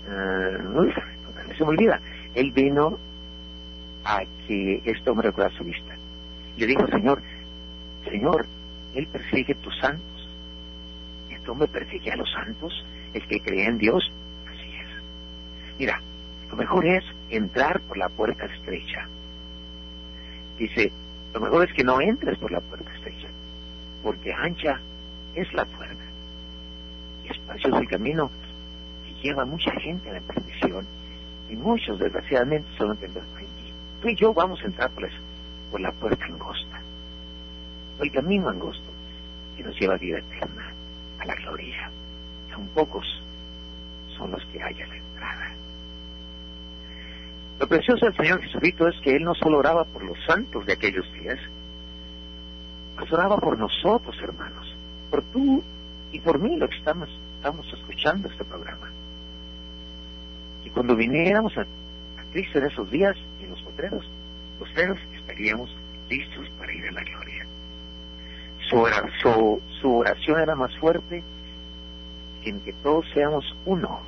uh, 0.06 0.90
se 1.56 1.64
me 1.64 1.70
olvida. 1.70 2.00
Él 2.34 2.52
vino 2.52 2.98
a 4.04 4.22
que 4.46 4.82
este 4.84 5.10
hombre 5.10 5.28
recordara 5.28 5.56
su 5.56 5.64
vista 5.64 5.96
le 6.56 6.66
dijo 6.66 6.86
Señor 6.88 7.22
Señor 8.04 8.46
él 8.94 9.06
persigue 9.06 9.54
tus 9.54 9.74
santos. 9.78 10.28
Este 11.30 11.50
hombre 11.50 11.66
persigue 11.66 12.10
a 12.12 12.16
los 12.16 12.30
santos. 12.30 12.84
El 13.14 13.26
que 13.26 13.40
cree 13.40 13.66
en 13.66 13.78
Dios 13.78 14.10
así 14.46 14.68
es 14.68 15.78
mira 15.78 16.00
lo 16.52 16.56
mejor 16.56 16.86
es 16.86 17.04
entrar 17.30 17.80
por 17.80 17.96
la 17.96 18.08
puerta 18.08 18.44
estrecha 18.44 19.08
dice 20.58 20.92
lo 21.32 21.40
mejor 21.40 21.66
es 21.66 21.74
que 21.74 21.82
no 21.82 22.00
entres 22.00 22.38
por 22.38 22.52
la 22.52 22.60
puerta 22.60 22.92
estrecha, 22.94 23.28
porque 24.02 24.32
ancha 24.34 24.80
es 25.34 25.52
la 25.54 25.64
puerta 25.64 26.04
y 27.24 27.28
espacioso 27.28 27.78
el 27.78 27.88
camino 27.88 28.30
que 29.04 29.14
lleva 29.22 29.44
mucha 29.46 29.72
gente 29.72 30.10
a 30.10 30.14
la 30.14 30.20
perdición 30.20 30.86
y 31.48 31.56
muchos 31.56 31.98
desgraciadamente 31.98 32.68
son 32.76 32.90
entendidos 32.90 33.24
allí. 33.36 33.72
Tú 34.02 34.08
y 34.08 34.16
yo 34.16 34.34
vamos 34.34 34.60
a 34.62 34.66
entrar 34.66 34.90
por, 34.90 35.08
por 35.70 35.80
la 35.80 35.92
puerta 35.92 36.24
angosta, 36.26 36.80
por 37.96 38.06
el 38.06 38.12
camino 38.12 38.50
angosto 38.50 38.90
que 39.56 39.62
nos 39.62 39.78
lleva 39.78 39.94
a 39.94 39.98
vida 39.98 40.18
eterna, 40.18 40.70
a 41.18 41.24
la 41.24 41.34
gloria. 41.36 41.90
Son 42.52 42.66
pocos 42.68 43.06
son 44.18 44.30
los 44.30 44.44
que 44.46 44.62
hay 44.62 44.82
a 44.82 44.86
la 44.86 44.96
entrada. 44.96 45.50
Lo 47.60 47.68
precioso 47.68 48.06
del 48.06 48.16
Señor 48.16 48.42
Jesucristo 48.42 48.88
es 48.88 49.00
que 49.00 49.16
Él 49.16 49.24
no 49.24 49.34
solo 49.34 49.58
oraba 49.58 49.84
por 49.84 50.02
los 50.02 50.18
santos 50.24 50.66
de 50.66 50.72
aquellos 50.72 51.10
días, 51.12 51.38
pues 52.96 53.12
oraba 53.12 53.36
por 53.38 53.58
nosotros, 53.58 54.16
hermanos, 54.22 54.74
por 55.10 55.22
tú 55.24 55.62
y 56.12 56.20
por 56.20 56.38
mí, 56.38 56.56
lo 56.56 56.68
que 56.68 56.76
estamos, 56.76 57.08
estamos 57.36 57.66
escuchando 57.72 58.28
este 58.28 58.44
programa. 58.44 58.90
Y 60.64 60.70
cuando 60.70 60.94
viniéramos 60.94 61.56
a, 61.56 61.66
Cristo 62.32 62.58
en 62.58 62.66
esos 62.66 62.90
días, 62.90 63.16
en 63.42 63.50
los 63.50 63.60
potreros, 63.62 64.08
los 64.58 64.68
estaríamos 65.18 65.74
listos 66.08 66.48
para 66.58 66.72
ir 66.72 66.86
a 66.86 66.92
la 66.92 67.02
gloria. 67.02 67.46
Su, 68.70 69.96
oración 69.98 70.40
era 70.40 70.54
más 70.54 70.74
fuerte 70.78 71.22
en 72.44 72.60
que 72.60 72.72
todos 72.72 73.04
seamos 73.12 73.54
uno, 73.66 74.00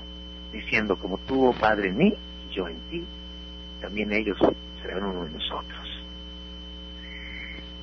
diciendo 0.53 0.97
como 0.97 1.19
tú, 1.19 1.49
oh 1.49 1.53
Padre, 1.53 1.89
en 1.89 1.97
mí 1.97 2.15
y 2.49 2.55
yo 2.55 2.69
en 2.69 2.79
ti, 2.91 3.05
también 3.81 4.13
ellos 4.13 4.39
serán 4.83 5.05
uno 5.05 5.25
de 5.25 5.31
nosotros. 5.31 6.05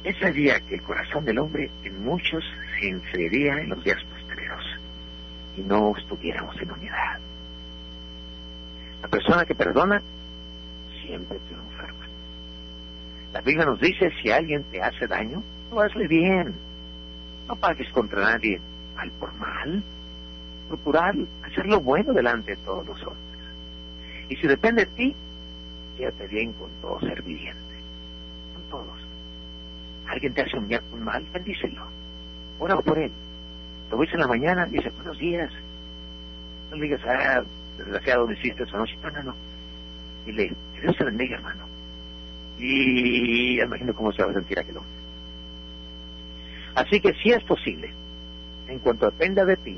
Ese 0.03 0.31
día 0.31 0.59
que 0.61 0.75
el 0.75 0.81
corazón 0.81 1.25
del 1.25 1.39
hombre 1.39 1.69
en 1.83 2.03
muchos 2.03 2.43
se 2.79 2.89
enfriaría 2.89 3.61
en 3.61 3.69
los 3.69 3.83
días 3.83 4.03
posteriores 4.03 4.65
y 5.57 5.61
no 5.61 5.95
estuviéramos 5.95 6.59
en 6.59 6.71
unidad. 6.71 7.19
La 9.01 9.07
persona 9.07 9.45
que 9.45 9.55
perdona 9.55 10.01
siempre 11.03 11.37
triunfa. 11.47 11.71
La 13.33 13.41
Biblia 13.41 13.65
nos 13.65 13.79
dice, 13.79 14.11
si 14.21 14.29
alguien 14.29 14.63
te 14.65 14.81
hace 14.81 15.07
daño, 15.07 15.41
no 15.71 15.79
hazle 15.79 16.07
bien. 16.07 16.53
No 17.47 17.55
pagues 17.55 17.89
contra 17.93 18.21
nadie 18.21 18.59
mal 18.95 19.09
por 19.11 19.33
mal. 19.35 19.83
Procurar 20.67 21.15
hacer 21.43 21.65
lo 21.65 21.79
bueno 21.79 22.13
delante 22.13 22.51
de 22.51 22.57
todos 22.57 22.85
los 22.85 23.01
hombres. 23.03 23.25
Y 24.29 24.35
si 24.35 24.47
depende 24.47 24.85
de 24.85 24.91
ti, 24.91 25.15
quédate 26.01 26.27
bien 26.27 26.51
con 26.53 26.67
todo 26.81 26.99
ser 27.01 27.21
viviente, 27.21 27.75
con 28.55 28.63
todos. 28.71 28.99
Alguien 30.07 30.33
te 30.33 30.41
hace 30.41 30.57
un, 30.57 30.67
mal, 31.03 31.23
bendícelo. 31.31 31.85
Ora 32.57 32.75
por 32.77 32.97
él. 32.97 33.11
Lo 33.91 33.97
ves 33.99 34.11
en 34.11 34.21
la 34.21 34.27
mañana, 34.27 34.65
dice, 34.65 34.89
buenos 34.89 35.19
días. 35.19 35.51
No 36.71 36.77
le 36.77 36.83
digas, 36.83 37.01
ah, 37.05 37.43
desgraciado, 37.77 38.25
me 38.25 38.33
hiciste 38.33 38.63
esa 38.63 38.77
noche. 38.77 38.97
No, 39.03 39.11
no, 39.11 39.23
no. 39.23 39.35
Dile, 40.25 40.51
que 40.73 40.81
Dios 40.81 40.97
te 40.97 41.03
bendiga, 41.03 41.35
hermano. 41.35 41.65
Y 42.57 43.61
imagino 43.61 43.93
cómo 43.93 44.11
se 44.11 44.23
va 44.23 44.31
a 44.31 44.33
sentir 44.33 44.57
aquel 44.57 44.77
hombre. 44.77 44.91
Así 46.73 46.99
que 46.99 47.13
si 47.13 47.29
es 47.29 47.43
posible, 47.43 47.91
en 48.67 48.79
cuanto 48.79 49.05
dependa 49.05 49.45
de 49.45 49.57
ti, 49.57 49.77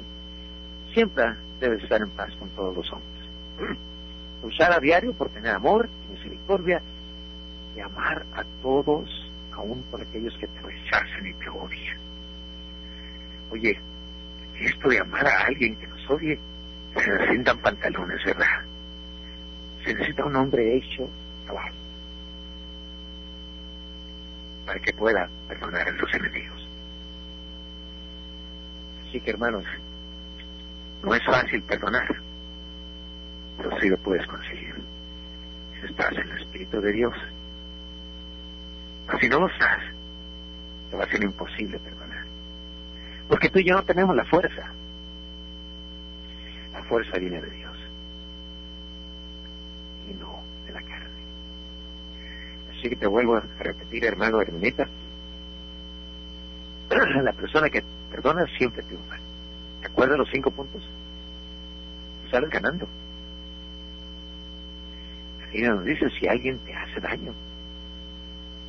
siempre 0.94 1.34
debes 1.60 1.84
estar 1.84 2.02
en 2.02 2.10
paz 2.12 2.34
con 2.38 2.48
todos 2.52 2.78
los 2.78 2.94
hombres. 2.94 3.84
Luchar 4.44 4.74
a 4.74 4.80
diario 4.80 5.14
por 5.14 5.30
tener 5.30 5.56
amor 5.56 5.90
y 6.06 6.14
misericordia 6.14 6.82
y 7.76 7.80
amar 7.80 8.26
a 8.36 8.44
todos, 8.62 9.10
aún 9.54 9.82
por 9.90 10.02
aquellos 10.02 10.38
que 10.38 10.48
te 10.48 10.62
rechazan 10.62 11.26
y 11.26 11.34
te 11.34 11.50
odian. 11.50 11.98
Oye, 13.52 13.80
esto 14.60 14.90
de 14.90 15.00
amar 15.00 15.26
a 15.26 15.46
alguien 15.46 15.78
que 15.78 15.88
nos 15.88 16.10
odie, 16.10 16.38
se 16.94 17.10
necesitan 17.10 17.58
pantalones, 17.60 18.24
¿verdad? 18.26 18.66
Se 19.86 19.94
necesita 19.94 20.26
un 20.26 20.36
hombre 20.36 20.76
hecho 20.76 21.10
cabal 21.48 21.72
para 24.66 24.80
que 24.80 24.94
pueda 24.94 25.30
perdonar 25.48 25.88
a 25.88 25.92
los 25.92 26.14
enemigos. 26.14 26.68
Así 29.08 29.22
que 29.22 29.32
hermanos, 29.32 29.64
no 31.02 31.16
es 31.16 31.26
fácil 31.26 31.62
perdonar 31.64 32.33
pero 33.58 33.80
sí 33.80 33.90
lo 33.90 33.98
puedes 33.98 34.26
conseguir 34.28 34.76
si 35.80 35.86
estás 35.86 36.12
en 36.14 36.30
el 36.30 36.42
Espíritu 36.42 36.82
de 36.82 36.92
Dios. 36.92 37.14
Pero 39.06 39.20
si 39.20 39.30
no 39.30 39.40
lo 39.42 39.48
estás, 39.48 39.82
te 40.90 40.98
va 40.98 41.04
a 41.04 41.10
ser 41.10 41.24
imposible 41.24 41.80
perdonar. 41.80 42.26
Porque 43.28 43.50
tú 43.50 43.60
y 43.60 43.66
yo 43.66 43.76
no 43.76 43.84
tenemos 43.84 44.16
la 44.16 44.26
fuerza. 44.26 44.72
La 46.72 46.84
fuerza 46.84 47.18
viene 47.18 47.42
de 47.42 47.50
Dios. 47.50 47.78
Y 50.10 50.14
no 50.14 50.42
de 50.66 50.74
la 50.74 50.82
carne. 50.82 51.24
Así 52.72 52.90
que 52.90 52.96
te 52.96 53.08
vuelvo 53.08 53.36
a 53.36 53.44
repetir, 53.60 54.06
hermano 54.06 54.42
hermanita. 54.42 54.88
La 57.24 57.32
persona 57.34 57.70
que 57.70 57.84
perdona 58.12 58.46
siempre 58.58 58.84
triunfa. 58.84 59.18
¿Te 59.82 59.88
acuerdas 59.88 60.18
los 60.18 60.30
cinco 60.30 60.52
puntos? 60.52 60.82
Sales 62.30 62.50
ganando. 62.50 62.88
Y 65.54 65.62
nos 65.62 65.86
dice, 65.86 66.10
si 66.20 66.28
alguien 66.28 66.58
te 66.66 66.74
hace 66.74 67.00
daño, 67.00 67.32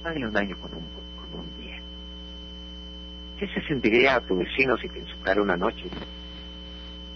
hágale 0.05 0.27
un 0.27 0.33
daño 0.33 0.57
con 0.59 0.71
un, 0.75 0.85
con 1.17 1.41
un 1.41 1.47
bien. 1.59 1.81
¿Qué 3.39 3.49
se 3.49 3.67
sentiría 3.67 4.17
a 4.17 4.21
tu 4.21 4.37
vecino 4.37 4.77
si 4.77 4.89
te 4.89 4.99
insultara 4.99 5.41
una 5.41 5.57
noche? 5.57 5.85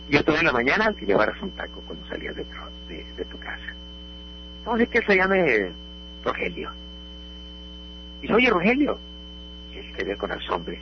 Y 0.08 0.16
otro 0.16 0.34
en 0.38 0.46
la 0.46 0.52
mañana 0.52 0.90
te 0.92 1.04
llevaras 1.04 1.40
un 1.42 1.50
taco 1.50 1.82
cuando 1.86 2.06
salías 2.06 2.34
de, 2.34 2.44
tu 3.24 3.38
casa. 3.38 3.74
Vamos 4.64 4.80
a 4.80 4.84
decir 4.84 5.00
que 5.00 5.06
se 5.06 5.16
llame 5.16 5.70
Rogelio. 6.24 6.70
Y 8.18 8.22
dice, 8.22 8.34
oye 8.34 8.48
Rogelio, 8.48 8.98
y 9.70 9.78
él 9.78 9.92
te 9.94 10.04
ve 10.04 10.16
con 10.16 10.32
asombro, 10.32 10.74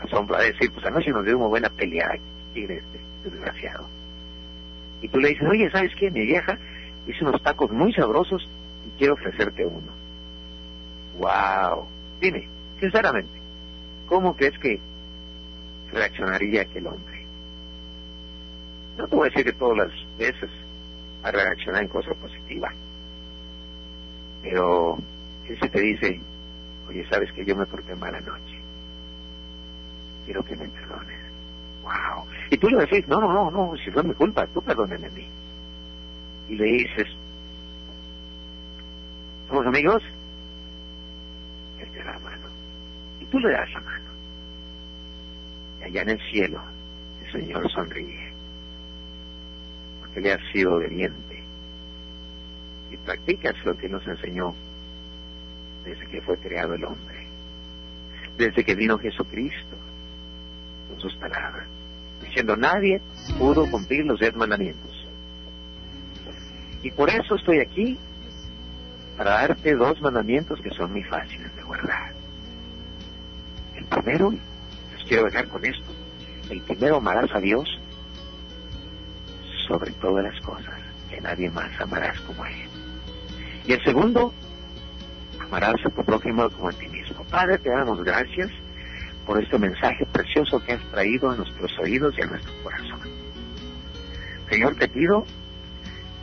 asombro 0.00 0.36
a 0.36 0.42
decir, 0.42 0.70
pues 0.72 0.84
anoche 0.84 1.10
nos 1.10 1.24
dio 1.24 1.38
una 1.38 1.46
buena 1.46 1.70
pelea 1.70 2.06
aquí, 2.12 2.60
este, 2.60 3.00
desgraciado. 3.24 3.88
Y 5.00 5.08
tú 5.08 5.20
le 5.20 5.30
dices, 5.30 5.48
oye, 5.48 5.70
¿sabes 5.70 5.92
qué? 5.98 6.10
Mi 6.10 6.26
vieja 6.26 6.58
hice 7.06 7.24
unos 7.24 7.42
tacos 7.42 7.70
muy 7.70 7.92
sabrosos 7.92 8.48
y 8.86 8.98
quiero 8.98 9.14
ofrecerte 9.14 9.64
uno. 9.64 9.92
¡Wow! 11.18 11.86
Dime, 12.20 12.48
sinceramente, 12.80 13.40
¿cómo 14.08 14.36
crees 14.36 14.58
que 14.58 14.80
reaccionaría 15.92 16.62
aquel 16.62 16.86
hombre? 16.86 17.26
No 18.98 19.06
te 19.06 19.16
voy 19.16 19.26
a 19.26 19.30
decir 19.30 19.44
que 19.44 19.52
todas 19.52 19.78
las 19.78 20.18
veces 20.18 20.50
a 21.22 21.30
reaccionar 21.30 21.82
en 21.82 21.88
cosa 21.88 22.14
positiva, 22.14 22.72
pero 24.42 24.98
él 25.48 25.58
se 25.58 25.68
te 25.68 25.80
dice, 25.80 26.06
oye, 26.06 26.36
Oye, 26.88 27.06
sabes 27.08 27.32
que 27.32 27.44
yo 27.44 27.56
me 27.56 27.66
porté 27.66 27.94
mala 27.96 28.20
noche. 28.20 28.60
Quiero 30.24 30.42
que 30.44 30.56
me 30.56 30.68
perdones. 30.68 31.18
Wow. 31.82 32.24
Y 32.50 32.56
tú 32.56 32.68
le 32.68 32.78
decís, 32.78 33.06
no, 33.08 33.20
no, 33.20 33.32
no, 33.32 33.50
no, 33.50 33.76
si 33.76 33.90
fue 33.90 34.02
mi 34.02 34.14
culpa, 34.14 34.46
tú 34.46 34.62
perdóname 34.62 35.06
a 35.06 35.10
mí. 35.10 35.28
Y 36.48 36.56
le 36.56 36.64
dices, 36.64 37.08
¿somos 39.48 39.66
amigos? 39.66 40.02
Él 41.78 41.90
te 41.90 41.98
da 41.98 42.12
la 42.12 42.18
mano. 42.20 42.46
Y 43.20 43.24
tú 43.26 43.38
le 43.38 43.50
das 43.50 43.70
la 43.72 43.80
mano. 43.80 44.04
Y 45.80 45.84
allá 45.84 46.02
en 46.02 46.08
el 46.10 46.20
cielo, 46.30 46.60
el 47.24 47.32
Señor 47.32 47.70
sonríe. 47.70 48.32
Porque 50.00 50.20
le 50.20 50.32
has 50.32 50.52
sido 50.52 50.76
obediente. 50.76 51.42
Y 52.90 52.96
practicas 52.98 53.54
lo 53.64 53.76
que 53.76 53.88
nos 53.88 54.06
enseñó 54.06 54.54
desde 55.84 56.06
que 56.06 56.20
fue 56.20 56.36
creado 56.38 56.74
el 56.74 56.84
hombre. 56.84 57.26
Desde 58.36 58.64
que 58.64 58.74
vino 58.74 58.98
Jesucristo 58.98 59.76
con 60.88 61.00
sus 61.00 61.14
palabras. 61.16 61.66
Diciendo, 62.22 62.56
nadie 62.56 63.00
pudo 63.38 63.70
cumplir 63.70 64.04
los 64.04 64.18
diez 64.18 64.34
mandamientos. 64.34 64.85
Y 66.86 66.92
por 66.92 67.10
eso 67.10 67.34
estoy 67.34 67.58
aquí, 67.58 67.98
para 69.16 69.30
darte 69.30 69.74
dos 69.74 70.00
mandamientos 70.00 70.60
que 70.60 70.70
son 70.70 70.92
muy 70.92 71.02
fáciles 71.02 71.52
de 71.56 71.62
guardar. 71.64 72.12
El 73.74 73.84
primero, 73.86 74.30
les 74.30 75.08
quiero 75.08 75.24
dejar 75.24 75.48
con 75.48 75.64
esto, 75.64 75.90
el 76.48 76.60
primero 76.62 76.98
amarás 76.98 77.28
a 77.34 77.40
Dios 77.40 77.68
sobre 79.66 79.90
todas 79.94 80.22
las 80.22 80.40
cosas, 80.42 80.78
que 81.10 81.20
nadie 81.20 81.50
más 81.50 81.68
amarás 81.80 82.20
como 82.20 82.44
a 82.44 82.52
Él. 82.52 82.68
Y 83.66 83.72
el 83.72 83.82
segundo, 83.82 84.32
amarás 85.40 85.74
a 85.84 85.90
tu 85.90 86.04
prójimo 86.04 86.48
como 86.50 86.68
a 86.68 86.72
ti 86.72 86.86
mismo. 86.86 87.24
Padre, 87.24 87.58
te 87.58 87.70
damos 87.70 88.04
gracias 88.04 88.52
por 89.26 89.42
este 89.42 89.58
mensaje 89.58 90.06
precioso 90.12 90.62
que 90.64 90.74
has 90.74 90.82
traído 90.92 91.30
a 91.30 91.34
nuestros 91.34 91.76
oídos 91.80 92.16
y 92.16 92.22
a 92.22 92.26
nuestro 92.26 92.52
corazón. 92.62 93.00
Señor, 94.48 94.76
te 94.76 94.86
pido 94.86 95.26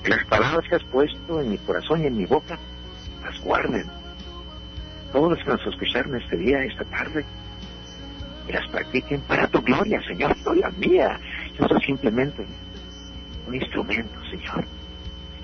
las 0.10 0.26
palabras 0.26 0.68
que 0.68 0.76
has 0.76 0.84
puesto 0.84 1.42
en 1.42 1.52
mi 1.52 1.58
corazón 1.58 2.04
y 2.04 2.08
en 2.08 2.18
mi 2.18 2.26
boca 2.26 2.58
las 3.24 3.40
guarden. 3.42 3.86
Todos 5.12 5.32
los 5.32 5.44
que 5.44 5.50
nos 5.50 5.68
escucharon 5.68 6.16
este 6.20 6.38
día, 6.38 6.64
esta 6.64 6.84
tarde, 6.86 7.26
y 8.48 8.52
las 8.52 8.68
practiquen 8.68 9.22
para 9.22 9.48
tu 9.48 9.62
gloria, 9.62 10.02
Señor, 10.06 10.36
no 10.46 10.54
la 10.54 10.70
mía. 10.72 11.20
Yo 11.58 11.68
soy 11.68 11.82
simplemente 11.82 12.46
un 13.48 13.56
instrumento, 13.56 14.20
Señor. 14.30 14.66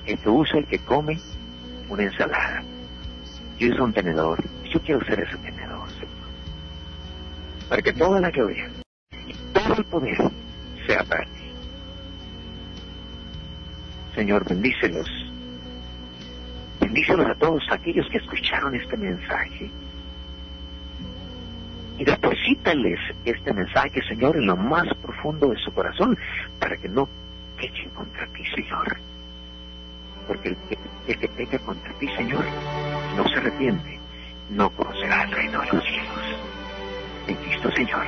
El 0.05 0.17
que 0.17 0.29
usa, 0.29 0.59
el 0.59 0.65
que 0.65 0.79
come 0.79 1.19
una 1.87 2.03
ensalada. 2.03 2.63
Yo 3.57 3.69
soy 3.69 3.81
un 3.81 3.93
tenedor. 3.93 4.43
Yo 4.69 4.79
quiero 4.81 5.03
ser 5.05 5.19
ese 5.19 5.37
tenedor, 5.37 5.89
Señor. 5.91 6.09
Para 7.69 7.81
que 7.81 7.93
toda 7.93 8.19
la 8.19 8.31
gloria 8.31 8.69
y 9.27 9.33
todo 9.53 9.75
el 9.75 9.85
poder 9.85 10.17
sea 10.87 11.03
para 11.03 11.23
ti. 11.25 11.38
Señor, 14.19 14.43
bendícelos. 14.49 15.07
Bendícelos 16.81 17.25
a 17.25 17.35
todos 17.35 17.63
aquellos 17.71 18.05
que 18.09 18.17
escucharon 18.17 18.75
este 18.75 18.97
mensaje. 18.97 19.71
Y 21.97 22.03
deposítales 22.03 22.99
este 23.23 23.53
mensaje, 23.53 24.01
Señor, 24.09 24.35
en 24.35 24.47
lo 24.47 24.57
más 24.57 24.93
profundo 24.95 25.47
de 25.47 25.57
su 25.59 25.71
corazón, 25.71 26.17
para 26.59 26.75
que 26.75 26.89
no 26.89 27.07
pechen 27.55 27.89
contra 27.91 28.27
ti, 28.27 28.43
Señor. 28.53 28.97
Porque 30.27 30.49
el 30.49 30.57
que, 30.67 30.77
el 31.07 31.17
que 31.17 31.27
peca 31.29 31.59
contra 31.59 31.93
ti, 31.93 32.07
Señor, 32.17 32.43
no 33.15 33.25
se 33.25 33.35
arrepiente, 33.35 33.99
no 34.49 34.69
conocerá 34.71 35.23
el 35.23 35.31
reino 35.31 35.61
de 35.61 35.67
los 35.71 35.83
cielos. 35.85 36.35
En 37.25 37.35
Cristo, 37.37 37.71
Señor. 37.71 38.05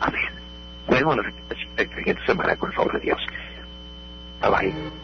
Amén. 0.00 0.22
Vuelvo 0.88 1.12
a 1.12 1.16
la 1.16 1.32
siguiente 1.98 2.24
semana 2.24 2.56
con 2.56 2.70
el 2.70 2.76
favor 2.76 2.94
de 2.94 3.00
Dios. 3.00 3.26
Bye 4.40 4.50
bye. 4.50 5.03